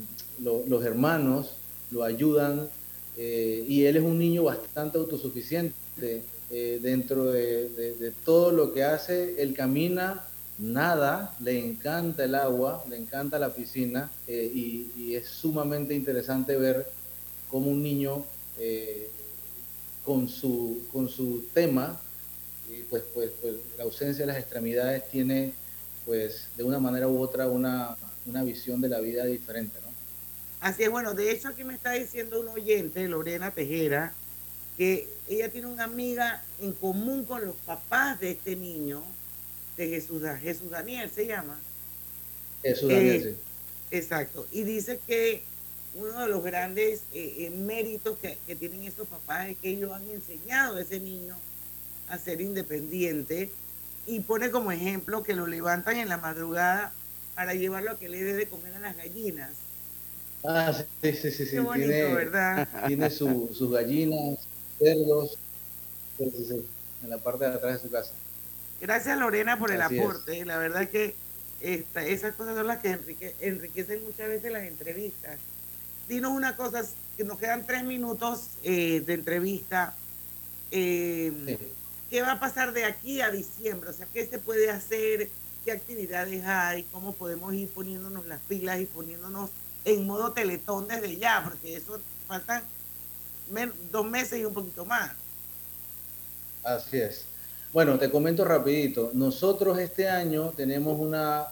lo- 0.41 0.63
los 0.67 0.83
hermanos 0.83 1.57
lo 1.91 2.03
ayudan 2.03 2.69
eh, 3.17 3.63
y 3.67 3.85
él 3.85 3.97
es 3.97 4.03
un 4.03 4.17
niño 4.17 4.43
bastante 4.43 4.97
autosuficiente 4.97 6.23
eh, 6.49 6.79
dentro 6.81 7.31
de, 7.31 8.13
todo 8.23 8.51
lo 8.51 8.73
que 8.73 8.83
hace. 8.83 9.41
Él 9.41 9.53
camina, 9.53 10.25
nada, 10.57 11.35
le 11.39 11.59
encanta 11.59 12.23
el 12.23 12.35
agua, 12.35 12.83
le 12.89 12.97
encanta 12.97 13.39
la 13.39 13.53
piscina 13.53 14.09
eh, 14.27 14.51
y, 14.53 15.15
es 15.15 15.27
sumamente 15.27 15.93
interesante 15.93 16.55
ver 16.57 16.87
cómo 17.49 17.71
un 17.71 17.81
niño 17.81 18.23
eh, 18.59 19.09
con, 20.05 20.29
su, 20.29 20.83
con 20.91 21.09
su 21.09 21.45
tema, 21.53 21.99
pues, 22.89 23.03
pues, 23.13 23.31
pues 23.41 23.55
la 23.77 23.85
ausencia 23.85 24.25
de 24.25 24.31
las 24.31 24.41
extremidades 24.41 25.07
tiene 25.09 25.53
pues 26.05 26.47
de 26.55 26.63
una 26.63 26.79
manera 26.79 27.07
u 27.07 27.19
otra 27.19 27.47
una, 27.47 27.97
una 28.25 28.43
visión 28.43 28.79
de 28.79 28.89
la 28.89 28.99
vida 28.99 29.25
diferente. 29.25 29.77
Así 30.59 30.83
es, 30.83 30.89
bueno, 30.89 31.13
de 31.13 31.31
hecho 31.31 31.49
aquí 31.49 31.63
me 31.63 31.73
está 31.73 31.91
diciendo 31.91 32.39
un 32.39 32.47
oyente, 32.47 33.07
Lorena 33.07 33.51
Tejera, 33.51 34.13
que 34.77 35.07
ella 35.27 35.49
tiene 35.51 35.67
una 35.67 35.85
amiga 35.85 36.43
en 36.59 36.73
común 36.73 37.25
con 37.25 37.45
los 37.45 37.55
papás 37.57 38.19
de 38.19 38.31
este 38.31 38.55
niño, 38.55 39.03
de 39.77 39.89
Jesús, 39.89 40.23
Jesús 40.41 40.69
Daniel 40.71 41.09
se 41.09 41.27
llama. 41.27 41.59
Eso 42.63 42.87
Daniel, 42.87 43.15
Eh, 43.15 43.33
sí. 43.35 43.39
Exacto. 43.91 44.47
Y 44.51 44.63
dice 44.63 44.99
que 45.07 45.43
uno 45.93 46.19
de 46.21 46.27
los 46.27 46.43
grandes 46.43 47.01
eh, 47.13 47.45
eh, 47.45 47.49
méritos 47.51 48.17
que, 48.19 48.37
que 48.45 48.55
tienen 48.55 48.83
estos 48.83 49.07
papás 49.07 49.47
es 49.49 49.57
que 49.57 49.69
ellos 49.69 49.91
han 49.93 50.09
enseñado 50.09 50.77
a 50.77 50.81
ese 50.81 50.99
niño 50.99 51.35
a 52.07 52.17
ser 52.17 52.41
independiente 52.41 53.51
y 54.05 54.21
pone 54.21 54.51
como 54.51 54.71
ejemplo 54.71 55.23
que 55.23 55.33
lo 55.35 55.47
levantan 55.47 55.97
en 55.97 56.09
la 56.09 56.17
madrugada 56.17 56.93
para 57.35 57.53
llevarlo 57.53 57.91
a 57.91 57.99
que 57.99 58.09
le 58.09 58.23
dé 58.23 58.33
de 58.33 58.47
comer 58.49 58.75
a 58.75 58.79
las 58.79 58.95
gallinas. 58.97 59.51
Ah, 60.43 60.71
sí, 61.01 61.13
sí, 61.13 61.31
sí, 61.31 61.45
sí. 61.45 61.51
Qué 61.51 61.59
bonito, 61.59 61.87
tiene, 61.89 62.13
¿verdad? 62.13 62.67
Tiene 62.87 63.09
su- 63.09 63.49
sus 63.53 63.71
gallinas, 63.71 64.46
cerdos, 64.79 65.37
sí, 66.17 66.31
sí, 66.35 66.45
sí, 66.45 66.65
en 67.03 67.09
la 67.09 67.17
parte 67.17 67.45
de 67.45 67.55
atrás 67.55 67.73
de 67.81 67.87
su 67.87 67.91
casa. 67.91 68.11
Gracias 68.79 69.17
Lorena 69.17 69.57
por 69.57 69.71
el 69.71 69.81
Así 69.81 69.95
es. 69.97 70.01
aporte. 70.01 70.45
La 70.45 70.57
verdad 70.57 70.83
es 70.83 70.89
que 70.89 71.15
esta, 71.61 72.05
esas 72.05 72.35
cosas 72.35 72.55
son 72.55 72.67
las 72.67 72.79
que 72.79 72.91
enrique- 72.91 73.33
enriquecen 73.39 74.03
muchas 74.03 74.27
veces 74.29 74.51
las 74.51 74.63
entrevistas. 74.63 75.39
Dinos 76.07 76.31
una 76.31 76.55
cosa, 76.55 76.83
que 77.17 77.23
nos 77.23 77.39
quedan 77.39 77.65
tres 77.65 77.83
minutos 77.83 78.49
eh, 78.63 79.01
de 79.05 79.13
entrevista. 79.13 79.95
Eh, 80.71 81.57
¿Qué 82.09 82.21
va 82.21 82.33
a 82.33 82.39
pasar 82.39 82.71
de 82.73 82.85
aquí 82.85 83.19
a 83.21 83.31
diciembre? 83.31 83.89
O 83.89 83.93
sea, 83.93 84.07
¿qué 84.13 84.25
se 84.25 84.37
puede 84.39 84.69
hacer? 84.69 85.29
¿Qué 85.65 85.71
actividades 85.71 86.45
hay? 86.45 86.83
¿Cómo 86.91 87.13
podemos 87.13 87.53
ir 87.53 87.67
poniéndonos 87.69 88.25
las 88.27 88.39
pilas 88.41 88.79
y 88.79 88.85
poniéndonos 88.85 89.49
en 89.83 90.05
modo 90.05 90.31
teletón 90.31 90.87
desde 90.87 91.17
ya? 91.17 91.41
Porque 91.43 91.75
eso 91.75 91.99
faltan 92.27 92.63
dos 93.91 94.05
meses 94.05 94.39
y 94.39 94.45
un 94.45 94.53
poquito 94.53 94.85
más. 94.85 95.11
Así 96.63 96.97
es. 96.97 97.25
Bueno, 97.73 97.97
te 97.97 98.09
comento 98.09 98.43
rapidito. 98.43 99.11
Nosotros 99.13 99.77
este 99.79 100.09
año 100.09 100.53
tenemos 100.55 100.99
una 100.99 101.47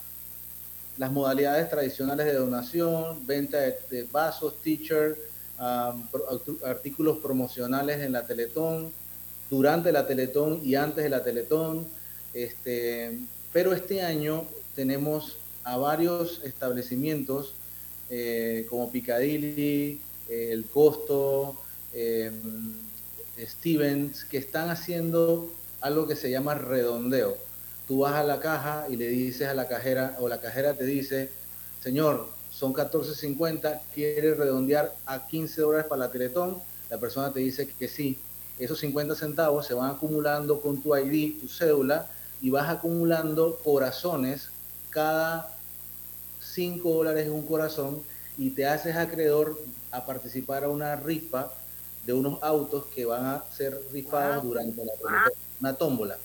las 0.97 1.11
modalidades 1.11 1.69
tradicionales 1.69 2.25
de 2.25 2.33
donación, 2.35 3.25
venta 3.25 3.57
de, 3.57 4.07
vasos, 4.11 4.55
teacher, 4.61 5.17
um, 5.59 6.07
artículos 6.65 7.17
promocionales 7.17 8.01
en 8.01 8.13
la 8.13 8.25
Teletón, 8.25 8.91
durante 9.49 9.91
la 9.91 10.07
Teletón 10.07 10.61
y 10.63 10.75
antes 10.75 11.03
de 11.03 11.09
la 11.09 11.23
Teletón. 11.23 11.85
Este, 12.33 13.17
pero 13.51 13.73
este 13.73 14.01
año 14.01 14.45
tenemos 14.73 15.37
a 15.63 15.77
varios 15.77 16.41
establecimientos 16.43 17.53
eh, 18.09 18.65
como 18.69 18.91
Picadilly, 18.91 19.99
eh, 20.29 20.49
El 20.51 20.65
Costo, 20.65 21.57
eh, 21.95 22.31
Stevens, 23.39 24.25
que 24.25 24.37
están 24.37 24.69
haciendo 24.69 25.49
algo 25.81 26.07
que 26.07 26.15
se 26.15 26.29
llama 26.29 26.53
redondeo. 26.55 27.37
Tú 27.87 27.99
vas 27.99 28.15
a 28.15 28.23
la 28.23 28.39
caja 28.39 28.85
y 28.89 28.97
le 28.97 29.07
dices 29.07 29.47
a 29.47 29.53
la 29.53 29.67
cajera, 29.67 30.17
o 30.19 30.27
la 30.27 30.41
cajera 30.41 30.73
te 30.73 30.85
dice, 30.85 31.29
señor, 31.81 32.27
son 32.51 32.73
14.50, 32.73 33.81
quiere 33.93 34.33
redondear 34.33 34.93
a 35.05 35.25
15 35.25 35.61
dólares 35.61 35.87
para 35.87 36.05
la 36.05 36.11
Teletón. 36.11 36.61
La 36.89 36.97
persona 36.97 37.31
te 37.31 37.39
dice 37.39 37.67
que 37.67 37.87
sí. 37.87 38.17
Esos 38.59 38.79
50 38.79 39.15
centavos 39.15 39.65
se 39.65 39.73
van 39.73 39.91
acumulando 39.91 40.61
con 40.61 40.81
tu 40.81 40.95
ID, 40.95 41.39
tu 41.39 41.47
cédula, 41.47 42.07
y 42.41 42.49
vas 42.49 42.69
acumulando 42.69 43.59
corazones 43.63 44.49
cada 44.89 45.55
5 46.41 46.89
dólares 46.89 47.29
un 47.29 47.45
corazón 47.45 48.01
y 48.37 48.49
te 48.49 48.65
haces 48.65 48.95
acreedor 48.95 49.59
a 49.91 50.05
participar 50.05 50.63
a 50.63 50.69
una 50.69 50.95
rifa 50.95 51.51
de 52.05 52.13
unos 52.13 52.41
autos 52.43 52.85
que 52.93 53.05
van 53.05 53.25
a 53.25 53.43
ser 53.55 53.79
rifados 53.91 54.43
durante 54.43 54.83
la 54.85 54.93
una 55.59 55.73
tómbola. 55.73 56.17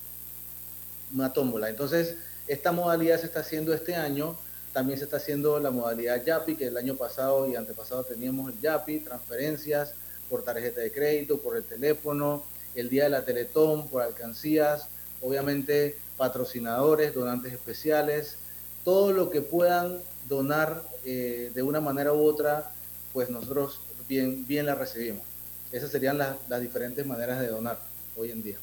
Una 1.15 1.33
tómbola. 1.33 1.69
Entonces, 1.69 2.17
esta 2.47 2.73
modalidad 2.73 3.19
se 3.21 3.27
está 3.27 3.41
haciendo 3.41 3.73
este 3.73 3.95
año. 3.95 4.37
También 4.73 4.99
se 4.99 5.05
está 5.05 5.17
haciendo 5.17 5.59
la 5.59 5.71
modalidad 5.71 6.23
YAPI, 6.25 6.57
que 6.57 6.67
el 6.67 6.77
año 6.77 6.97
pasado 6.97 7.49
y 7.49 7.57
antepasado 7.57 8.05
teníamos 8.05 8.53
el 8.53 8.61
YAPI, 8.61 9.01
transferencias 9.01 9.95
por 10.29 10.45
tarjeta 10.45 10.81
de 10.81 10.93
crédito, 10.93 11.39
por 11.39 11.57
el 11.57 11.65
teléfono, 11.65 12.45
el 12.75 12.89
día 12.89 13.05
de 13.05 13.11
la 13.11 13.25
Teletón, 13.25 13.89
por 13.89 14.03
alcancías, 14.03 14.87
obviamente 15.23 15.97
patrocinadores, 16.17 17.15
donantes 17.15 17.53
especiales, 17.53 18.37
todo 18.85 19.13
lo 19.13 19.31
que 19.31 19.43
puedan 19.43 20.01
donar 20.29 20.85
eh, 21.05 21.51
de 21.53 21.63
una 21.63 21.81
manera 21.81 22.13
u 22.13 22.23
otra, 22.23 22.71
pues 23.13 23.29
nosotros 23.31 23.81
bien, 24.07 24.47
bien 24.47 24.67
la 24.67 24.75
recibimos. 24.75 25.30
Esas 25.73 25.91
serían 25.91 26.19
las, 26.19 26.61
diferentes 26.61 27.07
maneras 27.07 27.41
de 27.41 27.49
donar 27.49 27.79
hoy 28.17 28.31
en 28.31 28.43
día. 28.43 28.59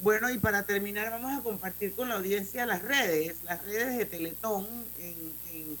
Bueno, 0.00 0.30
y 0.30 0.38
para 0.38 0.62
terminar 0.62 1.10
vamos 1.10 1.38
a 1.38 1.42
compartir 1.42 1.94
con 1.94 2.08
la 2.08 2.14
audiencia 2.14 2.64
las 2.64 2.82
redes, 2.82 3.36
las 3.44 3.64
redes 3.64 3.98
de 3.98 4.06
Teletón 4.06 4.66
en, 4.98 5.14
en, 5.52 5.78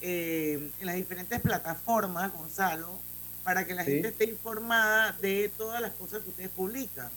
eh, 0.00 0.70
las 0.82 0.94
diferentes 0.94 1.40
plataformas, 1.40 2.32
Gonzalo, 2.32 2.98
para 3.44 3.66
que 3.66 3.74
la 3.74 3.84
gente 3.84 4.08
esté 4.08 4.24
informada 4.24 5.12
de 5.20 5.50
todas 5.56 5.80
las 5.80 5.92
cosas 5.92 6.22
que 6.22 6.30
ustedes 6.30 6.50
publican. 6.50 7.10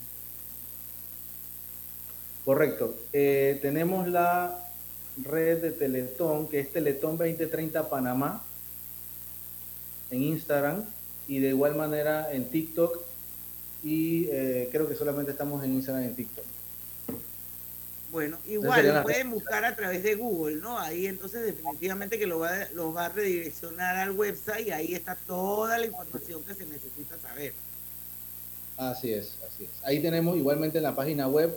Correcto. 2.44 2.98
Eh, 3.12 3.58
tenemos 3.62 4.08
la 4.08 4.58
red 5.22 5.62
de 5.62 5.70
Teletón, 5.70 6.48
que 6.48 6.60
es 6.60 6.72
Teletón 6.72 7.16
2030 7.16 7.88
Panamá, 7.88 8.42
en 10.10 10.22
Instagram 10.22 10.84
y 11.30 11.38
de 11.38 11.50
igual 11.50 11.76
manera 11.76 12.32
en 12.32 12.44
TikTok 12.44 12.98
y 13.84 14.26
eh, 14.32 14.68
creo 14.72 14.88
que 14.88 14.96
solamente 14.96 15.30
estamos 15.30 15.62
en 15.64 15.74
Instagram 15.74 16.02
y 16.02 16.06
en 16.08 16.16
TikTok. 16.16 16.44
Bueno, 18.10 18.36
igual 18.46 19.02
pueden 19.04 19.30
buscar 19.30 19.64
a 19.64 19.76
través 19.76 20.02
de 20.02 20.16
Google, 20.16 20.56
¿no? 20.56 20.76
Ahí 20.80 21.06
entonces 21.06 21.46
definitivamente 21.46 22.18
que 22.18 22.26
lo 22.26 22.40
va, 22.40 22.66
lo 22.74 22.92
va 22.92 23.06
a 23.06 23.08
redireccionar 23.10 23.94
al 23.96 24.10
website 24.10 24.66
y 24.66 24.70
ahí 24.72 24.92
está 24.92 25.14
toda 25.14 25.78
la 25.78 25.86
información 25.86 26.42
que 26.42 26.54
se 26.54 26.66
necesita 26.66 27.16
saber. 27.20 27.52
Así 28.76 29.12
es, 29.12 29.36
así 29.46 29.62
es. 29.62 29.70
Ahí 29.84 30.02
tenemos 30.02 30.36
igualmente 30.36 30.78
en 30.78 30.82
la 30.82 30.96
página 30.96 31.28
web, 31.28 31.56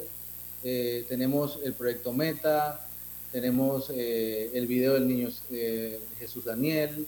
eh, 0.63 1.03
tenemos 1.09 1.59
el 1.63 1.74
proyecto 1.74 2.13
Meta, 2.13 2.80
tenemos 3.32 3.89
eh, 3.89 4.51
el 4.53 4.67
video 4.67 4.93
del 4.93 5.07
niño 5.07 5.32
Jesús 6.19 6.45
Daniel, 6.45 7.07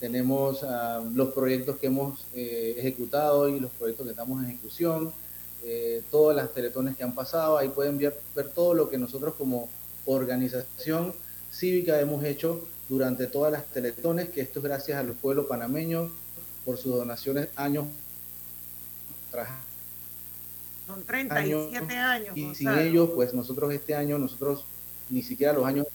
tenemos 0.00 0.62
ah, 0.62 1.02
los 1.14 1.32
proyectos 1.32 1.76
que 1.76 1.86
hemos 1.86 2.26
eh, 2.34 2.74
ejecutado 2.78 3.48
y 3.48 3.60
los 3.60 3.70
proyectos 3.72 4.04
que 4.06 4.10
estamos 4.10 4.42
en 4.42 4.50
ejecución, 4.50 5.12
eh, 5.64 6.02
todas 6.10 6.36
las 6.36 6.52
teletones 6.52 6.96
que 6.96 7.04
han 7.04 7.14
pasado, 7.14 7.56
ahí 7.58 7.68
pueden 7.68 7.98
ver, 7.98 8.18
ver, 8.34 8.50
todo 8.50 8.74
lo 8.74 8.88
que 8.88 8.98
nosotros 8.98 9.34
como 9.36 9.68
organización 10.04 11.14
cívica 11.50 12.00
hemos 12.00 12.22
hecho 12.24 12.66
durante 12.88 13.26
todas 13.26 13.52
las 13.52 13.64
teletones, 13.66 14.28
que 14.28 14.42
esto 14.42 14.60
es 14.60 14.64
gracias 14.64 14.98
a 14.98 15.02
los 15.02 15.16
pueblos 15.16 15.46
panameños 15.46 16.10
por 16.64 16.76
sus 16.76 16.94
donaciones 16.94 17.48
años 17.56 17.86
tras 19.30 19.48
Son 20.86 21.02
37 21.02 21.94
años. 21.96 22.36
y 22.36 22.54
sin 22.54 22.68
ellos, 22.68 23.10
pues 23.14 23.34
nosotros 23.34 23.72
este 23.72 23.94
año, 23.94 24.18
nosotros 24.18 24.64
ni 25.08 25.22
siquiera 25.22 25.52
los 25.52 25.64
años... 25.64 25.86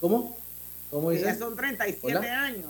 ¿Cómo? 0.00 0.39
¿Cómo 0.90 1.12
Ya 1.12 1.36
son 1.36 1.56
37 1.56 2.28
años. 2.28 2.66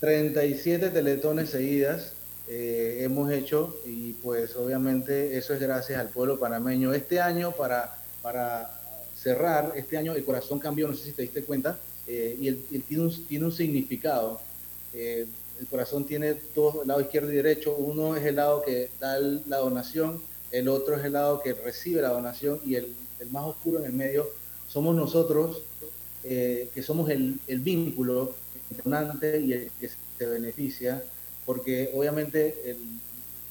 37 0.00 0.90
teletones 0.90 1.50
seguidas 1.50 2.12
eh, 2.48 2.98
hemos 3.04 3.30
hecho 3.30 3.76
y 3.86 4.14
pues 4.14 4.56
obviamente 4.56 5.38
eso 5.38 5.54
es 5.54 5.60
gracias 5.60 5.98
al 6.00 6.08
pueblo 6.08 6.38
panameño. 6.38 6.92
Este 6.92 7.20
año 7.20 7.52
para, 7.52 8.02
para 8.20 8.70
cerrar, 9.16 9.72
este 9.76 9.96
año 9.96 10.14
el 10.14 10.24
corazón 10.24 10.58
cambió, 10.58 10.88
no 10.88 10.94
sé 10.94 11.04
si 11.04 11.12
te 11.12 11.22
diste 11.22 11.44
cuenta, 11.44 11.78
eh, 12.06 12.36
y 12.40 12.48
el, 12.48 12.58
tiene, 12.86 13.04
un, 13.04 13.26
tiene, 13.26 13.44
un, 13.44 13.52
significado. 13.52 14.40
Eh, 14.92 15.26
el 15.60 15.66
corazón 15.68 16.04
tiene 16.04 16.34
dos, 16.54 16.76
el 16.82 16.88
lado 16.88 17.00
izquierdo 17.00 17.32
y 17.32 17.36
derecho. 17.36 17.76
Uno 17.76 18.16
es 18.16 18.24
el 18.24 18.36
lado 18.36 18.62
que 18.62 18.90
da 18.98 19.18
la 19.20 19.58
donación, 19.58 20.20
el 20.50 20.68
otro 20.68 20.96
es 20.96 21.04
el 21.04 21.12
lado 21.12 21.40
que 21.40 21.54
recibe 21.54 22.02
la 22.02 22.08
donación 22.08 22.60
y 22.64 22.74
el, 22.74 22.94
el 23.20 23.30
más 23.30 23.44
oscuro 23.44 23.78
en 23.78 23.86
el 23.86 23.92
medio 23.92 24.28
somos 24.66 24.96
nosotros 24.96 25.62
eh, 26.24 26.70
que 26.74 26.82
somos 26.82 27.10
el, 27.10 27.38
el 27.46 27.60
vínculo 27.60 28.34
donante 28.84 29.40
y 29.40 29.52
el 29.52 29.70
que 29.78 29.88
se 29.88 30.26
beneficia, 30.26 31.02
porque 31.44 31.90
obviamente 31.94 32.76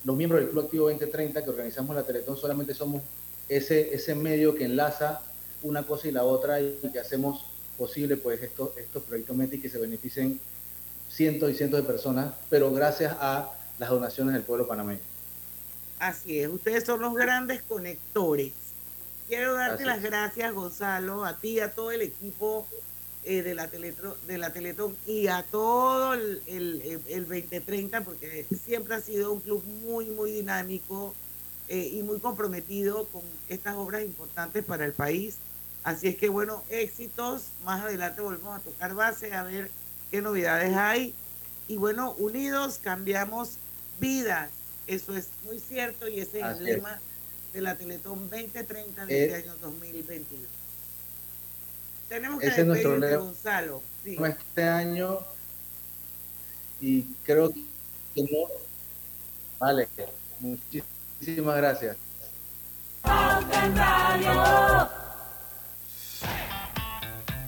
los 0.03 0.15
miembros 0.15 0.41
del 0.41 0.49
Club 0.49 0.65
Activo 0.65 0.89
2030 0.89 1.43
que 1.43 1.49
organizamos 1.49 1.95
la 1.95 2.03
Teletón 2.03 2.38
solamente 2.38 2.74
somos 2.74 3.01
ese, 3.49 3.93
ese 3.93 4.15
medio 4.15 4.55
que 4.55 4.65
enlaza 4.65 5.22
una 5.63 5.84
cosa 5.84 6.07
y 6.07 6.11
la 6.11 6.24
otra 6.24 6.61
y 6.61 6.80
que 6.91 6.99
hacemos 6.99 7.45
posible 7.78 8.17
pues 8.17 8.41
estos, 8.41 8.78
estos 8.78 9.03
proyectos 9.03 9.36
METI 9.36 9.59
que 9.59 9.69
se 9.69 9.78
beneficien 9.78 10.39
cientos 11.09 11.51
y 11.51 11.55
cientos 11.55 11.82
de 11.82 11.86
personas, 11.86 12.34
pero 12.49 12.72
gracias 12.72 13.15
a 13.19 13.51
las 13.78 13.89
donaciones 13.89 14.34
del 14.34 14.43
pueblo 14.43 14.67
panameño. 14.67 14.99
Así 15.99 16.39
es, 16.39 16.47
ustedes 16.47 16.84
son 16.84 17.01
los 17.01 17.13
grandes 17.13 17.61
conectores 17.61 18.53
Quiero 19.32 19.53
darte 19.53 19.86
las 19.86 20.01
gracias, 20.01 20.51
Gonzalo, 20.51 21.23
a 21.23 21.38
ti, 21.38 21.61
a 21.61 21.73
todo 21.73 21.91
el 21.91 22.01
equipo 22.01 22.67
eh, 23.23 23.41
de, 23.41 23.55
la 23.55 23.67
de 23.67 24.38
la 24.38 24.51
Teletón 24.51 24.97
y 25.07 25.27
a 25.27 25.43
todo 25.43 26.15
el, 26.15 26.41
el, 26.47 27.25
2030, 27.29 28.01
porque 28.01 28.45
siempre 28.65 28.93
ha 28.93 28.99
sido 28.99 29.32
un 29.32 29.39
club 29.39 29.63
muy, 29.86 30.07
muy 30.07 30.34
dinámico 30.34 31.15
eh, 31.69 31.91
y 31.93 32.03
muy 32.03 32.19
comprometido 32.19 33.05
con 33.05 33.21
estas 33.47 33.77
obras 33.77 34.03
importantes 34.03 34.65
para 34.65 34.84
el 34.84 34.91
país. 34.91 35.38
Así 35.86 36.09
es 36.09 36.17
que, 36.17 36.27
bueno, 36.27 36.61
éxitos. 36.69 37.51
Más 37.63 37.86
adelante 37.86 38.19
volvemos 38.19 38.59
a 38.59 38.59
tocar 38.59 38.93
base, 38.95 39.34
a 39.34 39.43
ver 39.43 39.71
qué 40.11 40.21
novedades 40.21 40.75
hay. 40.75 41.15
Y 41.69 41.77
bueno, 41.77 42.15
unidos 42.17 42.82
cambiamos 42.84 43.51
vidas. 43.97 44.51
Eso 44.88 45.15
es 45.15 45.29
muy 45.45 45.61
cierto 45.61 46.09
y 46.09 46.19
ese 46.19 46.41
es 46.41 46.45
el 46.57 46.63
lema 46.65 46.99
de 47.53 47.61
la 47.61 47.75
Teletón 47.75 48.29
2030 48.29 49.05
de 49.05 49.23
este 49.23 49.35
año 49.35 49.55
2022. 49.61 50.47
Tenemos 52.09 52.39
que 52.39 52.47
ese 52.47 52.63
nuestro 52.65 52.99
Gonzalo. 52.99 53.81
Este 54.03 54.63
año 54.63 55.19
y 56.81 57.03
creo 57.23 57.51
que 57.51 58.23
no. 58.23 58.47
Vale, 59.59 59.87
muchísimas 60.39 61.57
gracias. 61.57 61.97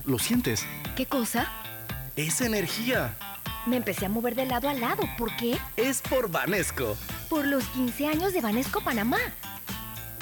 ¿Lo 0.04 0.18
sientes? 0.18 0.64
¿Qué 0.96 1.06
cosa? 1.06 1.46
Es 2.16 2.40
energía. 2.40 3.16
Me 3.66 3.76
empecé 3.76 4.06
a 4.06 4.08
mover 4.08 4.34
de 4.34 4.46
lado 4.46 4.68
a 4.68 4.74
lado. 4.74 5.02
¿Por 5.18 5.34
qué? 5.36 5.58
Es 5.76 6.02
por 6.02 6.30
Vanesco. 6.30 6.96
Por 7.28 7.46
los 7.46 7.64
15 7.68 8.06
años 8.06 8.32
de 8.32 8.40
Vanesco 8.40 8.82
Panamá. 8.82 9.18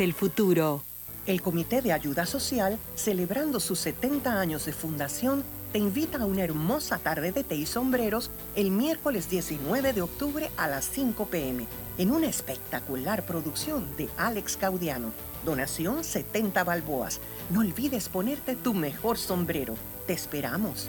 el 0.00 0.14
futuro. 0.14 0.82
El 1.26 1.42
Comité 1.42 1.82
de 1.82 1.92
Ayuda 1.92 2.26
Social, 2.26 2.78
celebrando 2.94 3.60
sus 3.60 3.78
70 3.80 4.40
años 4.40 4.64
de 4.64 4.72
fundación, 4.72 5.44
te 5.72 5.78
invita 5.78 6.18
a 6.18 6.26
una 6.26 6.42
hermosa 6.42 6.98
tarde 6.98 7.32
de 7.32 7.44
té 7.44 7.54
y 7.54 7.66
sombreros 7.66 8.30
el 8.56 8.70
miércoles 8.70 9.30
19 9.30 9.92
de 9.92 10.02
octubre 10.02 10.50
a 10.56 10.68
las 10.68 10.84
5 10.86 11.26
pm 11.26 11.66
en 11.98 12.10
una 12.10 12.26
espectacular 12.26 13.24
producción 13.24 13.86
de 13.96 14.08
Alex 14.16 14.56
Caudiano. 14.56 15.12
Donación 15.44 16.04
70 16.04 16.64
balboas. 16.64 17.20
No 17.50 17.60
olvides 17.60 18.08
ponerte 18.08 18.56
tu 18.56 18.74
mejor 18.74 19.18
sombrero. 19.18 19.74
Te 20.06 20.12
esperamos. 20.12 20.88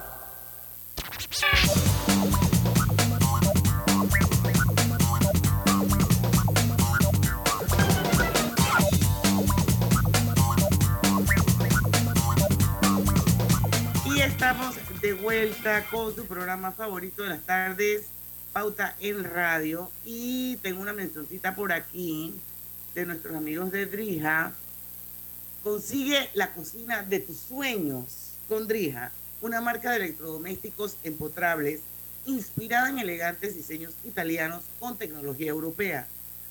Estamos 14.51 14.75
de 15.01 15.13
vuelta 15.13 15.85
con 15.89 16.13
su 16.13 16.25
programa 16.25 16.73
favorito 16.73 17.23
de 17.23 17.29
las 17.29 17.41
tardes, 17.43 18.07
Pauta 18.51 18.97
en 18.99 19.23
Radio. 19.23 19.89
Y 20.03 20.57
tengo 20.57 20.81
una 20.81 20.91
mencioncita 20.91 21.55
por 21.55 21.71
aquí 21.71 22.35
de 22.93 23.05
nuestros 23.05 23.33
amigos 23.33 23.71
de 23.71 23.85
Drija. 23.85 24.51
Consigue 25.63 26.29
la 26.33 26.53
cocina 26.53 27.01
de 27.01 27.21
tus 27.21 27.37
sueños 27.37 28.33
con 28.49 28.67
Drija, 28.67 29.13
una 29.39 29.61
marca 29.61 29.91
de 29.91 29.97
electrodomésticos 29.97 30.97
empotrables 31.05 31.79
inspirada 32.25 32.89
en 32.89 32.99
elegantes 32.99 33.55
diseños 33.55 33.93
italianos 34.03 34.63
con 34.81 34.97
tecnología 34.97 35.51
europea, 35.51 36.07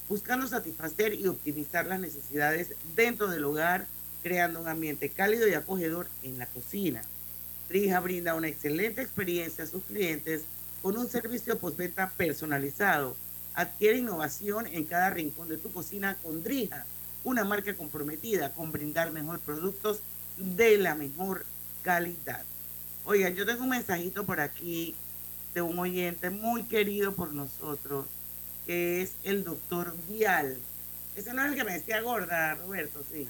buscando 0.09 0.47
satisfacer 0.47 1.13
y 1.13 1.27
optimizar 1.27 1.87
las 1.87 2.01
necesidades 2.01 2.73
dentro 2.97 3.29
del 3.29 3.45
hogar, 3.45 3.87
creando 4.23 4.59
un 4.59 4.69
ambiente 4.69 5.11
cálido 5.11 5.47
y 5.47 5.53
acogedor 5.53 6.09
en 6.23 6.39
la 6.39 6.47
cocina. 6.47 7.03
Drija 7.71 8.01
brinda 8.01 8.35
una 8.35 8.49
excelente 8.49 9.01
experiencia 9.01 9.63
a 9.63 9.67
sus 9.69 9.85
clientes 9.85 10.43
con 10.83 10.97
un 10.99 11.09
servicio 11.09 11.57
postventa 11.57 12.11
personalizado. 12.17 13.17
Adquiere 13.55 13.99
innovación 13.99 14.67
en 14.67 14.85
cada 14.85 15.11
rincón 15.11 15.49
de 15.49 15.57
tu 15.57 15.73
cocina 15.73 16.17
con 16.21 16.43
Drija, 16.43 16.85
una 17.23 17.45
marca 17.45 17.73
comprometida 17.77 18.53
con 18.53 18.73
brindar 18.73 19.13
mejor 19.13 19.39
productos 19.39 20.01
de 20.37 20.79
la 20.79 20.97
mejor 20.97 21.45
calidad. 21.85 22.43
Oigan, 23.05 23.37
yo 23.37 23.47
tengo 23.47 23.63
un 23.63 23.71
mensajito 23.71 24.27
por 24.27 24.41
aquí 24.41 24.97
de 25.55 25.63
un 25.63 25.79
oyente 25.79 26.29
muy 26.29 26.65
querido 26.65 27.15
por 27.15 27.33
nosotros, 27.33 28.07
que 28.67 29.01
es 29.01 29.13
el 29.23 29.45
doctor 29.45 29.95
Vial. 30.09 30.59
Ese 31.15 31.33
no 31.33 31.45
es 31.45 31.53
el 31.53 31.57
que 31.57 31.63
me 31.63 31.75
decía 31.75 32.01
gorda, 32.01 32.57
Roberto, 32.57 33.05
sí. 33.13 33.29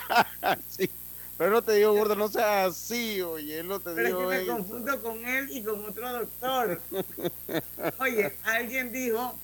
sí. 0.70 0.90
Pero 1.38 1.50
no 1.50 1.62
te 1.62 1.72
digo, 1.74 1.92
gorda, 1.92 2.14
no 2.14 2.28
seas 2.28 2.72
así, 2.72 3.20
oye, 3.20 3.60
él 3.60 3.68
no 3.68 3.78
te 3.78 3.90
Pero 3.90 4.06
digo 4.08 4.32
es 4.32 4.38
que 4.40 4.44
me 4.46 4.52
eso. 4.52 4.56
confundo 4.56 5.02
con 5.02 5.26
él 5.28 5.48
y 5.50 5.62
con 5.62 5.84
otro 5.84 6.12
doctor. 6.12 6.80
Oye, 7.98 8.32
alguien 8.44 8.90
dijo 8.90 9.36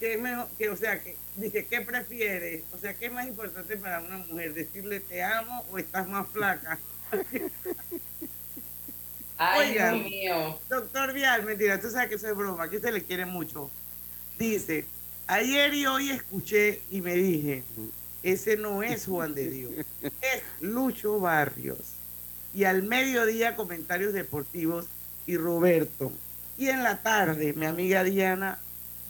que 0.00 0.14
es 0.14 0.20
mejor, 0.20 0.48
que, 0.58 0.68
o 0.70 0.76
sea, 0.76 1.00
que 1.00 1.16
dice, 1.36 1.66
¿qué 1.66 1.82
prefieres? 1.82 2.64
O 2.74 2.78
sea, 2.78 2.94
¿qué 2.94 3.06
es 3.06 3.12
más 3.12 3.28
importante 3.28 3.76
para 3.76 4.00
una 4.00 4.18
mujer? 4.18 4.54
¿Decirle 4.54 4.98
te 4.98 5.22
amo 5.22 5.64
o 5.70 5.78
estás 5.78 6.08
más 6.08 6.26
flaca? 6.30 6.78
Ay, 9.38 9.72
Dios 9.72 9.92
mío. 10.04 10.58
Doctor 10.68 11.12
Vial, 11.12 11.44
mentira, 11.44 11.80
tú 11.80 11.90
sabes 11.90 12.08
que 12.08 12.14
eso 12.16 12.28
es 12.28 12.36
broma, 12.36 12.64
aquí 12.64 12.78
se 12.78 12.90
le 12.92 13.02
quiere 13.02 13.24
mucho. 13.26 13.70
Dice, 14.38 14.84
ayer 15.26 15.72
y 15.74 15.86
hoy 15.86 16.10
escuché 16.10 16.80
y 16.90 17.00
me 17.00 17.14
dije, 17.14 17.62
ese 18.22 18.56
no 18.56 18.82
es 18.82 19.06
Juan 19.06 19.34
de 19.34 19.50
Dios, 19.50 19.72
es 20.02 20.42
Lucho 20.60 21.18
Barrios. 21.20 21.78
Y 22.54 22.64
al 22.64 22.82
mediodía 22.82 23.56
comentarios 23.56 24.12
deportivos 24.12 24.86
y 25.26 25.36
Roberto. 25.36 26.12
Y 26.58 26.68
en 26.68 26.82
la 26.82 27.02
tarde, 27.02 27.54
mi 27.54 27.64
amiga 27.66 28.04
Diana 28.04 28.58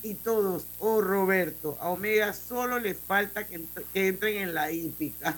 y 0.03 0.15
todos, 0.15 0.65
oh 0.79 1.01
Roberto, 1.01 1.77
a 1.81 1.91
Omega 1.91 2.33
solo 2.33 2.79
le 2.79 2.95
falta 2.95 3.47
que, 3.47 3.59
ent- 3.61 3.85
que 3.93 4.09
entren 4.09 4.37
en 4.37 4.55
la 4.55 4.71
hípica. 4.71 5.37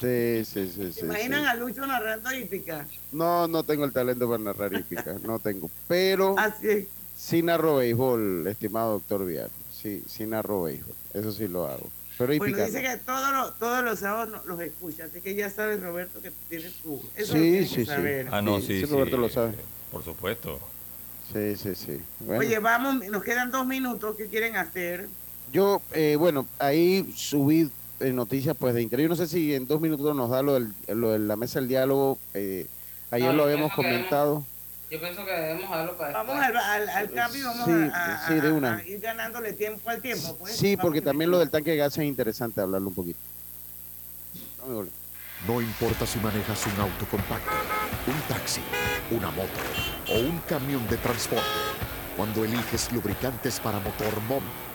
Sí, 0.00 0.44
sí, 0.44 0.68
sí, 0.68 0.92
sí. 0.92 1.00
¿Se 1.00 1.06
imaginan 1.06 1.42
sí. 1.42 1.46
a 1.46 1.54
Lucho 1.54 1.86
narrando 1.86 2.30
hípica? 2.32 2.86
No, 3.12 3.46
no 3.48 3.62
tengo 3.64 3.84
el 3.84 3.92
talento 3.92 4.28
para 4.28 4.42
narrar 4.42 4.74
hípica, 4.74 5.16
no 5.22 5.38
tengo. 5.38 5.70
Pero 5.88 6.38
Así 6.38 6.88
sí 7.16 7.42
narro 7.42 7.76
béisbol, 7.76 8.46
estimado 8.48 8.94
doctor 8.94 9.24
Vial. 9.24 9.50
Sí, 9.72 10.02
sí 10.06 10.26
narro 10.26 10.64
béisbol. 10.64 10.94
Eso 11.14 11.32
sí 11.32 11.46
lo 11.48 11.66
hago. 11.66 11.88
Pero 12.16 12.36
Bueno, 12.38 12.64
dice 12.64 12.80
que 12.80 12.96
todos 12.98 13.32
los, 13.32 13.58
todos 13.58 13.82
los 13.84 13.98
sábados 13.98 14.28
no- 14.30 14.42
los 14.44 14.60
escucha, 14.60 15.04
así 15.04 15.20
que 15.20 15.34
ya 15.34 15.50
sabes, 15.50 15.80
Roberto, 15.82 16.20
que 16.22 16.30
tienes 16.48 16.72
tú. 16.74 17.02
Eso 17.16 17.32
Sí, 17.32 17.60
lo 17.60 17.66
sí, 17.66 17.74
que 17.74 17.80
sí. 17.80 17.86
saber. 17.86 18.28
Ah, 18.30 18.40
no, 18.40 18.60
Sí, 18.60 18.66
sí, 18.68 18.80
sí, 18.80 18.86
sí. 18.86 18.92
Roberto 18.92 19.16
lo 19.16 19.28
sabe. 19.28 19.54
Por 19.90 20.04
supuesto. 20.04 20.60
Sí, 21.32 21.56
sí, 21.56 21.74
sí. 21.74 22.00
Bueno. 22.20 22.40
Oye, 22.40 22.58
vamos, 22.60 23.04
nos 23.08 23.22
quedan 23.24 23.50
dos 23.50 23.66
minutos. 23.66 24.14
¿Qué 24.16 24.26
quieren 24.26 24.56
hacer? 24.56 25.08
Yo, 25.52 25.82
eh, 25.92 26.16
bueno, 26.16 26.46
ahí 26.58 27.12
subí 27.16 27.68
eh, 28.00 28.12
noticias 28.12 28.56
pues 28.58 28.74
de 28.74 28.82
interior. 28.82 29.10
No 29.10 29.16
sé 29.16 29.26
si 29.26 29.54
en 29.54 29.66
dos 29.66 29.80
minutos 29.80 30.14
nos 30.14 30.30
da 30.30 30.42
lo, 30.42 30.54
del, 30.54 30.72
lo 30.88 31.10
de 31.12 31.18
la 31.18 31.34
mesa 31.36 31.58
del 31.58 31.68
diálogo. 31.68 32.18
eh, 32.34 32.66
ayer 33.10 33.28
No, 33.28 33.32
lo 33.32 33.38
yo 33.38 33.44
habíamos 33.44 33.72
comentado. 33.72 34.44
Yo 34.94 35.00
pienso 35.00 35.24
que 35.24 35.32
debemos 35.32 35.68
darlo 35.70 35.96
para 35.96 36.12
Vamos 36.12 36.36
al, 36.36 36.56
al, 36.56 36.88
al 36.88 37.10
cambio 37.10 37.40
y 37.40 37.42
vamos 37.42 37.64
Sí, 37.64 37.90
a, 37.92 38.14
a- 38.14 38.28
sí, 38.28 38.34
de 38.34 38.52
una. 38.52 38.76
a 38.76 38.82
ir 38.86 39.00
ganándole 39.00 39.52
tiempo 39.52 39.90
al 39.90 40.00
tiempo. 40.00 40.36
Pues. 40.36 40.54
Sí, 40.56 40.76
porque 40.76 41.00
Vamos 41.00 41.10
también 41.10 41.30
lo 41.32 41.40
del 41.40 41.50
tanque 41.50 41.72
de 41.72 41.78
gas 41.78 41.98
es 41.98 42.04
interesante 42.04 42.60
hablarlo 42.60 42.88
un 42.90 42.94
poquito. 42.94 43.18
Dame 44.60 44.74
gol. 44.74 44.90
No 45.48 45.60
importa 45.60 46.06
si 46.06 46.20
manejas 46.20 46.64
un 46.66 46.80
auto 46.80 47.06
compacto, 47.10 47.50
un 48.06 48.20
taxi, 48.34 48.60
una 49.10 49.32
moto 49.32 49.50
o 50.10 50.18
un 50.20 50.38
camión 50.48 50.86
de 50.88 50.96
transporte. 50.98 51.44
Cuando 52.16 52.44
eliges 52.44 52.92
lubricantes 52.92 53.58
para 53.58 53.80
motor 53.80 54.20
MOM, 54.28 54.44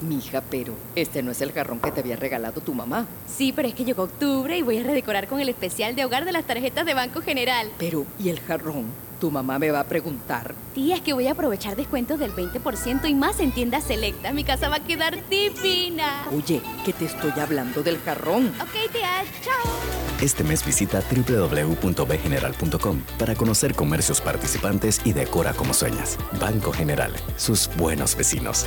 Mija, 0.00 0.42
pero 0.50 0.74
este 0.96 1.22
no 1.22 1.30
es 1.30 1.40
el 1.40 1.52
jarrón 1.52 1.80
que 1.80 1.90
te 1.90 2.00
había 2.00 2.16
regalado 2.16 2.60
tu 2.60 2.74
mamá. 2.74 3.06
Sí, 3.26 3.52
pero 3.52 3.68
es 3.68 3.74
que 3.74 3.84
llegó 3.84 4.04
octubre 4.04 4.56
y 4.56 4.62
voy 4.62 4.78
a 4.78 4.82
redecorar 4.82 5.28
con 5.28 5.40
el 5.40 5.48
especial 5.48 5.94
de 5.94 6.04
hogar 6.04 6.24
de 6.24 6.32
las 6.32 6.44
tarjetas 6.44 6.86
de 6.86 6.94
Banco 6.94 7.20
General. 7.20 7.70
Pero, 7.78 8.06
¿y 8.18 8.28
el 8.30 8.40
jarrón? 8.40 8.86
Tu 9.20 9.30
mamá 9.30 9.58
me 9.58 9.70
va 9.70 9.80
a 9.80 9.84
preguntar. 9.84 10.54
Tía, 10.74 10.96
es 10.96 11.02
que 11.02 11.12
voy 11.12 11.26
a 11.26 11.32
aprovechar 11.32 11.76
descuentos 11.76 12.18
del 12.18 12.32
20% 12.32 13.06
y 13.08 13.14
más 13.14 13.38
en 13.40 13.52
tiendas 13.52 13.84
selecta. 13.84 14.32
Mi 14.32 14.44
casa 14.44 14.70
va 14.70 14.76
a 14.76 14.84
quedar 14.84 15.28
divina. 15.28 16.26
Oye, 16.34 16.62
que 16.86 16.94
te 16.94 17.04
estoy 17.04 17.32
hablando 17.38 17.82
del 17.82 17.98
jarrón. 17.98 18.46
Ok, 18.60 18.90
tía, 18.92 19.22
chao. 19.42 19.72
Este 20.22 20.42
mes 20.42 20.64
visita 20.64 21.02
www.bgeneral.com 21.10 23.02
para 23.18 23.34
conocer 23.34 23.74
comercios 23.74 24.20
participantes 24.20 25.00
y 25.04 25.12
decora 25.12 25.52
como 25.52 25.74
sueñas. 25.74 26.18
Banco 26.40 26.72
General, 26.72 27.12
sus 27.36 27.68
buenos 27.76 28.16
vecinos. 28.16 28.66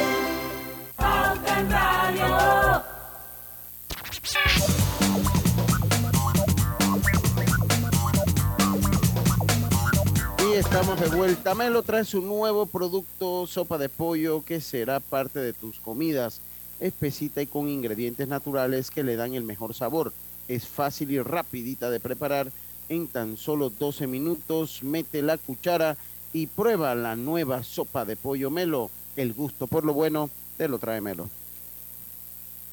De 11.01 11.15
vuelta. 11.15 11.55
Melo 11.55 11.81
trae 11.81 12.05
su 12.05 12.21
nuevo 12.21 12.67
producto, 12.67 13.47
sopa 13.47 13.79
de 13.79 13.89
pollo, 13.89 14.45
que 14.45 14.61
será 14.61 14.99
parte 14.99 15.39
de 15.39 15.51
tus 15.51 15.79
comidas. 15.79 16.41
Espesita 16.79 17.41
y 17.41 17.47
con 17.47 17.67
ingredientes 17.67 18.27
naturales 18.27 18.91
que 18.91 19.01
le 19.01 19.15
dan 19.15 19.33
el 19.33 19.43
mejor 19.43 19.73
sabor. 19.73 20.13
Es 20.47 20.67
fácil 20.67 21.09
y 21.09 21.19
rapidita 21.19 21.89
de 21.89 21.99
preparar. 21.99 22.51
En 22.87 23.07
tan 23.07 23.35
solo 23.35 23.71
12 23.71 24.05
minutos, 24.05 24.83
mete 24.83 25.23
la 25.23 25.39
cuchara 25.39 25.97
y 26.33 26.45
prueba 26.45 26.93
la 26.93 27.15
nueva 27.15 27.63
sopa 27.63 28.05
de 28.05 28.15
pollo 28.15 28.51
Melo. 28.51 28.91
El 29.15 29.33
gusto 29.33 29.65
por 29.65 29.85
lo 29.85 29.93
bueno 29.93 30.29
te 30.57 30.67
lo 30.67 30.77
trae 30.77 31.01
Melo. 31.01 31.29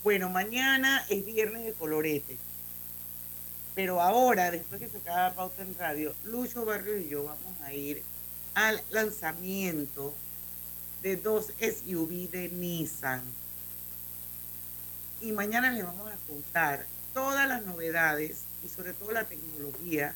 Bueno, 0.05 0.29
mañana 0.29 1.03
es 1.09 1.25
viernes 1.25 1.65
de 1.65 1.73
colorete. 1.73 2.37
Pero 3.75 4.03
ahora, 4.03 4.51
después 4.51 4.81
que 4.81 4.89
se 4.89 4.99
acaba 4.99 5.33
Pauta 5.33 5.63
en 5.63 5.75
Radio, 5.79 6.13
Lucho 6.25 6.67
Barrio 6.67 6.99
y 6.99 7.09
yo 7.09 7.25
vamos 7.25 7.63
a 7.65 7.73
ir 7.73 8.03
al 8.59 8.83
lanzamiento 8.91 10.13
de 11.01 11.15
dos 11.15 11.53
SUV 11.61 12.29
de 12.29 12.49
Nissan. 12.49 13.23
Y 15.21 15.31
mañana 15.31 15.71
les 15.71 15.85
vamos 15.85 16.11
a 16.11 16.17
contar 16.27 16.85
todas 17.15 17.47
las 17.47 17.65
novedades 17.65 18.39
y 18.65 18.69
sobre 18.69 18.95
todo 18.95 19.13
la 19.13 19.27
tecnología 19.27 20.13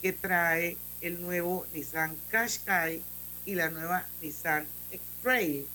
que 0.00 0.14
trae 0.14 0.78
el 1.02 1.20
nuevo 1.20 1.66
Nissan 1.74 2.16
Qashqai 2.30 3.02
y 3.44 3.54
la 3.56 3.68
nueva 3.68 4.06
Nissan 4.22 4.66
X-Trail. 4.90 5.66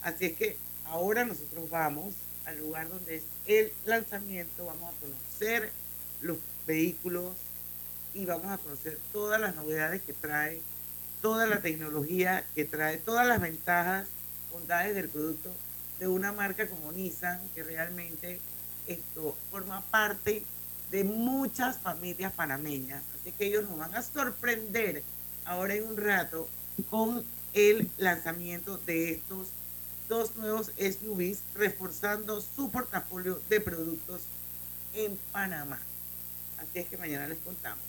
Así 0.00 0.24
es 0.24 0.32
que 0.32 0.56
ahora 0.86 1.26
nosotros 1.26 1.68
vamos 1.68 2.14
al 2.46 2.58
lugar 2.58 2.88
donde 2.88 3.16
es 3.16 3.24
el 3.44 3.70
lanzamiento, 3.84 4.64
vamos 4.64 4.94
a 4.94 4.98
conocer 4.98 5.70
los 6.22 6.38
vehículos 6.66 7.34
y 8.14 8.24
vamos 8.24 8.50
a 8.50 8.56
conocer 8.56 8.98
todas 9.12 9.38
las 9.38 9.54
novedades 9.54 10.00
que 10.00 10.14
trae, 10.14 10.62
toda 11.26 11.46
la 11.46 11.60
tecnología 11.60 12.44
que 12.54 12.64
trae, 12.64 12.98
todas 12.98 13.26
las 13.26 13.40
ventajas, 13.40 14.06
bondades 14.52 14.94
del 14.94 15.08
producto 15.08 15.50
de 15.98 16.06
una 16.06 16.30
marca 16.30 16.68
como 16.68 16.92
Nissan, 16.92 17.40
que 17.52 17.64
realmente 17.64 18.38
esto 18.86 19.36
forma 19.50 19.80
parte 19.90 20.44
de 20.92 21.02
muchas 21.02 21.78
familias 21.78 22.32
panameñas. 22.32 23.02
Así 23.18 23.32
que 23.32 23.46
ellos 23.46 23.68
nos 23.68 23.76
van 23.76 23.92
a 23.96 24.02
sorprender 24.02 25.02
ahora 25.44 25.74
en 25.74 25.88
un 25.88 25.96
rato 25.96 26.48
con 26.90 27.24
el 27.54 27.90
lanzamiento 27.98 28.78
de 28.86 29.10
estos 29.10 29.48
dos 30.08 30.36
nuevos 30.36 30.70
SUVs, 30.78 31.40
reforzando 31.56 32.40
su 32.40 32.70
portafolio 32.70 33.40
de 33.48 33.60
productos 33.60 34.20
en 34.94 35.18
Panamá. 35.32 35.80
Así 36.58 36.78
es 36.78 36.86
que 36.86 36.96
mañana 36.96 37.26
les 37.26 37.38
contamos. 37.38 37.82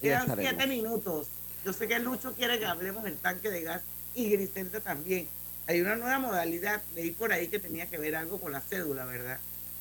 Quedan 0.00 0.34
siete 0.34 0.66
minutos. 0.66 1.28
Yo 1.64 1.72
sé 1.72 1.86
que 1.86 1.98
Lucho 1.98 2.32
quiere 2.32 2.58
que 2.58 2.66
hablemos 2.66 3.04
del 3.04 3.16
tanque 3.16 3.50
de 3.50 3.62
gas 3.62 3.82
y 4.14 4.30
Griselda 4.30 4.80
también. 4.80 5.28
Hay 5.66 5.80
una 5.80 5.96
nueva 5.96 6.18
modalidad, 6.18 6.82
leí 6.94 7.12
por 7.12 7.32
ahí 7.32 7.48
que 7.48 7.58
tenía 7.58 7.86
que 7.86 7.98
ver 7.98 8.16
algo 8.16 8.40
con 8.40 8.52
la 8.52 8.60
cédula, 8.60 9.04
¿verdad? 9.04 9.38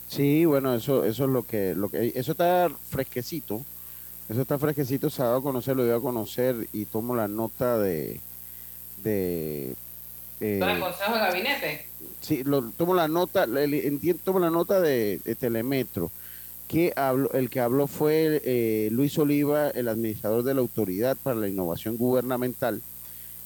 Sí, 0.07 0.45
bueno, 0.45 0.75
eso, 0.75 1.05
eso 1.05 1.23
es 1.23 1.29
lo 1.29 1.43
que, 1.43 1.73
lo 1.73 1.89
que, 1.89 2.11
eso 2.15 2.33
está 2.33 2.69
fresquecito, 2.89 3.63
eso 4.29 4.41
está 4.41 4.59
fresquecito, 4.59 5.09
se 5.09 5.21
ha 5.21 5.25
dado 5.25 5.37
a 5.37 5.41
conocer, 5.41 5.75
lo 5.75 5.85
dio 5.85 5.95
a 5.95 6.01
conocer 6.01 6.67
y 6.73 6.85
tomo 6.85 7.15
la 7.15 7.27
nota 7.27 7.79
de, 7.79 8.19
de, 9.03 9.75
eh, 10.41 10.57
¿Todo 10.59 10.69
el 10.69 10.79
consejo 10.79 11.13
de 11.13 11.19
gabinete? 11.19 11.85
sí, 12.19 12.43
lo, 12.43 12.63
tomo 12.71 12.93
la 12.93 13.07
nota, 13.07 13.43
entiendo, 13.43 14.21
tomo 14.23 14.39
la 14.39 14.49
nota 14.49 14.81
de, 14.81 15.19
de 15.23 15.35
Telemetro, 15.35 16.11
que 16.71 16.93
el 17.33 17.49
que 17.49 17.59
habló 17.59 17.85
fue 17.85 18.41
eh, 18.45 18.87
Luis 18.93 19.17
Oliva, 19.19 19.71
el 19.71 19.89
administrador 19.89 20.41
de 20.43 20.53
la 20.53 20.61
Autoridad 20.61 21.17
para 21.21 21.35
la 21.35 21.49
Innovación 21.49 21.97
Gubernamental, 21.97 22.81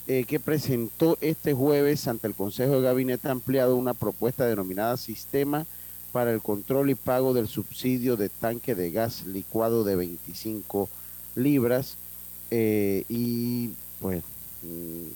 eh, 0.06 0.26
que 0.26 0.40
presentó 0.40 1.18
este 1.22 1.56
jueves 1.56 2.08
ante 2.08 2.28
el 2.28 2.36
Consejo 2.36 2.76
de 2.76 2.82
Gabinete 2.84 3.28
Ampliado 3.28 3.78
una 3.78 3.96
propuesta 3.96 4.46
denominada 4.46 4.96
Sistema 4.98 5.66
para 6.12 6.32
el 6.32 6.40
Control 6.40 6.92
y 6.92 6.96
Pago 6.96 7.34
del 7.34 7.48
Subsidio 7.48 8.16
de 8.16 8.30
Tanque 8.30 8.76
de 8.76 8.92
Gas 8.92 9.26
Licuado 9.26 9.84
de 9.84 9.96
25 9.96 10.88
libras. 11.34 11.98
eh, 12.52 13.06
y 13.10 13.72
pues 14.02 14.22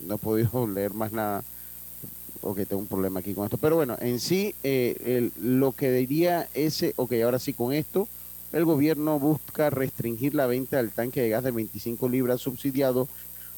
no 0.07 0.15
he 0.15 0.67
leer 0.73 0.95
más 0.95 1.11
nada 1.11 1.43
ok, 2.41 2.57
tengo 2.67 2.81
un 2.81 2.87
problema 2.87 3.19
aquí 3.19 3.33
con 3.33 3.45
esto. 3.45 3.57
Pero 3.57 3.75
bueno, 3.75 3.97
en 3.99 4.19
sí, 4.19 4.55
eh, 4.63 5.29
lo 5.41 5.71
que 5.71 5.91
diría 5.91 6.47
ese, 6.53 6.93
ok, 6.95 7.13
ahora 7.23 7.39
sí 7.39 7.53
con 7.53 7.73
esto, 7.73 8.07
el 8.51 8.65
gobierno 8.65 9.19
busca 9.19 9.69
restringir 9.69 10.33
la 10.33 10.47
venta 10.47 10.77
del 10.77 10.91
tanque 10.91 11.21
de 11.21 11.29
gas 11.29 11.43
de 11.43 11.51
25 11.51 12.09
libras 12.09 12.41
subsidiado, 12.41 13.07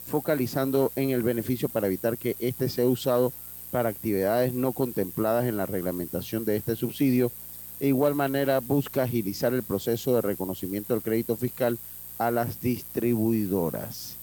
focalizando 0.06 0.92
en 0.96 1.12
el 1.12 1.24
beneficio 1.24 1.70
para 1.70 1.88
evitar 1.88 2.18
que 2.18 2.36
este 2.40 2.68
sea 2.68 2.86
usado 2.86 3.32
para 3.72 3.90
actividades 3.90 4.54
no 4.54 4.74
contempladas 4.74 5.48
en 5.48 5.56
la 5.56 5.66
reglamentación 5.66 6.44
de 6.44 6.58
este 6.58 6.76
subsidio. 6.76 7.32
De 7.80 7.88
igual 7.88 8.16
manera, 8.16 8.60
busca 8.60 9.04
agilizar 9.04 9.54
el 9.54 9.64
proceso 9.64 10.14
de 10.16 10.22
reconocimiento 10.22 10.94
del 10.94 11.02
crédito 11.02 11.38
fiscal 11.38 11.80
a 12.18 12.30
las 12.30 12.62
distribuidoras. 12.62 14.16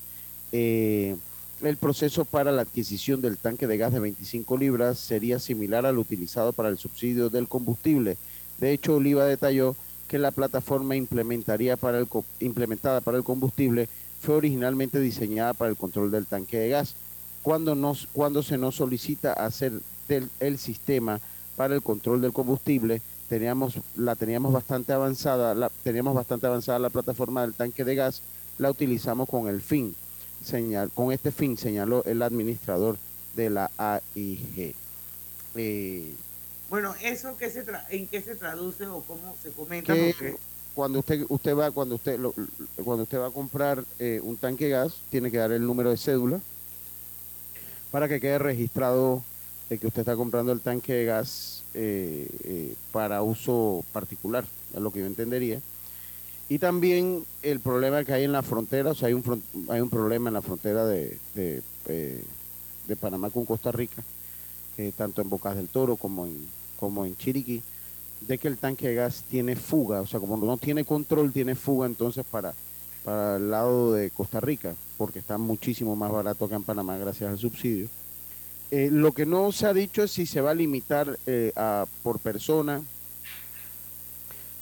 Eh, 0.53 1.17
el 1.63 1.77
proceso 1.77 2.25
para 2.25 2.53
la 2.53 2.63
adquisición 2.63 3.21
del 3.21 3.37
tanque 3.37 3.67
de 3.67 3.79
gas 3.79 3.93
de 3.93 4.01
25 4.01 4.57
libras 4.57 4.99
sería 4.99 5.39
similar 5.39 5.87
al 5.87 5.99
utilizado 5.99 6.53
para 6.53 6.69
el 6.69 6.79
subsidio 6.79 7.31
del 7.31 7.49
combustible. 7.49 8.17
De 8.59 8.73
hecho, 8.73 8.97
Oliva 8.97 9.25
detalló 9.25 9.75
que 10.07 10.19
la 10.19 10.31
plataforma 10.31 10.97
implementaría 10.97 11.77
para 11.77 11.99
el 11.99 12.09
implementada 12.41 13.01
para 13.01 13.19
el 13.19 13.25
combustible 13.25 13.89
fue 14.21 14.37
originalmente 14.37 15.01
diseñada 15.01 15.53
para 15.53 15.71
el 15.71 15.77
control 15.77 16.11
del 16.11 16.27
tanque 16.27 16.59
de 16.59 16.69
gas. 16.71 16.95
Cuando, 17.43 17.75
nos, 17.75 18.09
cuando 18.13 18.43
se 18.43 18.59
nos 18.59 18.77
solicita 18.77 19.33
hacer 19.33 19.73
del, 20.07 20.31
el 20.41 20.59
sistema 20.59 21.21
para 21.57 21.75
el 21.75 21.83
control 21.83 22.21
del 22.21 22.33
combustible, 22.33 23.03
teníamos, 23.29 23.75
la 23.97 24.17
teníamos 24.17 24.53
bastante 24.53 24.93
avanzada, 24.93 25.55
la, 25.55 25.71
teníamos 25.83 26.15
bastante 26.15 26.47
avanzada 26.47 26.79
la 26.79 26.91
plataforma 26.91 27.43
del 27.43 27.55
tanque 27.55 27.85
de 27.85 27.95
gas, 27.95 28.23
la 28.59 28.71
utilizamos 28.71 29.29
con 29.29 29.49
el 29.49 29.61
fin 29.61 29.95
señal, 30.45 30.91
con 30.95 31.13
este 31.13 31.31
fin 31.33 31.57
señaló 31.57 32.05
el 32.05 32.23
administrador 32.23 32.97
de 33.35 33.51
la 33.51 33.71
AIG. 33.77 34.75
Eh, 35.57 36.15
Bueno, 36.71 36.95
¿eso 37.03 37.37
qué 37.37 37.51
se 37.51 37.65
tra- 37.67 37.85
en 37.91 38.07
qué 38.07 38.21
se 38.21 38.35
traduce 38.35 38.87
o 38.87 39.03
cómo 39.03 39.35
se 39.43 39.51
comenta? 39.51 39.93
que 39.95 40.15
Porque 40.19 40.37
cuando 40.75 40.99
usted 41.01 41.25
usted 41.29 41.57
va 41.57 41.71
cuando 41.71 41.95
usted 41.97 42.19
lo- 42.19 42.35
cuando 42.85 43.03
usted 43.05 43.19
va 43.19 43.29
a 43.29 43.31
comprar 43.33 43.85
eh, 43.99 44.21
un 44.23 44.37
tanque 44.37 44.67
de 44.67 44.71
gas 44.73 44.95
tiene 45.11 45.31
que 45.31 45.39
dar 45.39 45.51
el 45.53 45.65
número 45.67 45.91
de 45.91 45.97
cédula 45.97 46.41
para 47.91 48.07
que 48.09 48.21
quede 48.21 48.39
registrado 48.39 49.23
de 49.71 49.79
que 49.79 49.87
usted 49.87 50.01
está 50.01 50.15
comprando 50.15 50.53
el 50.53 50.61
tanque 50.61 50.93
de 50.93 51.05
gas 51.07 51.63
eh, 51.75 52.29
eh, 52.45 52.75
para 52.93 53.23
uso 53.23 53.83
particular 53.93 54.45
es 54.75 54.81
lo 54.81 54.93
que 54.93 55.01
yo 55.01 55.07
entendería 55.07 55.61
y 56.49 56.59
también 56.59 57.25
el 57.43 57.61
problema 57.61 58.05
que 58.05 58.13
hay 58.13 58.25
en 58.25 58.33
la 58.33 58.43
frontera 58.43 58.91
o 58.91 58.95
sea 58.95 59.09
hay 59.09 59.15
un 59.15 59.23
fron- 59.25 59.43
hay 59.69 59.81
un 59.81 59.91
problema 59.91 60.29
en 60.31 60.35
la 60.35 60.43
frontera 60.43 60.87
de 60.87 61.19
de, 61.35 61.63
eh, 61.87 62.23
de 62.87 62.97
Panamá 62.97 63.31
con 63.31 63.45
Costa 63.45 63.71
Rica 63.73 64.03
eh, 64.79 64.93
tanto 64.97 65.21
en 65.23 65.29
Bocas 65.29 65.57
del 65.57 65.69
Toro 65.69 65.97
como 65.97 66.27
en 66.27 66.47
como 66.79 67.05
en 67.05 67.17
Chiriquí 67.17 67.63
de 68.21 68.39
que 68.39 68.49
el 68.49 68.59
tanque 68.59 68.89
de 68.89 68.95
gas 68.97 69.23
tiene 69.31 69.55
fuga, 69.55 70.01
o 70.01 70.07
sea, 70.07 70.19
como 70.19 70.37
no 70.37 70.57
tiene 70.57 70.85
control, 70.85 71.33
tiene 71.33 71.55
fuga 71.55 71.87
entonces 71.87 72.25
para, 72.29 72.53
para 73.05 73.37
el 73.37 73.49
lado 73.49 73.93
de 73.93 74.11
Costa 74.11 74.41
Rica, 74.41 74.75
porque 74.97 75.21
está 75.21 75.39
muchísimo 75.39 75.95
más 75.95 76.11
barato 76.11 76.45
acá 76.45 76.57
en 76.57 76.65
Panamá 76.65 76.97
gracias 76.99 77.31
al 77.31 77.39
subsidio. 77.39 77.87
Eh, 78.73 78.89
lo 78.91 79.13
que 79.13 79.25
no 79.25 79.53
se 79.53 79.67
ha 79.67 79.73
dicho 79.73 80.03
es 80.03 80.11
si 80.11 80.27
se 80.27 80.41
va 80.41 80.51
a 80.51 80.55
limitar 80.55 81.17
eh, 81.27 81.53
a, 81.55 81.87
por 82.03 82.19
persona, 82.19 82.83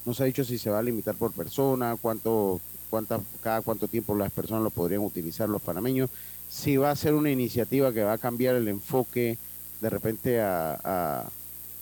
no 0.07 0.15
se 0.15 0.23
ha 0.23 0.27
dicho 0.27 0.45
si 0.45 0.57
se 0.57 0.71
va 0.71 0.79
a 0.79 0.83
limitar 0.83 1.17
por 1.17 1.33
persona, 1.33 1.97
cuánto, 2.01 2.61
cuánta, 2.89 3.21
cada 3.43 3.61
cuánto 3.61 3.89
tiempo 3.89 4.15
las 4.15 4.31
personas 4.33 4.63
lo 4.63 4.71
podrían 4.71 5.03
utilizar 5.03 5.49
los 5.49 5.61
panameños, 5.61 6.09
si 6.49 6.77
va 6.77 6.93
a 6.93 6.97
ser 6.97 7.13
una 7.15 7.31
iniciativa 7.31 7.93
que 7.93 8.05
va 8.05 8.13
a 8.15 8.19
cambiar 8.19 8.55
el 8.55 8.69
enfoque 8.69 9.37
de 9.81 9.91
repente 9.91 10.41
a, 10.41 10.79
a- 10.83 11.29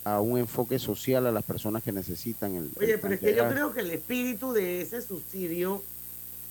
a 0.06 0.20
un 0.20 0.38
enfoque 0.38 0.78
social 0.78 1.26
a 1.26 1.32
las 1.32 1.44
personas 1.44 1.82
que 1.82 1.90
necesitan 1.92 2.54
el, 2.56 2.70
Oye, 2.78 2.94
el 2.94 3.00
pero 3.00 3.14
es 3.14 3.20
que 3.20 3.34
yo 3.34 3.48
creo 3.48 3.72
que 3.72 3.80
el 3.80 3.90
espíritu 3.90 4.52
de 4.52 4.82
ese 4.82 5.00
subsidio 5.00 5.82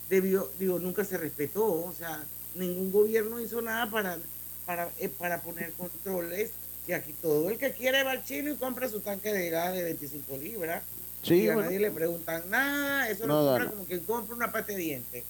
debió, 0.09 0.49
digo, 0.59 0.79
nunca 0.79 1.03
se 1.03 1.17
respetó. 1.19 1.65
O 1.65 1.93
sea, 1.93 2.23
ningún 2.55 2.91
gobierno 2.91 3.39
hizo 3.39 3.61
nada 3.61 3.91
para, 3.91 4.17
para, 4.65 4.89
eh, 4.99 5.07
para 5.07 5.41
poner 5.41 5.71
controles. 5.73 6.49
Y 6.87 6.93
aquí 6.93 7.13
todo 7.21 7.47
el 7.51 7.59
que 7.59 7.73
quiere 7.73 8.03
va 8.03 8.11
al 8.11 8.25
chino 8.25 8.51
y 8.51 8.55
compra 8.55 8.89
su 8.89 9.01
tanque 9.01 9.31
de 9.31 9.49
gas 9.51 9.73
de 9.73 9.83
25 9.83 10.35
libras. 10.37 10.81
Sí, 11.23 11.43
y 11.43 11.47
a 11.49 11.53
bueno. 11.53 11.63
nadie 11.69 11.79
le 11.79 11.91
preguntan 11.91 12.43
nada. 12.49 13.09
Eso 13.09 13.25
No, 13.25 13.57
lo 13.57 13.69
como 13.71 13.85
quien 13.85 14.01
compra 14.01 14.35
una 14.35 14.51
pata 14.51 14.67
de 14.73 14.77
dientes. 14.77 15.23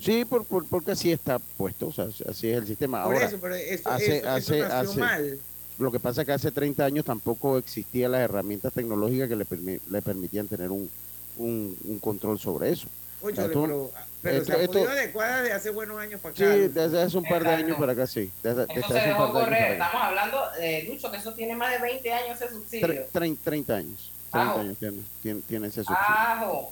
Sí, 0.00 0.24
por, 0.24 0.44
por- 0.44 0.66
porque 0.66 0.92
así 0.92 1.12
está 1.12 1.38
puesto, 1.38 1.88
o 1.88 1.92
sea, 1.92 2.06
así 2.28 2.48
es 2.50 2.56
el 2.58 2.66
sistema. 2.66 3.04
Por 3.04 3.14
Ahora, 3.14 3.26
eso, 3.26 3.38
pero 3.40 3.54
eso, 3.54 3.88
hace, 3.90 4.16
eso, 4.18 4.26
eso 4.26 4.28
hace, 4.28 4.58
nació 4.60 4.90
hace- 4.90 5.00
mal. 5.00 5.38
Lo 5.78 5.90
que 5.92 6.00
pasa 6.00 6.22
es 6.22 6.26
que 6.26 6.32
hace 6.32 6.50
30 6.52 6.84
años 6.84 7.04
tampoco 7.04 7.58
existían 7.58 8.12
las 8.12 8.20
herramientas 8.22 8.72
tecnológicas 8.72 9.28
que 9.28 9.36
le, 9.36 9.44
permi- 9.46 9.80
le 9.90 10.02
permitían 10.02 10.46
tener 10.48 10.70
un, 10.70 10.88
un, 11.36 11.76
un 11.84 11.98
control 11.98 12.38
sobre 12.38 12.70
eso. 12.70 12.86
Oye, 13.22 13.32
O 13.32 13.36
sea, 13.36 13.50
tú- 13.50 13.62
pero, 13.62 13.90
pero 14.22 14.36
esto- 14.38 14.46
se 14.46 14.52
ha 14.52 14.60
esto- 14.62 14.72
podido 14.72 14.90
adecuar 14.90 15.42
desde 15.42 15.52
hace 15.54 15.70
buenos 15.70 15.98
años 15.98 16.20
para 16.20 16.34
sí, 16.36 16.42
acá. 16.44 16.54
desde 16.56 17.02
hace 17.02 17.16
un 17.18 17.24
par 17.24 17.42
de 17.42 17.48
años 17.50 17.78
para 17.78 17.92
acá, 17.92 18.06
sí. 18.06 18.30
Desde, 18.42 18.66
desde 18.66 18.80
Eso 18.80 18.86
hace 18.86 19.00
se 19.04 19.10
un 19.10 19.16
par 19.16 19.26
dejó 19.26 19.32
de 19.32 19.38
años 19.38 19.44
correr. 19.48 19.62
acá. 19.64 19.72
Estamos 19.86 20.02
hablando 20.06 20.38
de 20.58 20.82
Lucho, 20.84 21.10
que 21.10 21.16
eso 21.16 21.34
tiene 21.34 21.56
más 21.56 21.72
de 21.72 21.78
20 21.78 22.12
años 22.12 22.40
ese 22.40 22.52
subsidio. 22.52 22.86
Tre- 22.86 23.06
trein- 23.12 23.38
30 23.42 23.74
años. 23.76 24.10
30 24.34 24.50
Ajo. 24.50 24.60
años 24.60 24.78
tiene, 24.78 24.98
tiene, 25.22 25.40
tiene 25.48 25.66
ese 25.68 25.82
subsidio. 25.84 26.68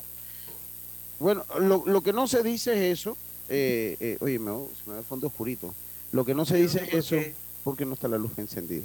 Bueno, 1.18 1.44
lo, 1.60 1.84
lo 1.86 2.00
que 2.02 2.12
no 2.12 2.26
se 2.26 2.42
dice 2.42 2.72
es 2.90 3.00
eso. 3.00 3.16
Eh, 3.48 3.96
eh, 4.00 4.16
oye, 4.20 4.38
me, 4.38 4.50
se 4.50 4.82
me 4.86 4.92
va 4.94 4.98
el 4.98 5.04
fondo 5.04 5.26
oscurito. 5.28 5.74
Lo 6.12 6.24
que 6.24 6.34
no 6.34 6.44
se 6.44 6.56
dice 6.56 6.82
es 6.90 6.94
eso 7.12 7.16
porque 7.64 7.84
no 7.84 7.94
está 7.94 8.08
la 8.08 8.18
luz 8.18 8.32
encendida. 8.38 8.84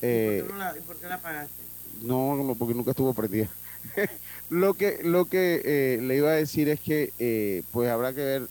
Eh, 0.00 0.44
¿Por 0.46 0.48
qué 0.48 0.52
no 0.52 0.58
la- 0.58 0.76
¿Y 0.78 0.80
por 0.80 0.96
qué 0.96 1.06
la 1.06 1.14
apagaste? 1.16 1.62
no, 2.02 2.36
no, 2.36 2.54
porque 2.54 2.74
nunca 2.74 2.90
estuvo 2.90 3.12
prendida. 3.14 3.48
lo 4.50 4.74
que, 4.74 5.00
lo 5.02 5.24
que 5.26 5.60
eh, 5.64 6.00
le 6.02 6.16
iba 6.16 6.30
a 6.30 6.34
decir 6.34 6.68
es 6.68 6.80
que 6.80 7.12
eh, 7.18 7.62
pues 7.72 7.90
habrá 7.90 8.12
que 8.12 8.20
ver 8.20 8.48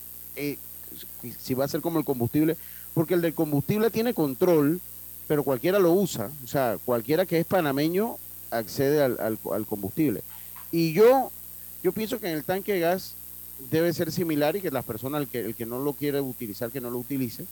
si 1.39 1.53
va 1.53 1.65
a 1.65 1.69
ser 1.69 1.81
como 1.81 1.99
el 1.99 2.05
combustible, 2.05 2.57
porque 2.93 3.13
el 3.13 3.21
del 3.21 3.33
combustible 3.33 3.89
tiene 3.91 4.13
control, 4.13 4.81
pero 5.27 5.43
cualquiera 5.43 5.79
lo 5.79 5.93
usa. 5.93 6.29
O 6.43 6.47
sea, 6.47 6.77
cualquiera 6.83 7.25
que 7.25 7.39
es 7.39 7.45
panameño 7.45 8.17
accede 8.51 9.01
al, 9.03 9.19
al- 9.19 9.39
al 9.53 9.65
combustible. 9.65 10.21
Y 10.71 10.93
yo, 10.93 11.31
yo 11.83 11.91
pienso 11.91 12.19
que 12.19 12.29
en 12.29 12.35
el 12.35 12.43
tanque 12.43 12.73
de 12.73 12.79
gas 12.81 13.15
debe 13.71 13.93
ser 13.93 14.11
similar 14.11 14.55
y 14.55 14.61
que 14.61 14.71
las 14.71 14.85
personas, 14.85 15.21
el 15.21 15.27
que, 15.27 15.39
el 15.39 15.55
que 15.55 15.65
no 15.65 15.79
lo 15.79 15.93
quiere 15.93 16.21
utilizar, 16.21 16.71
que 16.71 16.81
no 16.81 16.89
lo 16.89 16.97
utilice, 16.99 17.45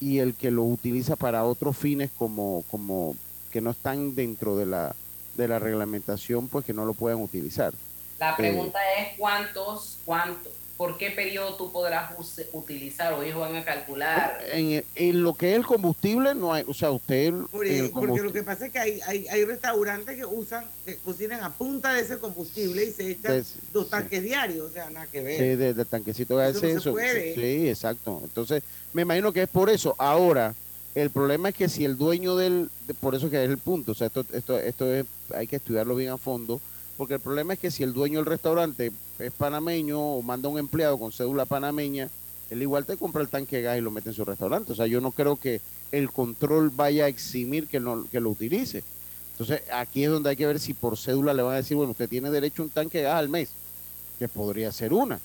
y 0.00 0.18
el 0.18 0.34
que 0.34 0.50
lo 0.50 0.62
utiliza 0.64 1.16
para 1.16 1.44
otros 1.44 1.76
fines 1.76 2.10
como, 2.16 2.64
como 2.70 3.16
que 3.50 3.60
no 3.60 3.70
están 3.70 4.14
dentro 4.14 4.56
de 4.56 4.66
la, 4.66 4.94
de 5.36 5.48
la 5.48 5.58
reglamentación, 5.58 6.48
pues 6.48 6.64
que 6.64 6.72
no 6.74 6.84
lo 6.84 6.94
puedan 6.94 7.20
utilizar. 7.20 7.72
La 8.20 8.30
Eh, 8.32 8.34
pregunta 8.36 8.78
es 8.98 9.16
cuántos, 9.18 9.98
cuánto, 10.04 10.50
por 10.78 10.96
qué 10.96 11.10
periodo 11.10 11.54
tú 11.56 11.72
podrás 11.72 12.16
use- 12.16 12.46
utilizar 12.52 13.12
o 13.12 13.22
ellos 13.24 13.38
van 13.40 13.56
a 13.56 13.64
calcular. 13.64 14.38
en, 14.52 14.84
en 14.94 15.22
lo 15.24 15.34
que 15.34 15.50
es 15.50 15.56
el 15.56 15.66
combustible, 15.66 16.36
no 16.36 16.54
hay, 16.54 16.64
o 16.68 16.72
sea, 16.72 16.92
usted 16.92 17.34
porque 17.50 18.22
lo 18.22 18.32
que 18.32 18.44
pasa 18.44 18.66
es 18.66 18.72
que 18.72 18.78
hay, 18.78 19.00
hay, 19.04 19.26
hay 19.26 19.44
restaurantes 19.44 20.14
que 20.16 20.24
usan, 20.24 20.64
que 20.86 20.96
cocinan 20.98 21.42
a 21.42 21.50
punta 21.52 21.92
de 21.92 22.02
ese 22.02 22.18
combustible 22.18 22.84
y 22.84 22.92
se 22.92 23.10
echan 23.10 23.32
Des- 23.32 23.54
dos 23.72 23.90
tanques 23.90 24.22
diarios, 24.22 24.70
o 24.70 24.72
sea, 24.72 24.88
nada 24.88 25.08
que 25.08 25.20
ver. 25.20 25.36
sí, 25.36 25.56
de- 25.56 25.74
del 25.74 25.86
tanquecito 25.86 26.38
de 26.38 26.50
Eso 26.50 26.60
gas, 26.60 26.62
no 26.62 26.68
se 26.70 26.76
eso, 26.78 26.90
puede. 26.92 27.34
sí, 27.34 27.68
exacto. 27.68 28.20
Entonces, 28.22 28.62
me 28.92 29.02
imagino 29.02 29.32
que 29.32 29.42
es 29.42 29.48
por 29.48 29.70
eso. 29.70 29.96
Ahora, 29.98 30.54
el 30.94 31.10
problema 31.10 31.48
es 31.48 31.56
que 31.56 31.68
si 31.68 31.84
el 31.84 31.98
dueño 31.98 32.36
del, 32.36 32.70
de- 32.86 32.94
por 32.94 33.16
eso 33.16 33.28
que 33.28 33.42
es 33.42 33.50
el 33.50 33.58
punto, 33.58 33.90
o 33.92 33.94
sea, 33.96 34.06
esto, 34.06 34.24
esto, 34.32 34.56
esto 34.56 34.94
es, 34.94 35.04
hay 35.34 35.48
que 35.48 35.56
estudiarlo 35.56 35.96
bien 35.96 36.10
a 36.10 36.18
fondo, 36.18 36.60
porque 36.98 37.14
el 37.14 37.20
problema 37.20 37.52
es 37.52 37.60
que 37.60 37.70
si 37.70 37.84
el 37.84 37.94
dueño 37.94 38.18
del 38.18 38.26
restaurante 38.26 38.90
es 39.20 39.32
panameño 39.32 40.00
o 40.00 40.20
manda 40.20 40.48
un 40.48 40.58
empleado 40.58 40.98
con 40.98 41.12
cédula 41.12 41.46
panameña, 41.46 42.08
él 42.50 42.60
igual 42.60 42.84
te 42.86 42.96
compra 42.96 43.22
el 43.22 43.28
tanque 43.28 43.56
de 43.56 43.62
gas 43.62 43.78
y 43.78 43.80
lo 43.80 43.92
mete 43.92 44.08
en 44.08 44.16
su 44.16 44.24
restaurante. 44.24 44.72
O 44.72 44.74
sea, 44.74 44.88
yo 44.88 45.00
no 45.00 45.12
creo 45.12 45.36
que 45.36 45.60
el 45.92 46.10
control 46.10 46.70
vaya 46.70 47.04
a 47.04 47.08
eximir 47.08 47.68
que, 47.68 47.78
no, 47.78 48.04
que 48.10 48.18
lo 48.18 48.30
utilice. 48.30 48.82
Entonces, 49.30 49.62
aquí 49.72 50.02
es 50.02 50.10
donde 50.10 50.30
hay 50.30 50.36
que 50.36 50.46
ver 50.46 50.58
si 50.58 50.74
por 50.74 50.98
cédula 50.98 51.32
le 51.32 51.42
van 51.42 51.54
a 51.54 51.58
decir, 51.58 51.76
bueno, 51.76 51.92
usted 51.92 52.08
tiene 52.08 52.32
derecho 52.32 52.62
a 52.62 52.64
un 52.64 52.70
tanque 52.70 52.98
de 52.98 53.04
gas 53.04 53.14
al 53.14 53.28
mes, 53.28 53.50
que 54.18 54.26
podría 54.26 54.72
ser 54.72 54.92
una. 54.92 55.20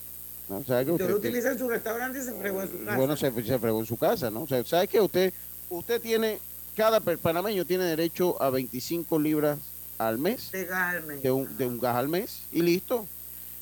¿no? 0.49 0.57
O 0.57 0.63
sea, 0.63 0.85
que 0.85 0.91
Usted 0.91 1.09
lo 1.09 1.17
utiliza 1.17 1.53
en 1.53 1.57
su 1.57 1.67
restaurante 1.67 2.19
y 2.19 2.21
se 2.21 2.33
fregó 2.33 2.61
en 2.61 2.69
su 2.69 2.77
casa. 2.85 2.97
bueno, 2.97 3.17
se, 3.17 3.43
se 3.43 3.57
fregó 3.57 3.79
en 3.79 3.85
su 3.87 3.97
casa, 3.97 4.29
¿no? 4.29 4.43
O 4.43 4.47
sea, 4.47 4.63
¿sabe 4.63 4.87
que 4.87 5.01
usted, 5.01 5.33
usted 5.71 5.99
tiene, 5.99 6.37
cada 6.77 6.99
panameño 6.99 7.65
tiene 7.65 7.85
derecho 7.85 8.39
a 8.39 8.51
25 8.51 9.17
libras 9.17 9.57
al 9.97 10.17
mes, 10.17 10.51
de 10.51 10.65
gas 10.65 10.95
al 10.95 11.03
mes. 11.05 11.23
de 11.23 11.31
un, 11.31 11.57
de 11.57 11.65
un 11.65 11.79
gas 11.79 11.95
al 11.95 12.07
mes, 12.09 12.41
y 12.51 12.61
listo. 12.61 13.05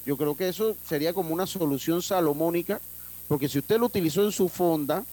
Yo 0.05 0.17
creo 0.17 0.35
que 0.35 0.49
eso 0.49 0.75
sería 0.87 1.13
como 1.13 1.33
una 1.33 1.45
solución 1.45 2.01
salomónica, 2.01 2.79
porque 3.27 3.47
si 3.47 3.59
usted 3.59 3.77
lo 3.79 3.85
utilizó 3.85 4.23
en 4.25 4.31
su 4.31 4.49
fonda, 4.49 5.03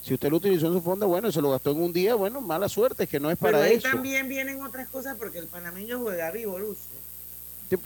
Si 0.00 0.14
usted 0.14 0.30
lo 0.30 0.36
utilizó 0.36 0.68
en 0.68 0.74
su 0.74 0.80
fondo, 0.80 1.08
bueno, 1.08 1.30
se 1.32 1.42
lo 1.42 1.50
gastó 1.50 1.72
en 1.72 1.82
un 1.82 1.92
día, 1.92 2.14
bueno, 2.14 2.40
mala 2.40 2.68
suerte, 2.68 3.06
que 3.08 3.18
no 3.18 3.30
es 3.32 3.36
para 3.36 3.58
Pero 3.58 3.70
ahí 3.70 3.76
eso. 3.78 3.88
también 3.88 4.28
vienen 4.28 4.62
otras 4.62 4.88
cosas 4.88 5.16
porque 5.18 5.38
el 5.38 5.48
panameño 5.48 5.98
juega 5.98 6.30
vivo, 6.30 6.56
Lucio. 6.58 6.96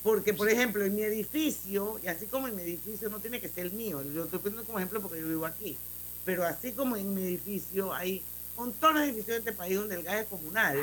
Porque, 0.03 0.33
por 0.35 0.49
ejemplo, 0.49 0.85
en 0.85 0.95
mi 0.95 1.03
edificio, 1.03 1.99
y 2.05 2.07
así 2.09 2.27
como 2.27 2.47
en 2.47 2.55
mi 2.55 2.63
edificio 2.63 3.09
no 3.09 3.19
tiene 3.19 3.41
que 3.41 3.49
ser 3.49 3.67
el 3.67 3.73
mío, 3.73 4.03
yo 4.15 4.25
estoy 4.25 4.39
poniendo 4.39 4.65
como 4.65 4.79
ejemplo 4.79 5.01
porque 5.01 5.21
yo 5.21 5.27
vivo 5.27 5.47
aquí, 5.47 5.77
pero 6.25 6.45
así 6.45 6.73
como 6.73 6.97
en 6.97 7.13
mi 7.15 7.23
edificio 7.23 7.93
hay 7.93 8.23
montones 8.57 9.03
de 9.03 9.09
edificios 9.09 9.37
en 9.39 9.41
este 9.41 9.53
país 9.53 9.77
donde 9.77 9.97
el 9.97 10.03
gas 10.05 10.21
es 10.21 10.27
comunal 10.27 10.79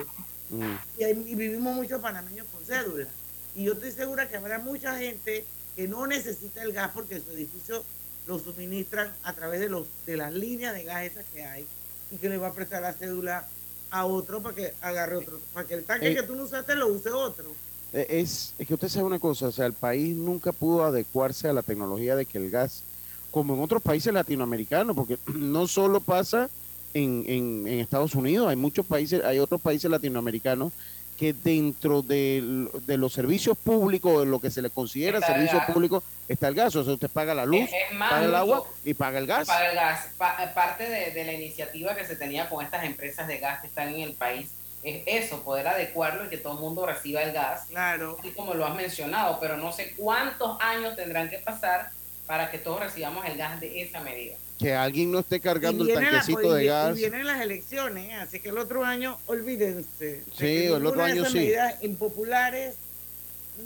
Mm. 0.50 0.76
y, 1.00 1.04
hay- 1.04 1.26
y 1.28 1.36
vivimos 1.36 1.76
muchos 1.76 2.02
panameños 2.02 2.48
con 2.52 2.64
cédula. 2.66 3.08
Y 3.56 3.66
yo 3.66 3.74
estoy 3.74 3.92
segura 3.92 4.28
que 4.30 4.38
habrá 4.38 4.60
mucha 4.60 4.98
gente 4.98 5.46
que 5.76 5.88
no 5.88 6.08
necesita 6.08 6.64
el 6.64 6.74
gas 6.74 6.92
porque 6.94 7.20
su 7.20 7.32
edificio 7.32 7.84
lo 8.28 8.38
suministran 8.40 9.12
a 9.24 9.34
través 9.34 9.60
de, 9.60 9.70
los, 9.70 9.88
de 10.06 10.18
las 10.18 10.34
líneas 10.34 10.74
de 10.74 10.84
gas 10.84 11.04
esas 11.06 11.26
que 11.34 11.44
hay 11.46 11.66
y 12.12 12.18
que 12.18 12.30
le 12.30 12.38
va 12.38 12.48
a 12.48 12.54
prestar 12.54 12.82
la 12.82 12.94
cédula 12.94 13.48
a 13.92 14.06
otro 14.06 14.42
para 14.42 14.56
que 14.56 14.74
agarre 14.82 15.16
otro, 15.18 15.40
para 15.54 15.68
que 15.68 15.74
el 15.76 15.84
tanque 15.84 16.12
Eh. 16.12 16.16
que 16.16 16.24
tú 16.24 16.36
no 16.36 16.44
usaste 16.44 16.76
lo 16.76 16.88
use 16.88 17.10
otro. 17.10 17.46
Eh, 17.94 18.06
Es, 18.10 18.54
es 18.60 18.68
que 18.68 18.74
usted 18.76 18.88
sabe 18.88 19.06
una 19.06 19.18
cosa, 19.20 19.48
o 19.48 19.52
sea, 19.52 19.66
el 19.66 19.74
país 19.74 20.16
nunca 20.16 20.52
pudo 20.52 20.84
adecuarse 20.86 21.48
a 21.48 21.54
la 21.54 21.64
tecnología 21.64 22.16
de 22.16 22.26
que 22.26 22.38
el 22.38 22.52
gas, 22.52 22.84
como 23.32 23.56
en 23.56 23.62
otros 23.62 23.82
países 23.82 24.14
latinoamericanos, 24.14 24.96
porque 24.96 25.18
no 25.34 25.68
solo 25.68 26.00
pasa 26.02 26.50
en, 26.94 27.24
en- 27.28 27.68
en 27.68 27.80
Estados 27.80 28.16
Unidos, 28.16 28.48
hay 28.50 28.56
muchos 28.56 28.86
países, 28.86 29.24
hay 29.24 29.40
otros 29.40 29.62
países 29.62 29.90
latinoamericanos 29.92 30.72
que 31.18 31.34
dentro 31.34 32.02
de, 32.02 32.70
de 32.88 32.98
los 32.98 33.12
servicios 33.12 33.58
públicos, 33.58 34.22
de 34.22 34.26
lo 34.26 34.40
que 34.40 34.50
se 34.50 34.62
le 34.62 34.70
considera 34.70 35.18
Está 35.20 35.34
servicio 35.34 35.58
gas. 35.60 35.72
público, 35.72 36.02
está 36.30 36.48
el 36.48 36.56
gas, 36.56 36.74
o 36.78 36.84
sea, 36.86 36.94
usted 36.94 37.10
paga 37.10 37.34
la 37.36 37.46
luz, 37.46 37.60
Es- 37.62 37.72
es 37.92 37.98
más, 37.98 38.10
paga 38.12 38.26
el 38.26 38.36
agua 38.36 38.64
y 38.86 38.94
paga 38.94 39.20
el 39.20 39.28
gas. 39.28 39.46
Para 39.48 39.70
el 39.70 39.76
gas. 39.76 40.08
Pa- 40.18 40.38
parte 40.56 40.90
de, 40.90 41.12
de 41.12 41.26
la 41.26 41.34
iniciativa 41.34 41.94
que 41.96 42.06
se 42.06 42.16
tenía 42.16 42.48
con 42.48 42.64
estas 42.64 42.86
empresas 42.86 43.28
de 43.28 43.38
gas 43.38 43.60
que 43.60 43.68
están 43.68 43.90
en 43.90 44.00
el 44.02 44.14
país 44.14 44.50
es 44.82 45.04
eso, 45.08 45.42
poder 45.44 45.68
adecuarlo 45.68 46.24
y 46.26 46.30
que 46.30 46.38
todo 46.38 46.54
el 46.54 46.60
mundo 46.62 46.86
reciba 46.86 47.22
el 47.22 47.34
gas. 47.34 47.66
Claro. 47.68 48.16
Así 48.18 48.30
como 48.32 48.54
lo 48.54 48.66
has 48.66 48.76
mencionado, 48.76 49.38
pero 49.42 49.58
no 49.58 49.74
sé 49.74 49.94
cuántos 49.98 50.58
años 50.62 50.96
tendrán 50.96 51.30
que 51.30 51.40
pasar 51.40 51.92
para 52.28 52.50
que 52.50 52.60
todos 52.60 52.80
recibamos 52.80 53.26
el 53.26 53.36
gas 53.36 53.60
de 53.60 53.82
esa 53.82 54.00
medida. 54.00 54.38
Que 54.60 54.76
alguien 54.76 55.10
no 55.12 55.20
esté 55.20 55.40
cargando 55.40 55.84
el 55.86 55.94
la- 55.94 56.02
tanquecito 56.02 56.54
de 56.54 56.64
y- 56.66 56.68
gas. 56.68 56.96
Y 56.98 57.00
vienen 57.00 57.26
las 57.26 57.42
elecciones, 57.42 58.10
¿eh? 58.10 58.14
así 58.16 58.40
que 58.42 58.50
el 58.50 58.58
otro 58.58 58.84
año, 58.84 59.18
olvídense. 59.26 60.06
de 60.06 60.24
Sí, 60.38 60.66
el 60.66 60.74
otro 60.74 60.80
ninguna 60.90 61.06
de 61.06 61.12
año 61.14 61.22
esas 61.22 61.32
sí. 61.32 61.38
medidas 61.40 61.84
impopulares, 61.84 62.76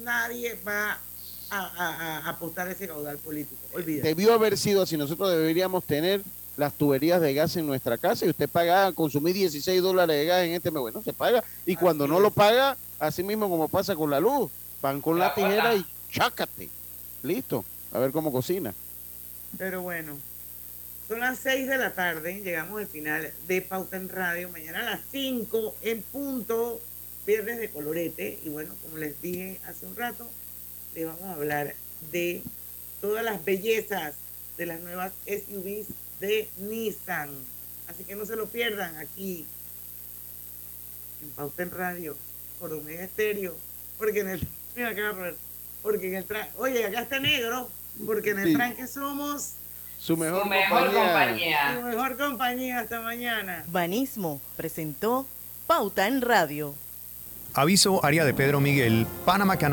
nadie 0.04 0.58
va 0.66 1.00
a, 1.50 1.60
a- 1.60 2.18
a 2.20 2.30
apostar 2.30 2.68
ese 2.70 2.88
caudal 2.88 3.18
político. 3.18 3.60
Olvídense. 3.74 4.08
Debió 4.08 4.34
haber 4.34 4.58
sido 4.58 4.84
así. 4.84 4.98
Nosotros 4.98 5.32
deberíamos 5.32 5.84
tener 5.84 6.22
las 6.58 6.74
tuberías 6.74 7.20
de 7.22 7.34
gas 7.34 7.56
en 7.58 7.66
nuestra 7.66 7.98
casa 7.98 8.26
y 8.26 8.30
usted 8.30 8.48
paga, 8.48 8.92
consumir 8.92 9.34
16 9.34 9.82
dólares 9.82 10.16
de 10.16 10.26
gas 10.26 10.44
en 10.46 10.52
este 10.54 10.70
mes. 10.70 10.82
Bueno, 10.82 11.02
se 11.04 11.14
paga. 11.14 11.44
Y 11.66 11.76
cuando 11.76 12.08
no 12.08 12.20
lo 12.20 12.30
paga, 12.30 12.78
así 13.00 13.24
mismo 13.24 13.50
como 13.50 13.68
pasa 13.68 13.96
con 13.96 14.12
la 14.12 14.20
luz, 14.20 14.52
van 14.82 15.02
con 15.02 15.18
la 15.18 15.34
tijera 15.34 15.76
y 15.76 15.84
chácate. 16.12 16.70
Listo. 17.24 17.66
A 17.92 17.98
ver 18.00 18.12
cómo 18.12 18.32
cocina. 18.32 18.74
Pero 19.58 19.82
bueno, 19.82 20.18
son 21.08 21.20
las 21.20 21.40
6 21.40 21.68
de 21.68 21.78
la 21.78 21.94
tarde, 21.94 22.42
llegamos 22.42 22.80
al 22.80 22.88
final 22.88 23.32
de 23.48 23.62
Pauta 23.62 23.98
en 23.98 24.10
Radio. 24.10 24.50
Mañana 24.50 24.80
a 24.82 24.92
las 24.92 25.02
5 25.12 25.76
en 25.82 26.02
punto, 26.02 26.82
viernes 27.28 27.58
de 27.60 27.70
colorete. 27.70 28.40
Y 28.44 28.50
bueno, 28.50 28.74
como 28.82 28.98
les 28.98 29.22
dije 29.22 29.60
hace 29.66 29.86
un 29.86 29.96
rato, 29.96 30.30
les 30.96 31.06
vamos 31.06 31.24
a 31.24 31.34
hablar 31.34 31.76
de 32.12 32.42
todas 33.02 33.24
las 33.24 33.44
bellezas 33.44 34.16
de 34.58 34.66
las 34.66 34.80
nuevas 34.82 35.12
SUVs 35.26 35.88
de 36.20 36.48
Nissan. 36.58 37.30
Así 37.88 38.04
que 38.06 38.16
no 38.16 38.26
se 38.26 38.36
lo 38.36 38.48
pierdan 38.48 38.96
aquí 38.98 39.46
en 41.22 41.30
Pauta 41.32 41.64
en 41.64 41.72
Radio 41.72 42.16
por 42.60 42.72
Omega 42.74 43.04
Estéreo. 43.04 43.56
Porque 43.98 44.22
en 44.22 44.30
el. 44.30 44.48
Mira, 44.76 44.90
acá 44.90 45.14
Porque 45.82 46.08
en 46.08 46.16
el 46.16 46.28
tra- 46.28 46.50
Oye, 46.58 46.86
acá 46.86 47.02
está 47.02 47.20
negro. 47.20 47.70
Porque 48.06 48.32
en 48.32 48.40
el 48.40 48.54
tranque 48.54 48.88
somos 48.88 49.54
Su 50.04 50.18
mejor, 50.18 50.44
Su 50.44 50.50
mejor 50.50 50.94
compañía. 50.94 51.76
su 51.80 51.82
mejor 51.86 52.18
compañía 52.18 52.80
hasta 52.80 53.00
mañana. 53.00 53.64
Banismo 53.68 54.42
presentó 54.58 55.26
Pauta 55.66 56.08
en 56.08 56.22
Radio. 56.22 56.76
Aviso 57.54 58.04
Área 58.04 58.26
de 58.26 58.34
Pedro 58.34 58.60
Miguel, 58.60 59.08
Panama 59.24 59.56
Canal. 59.56 59.72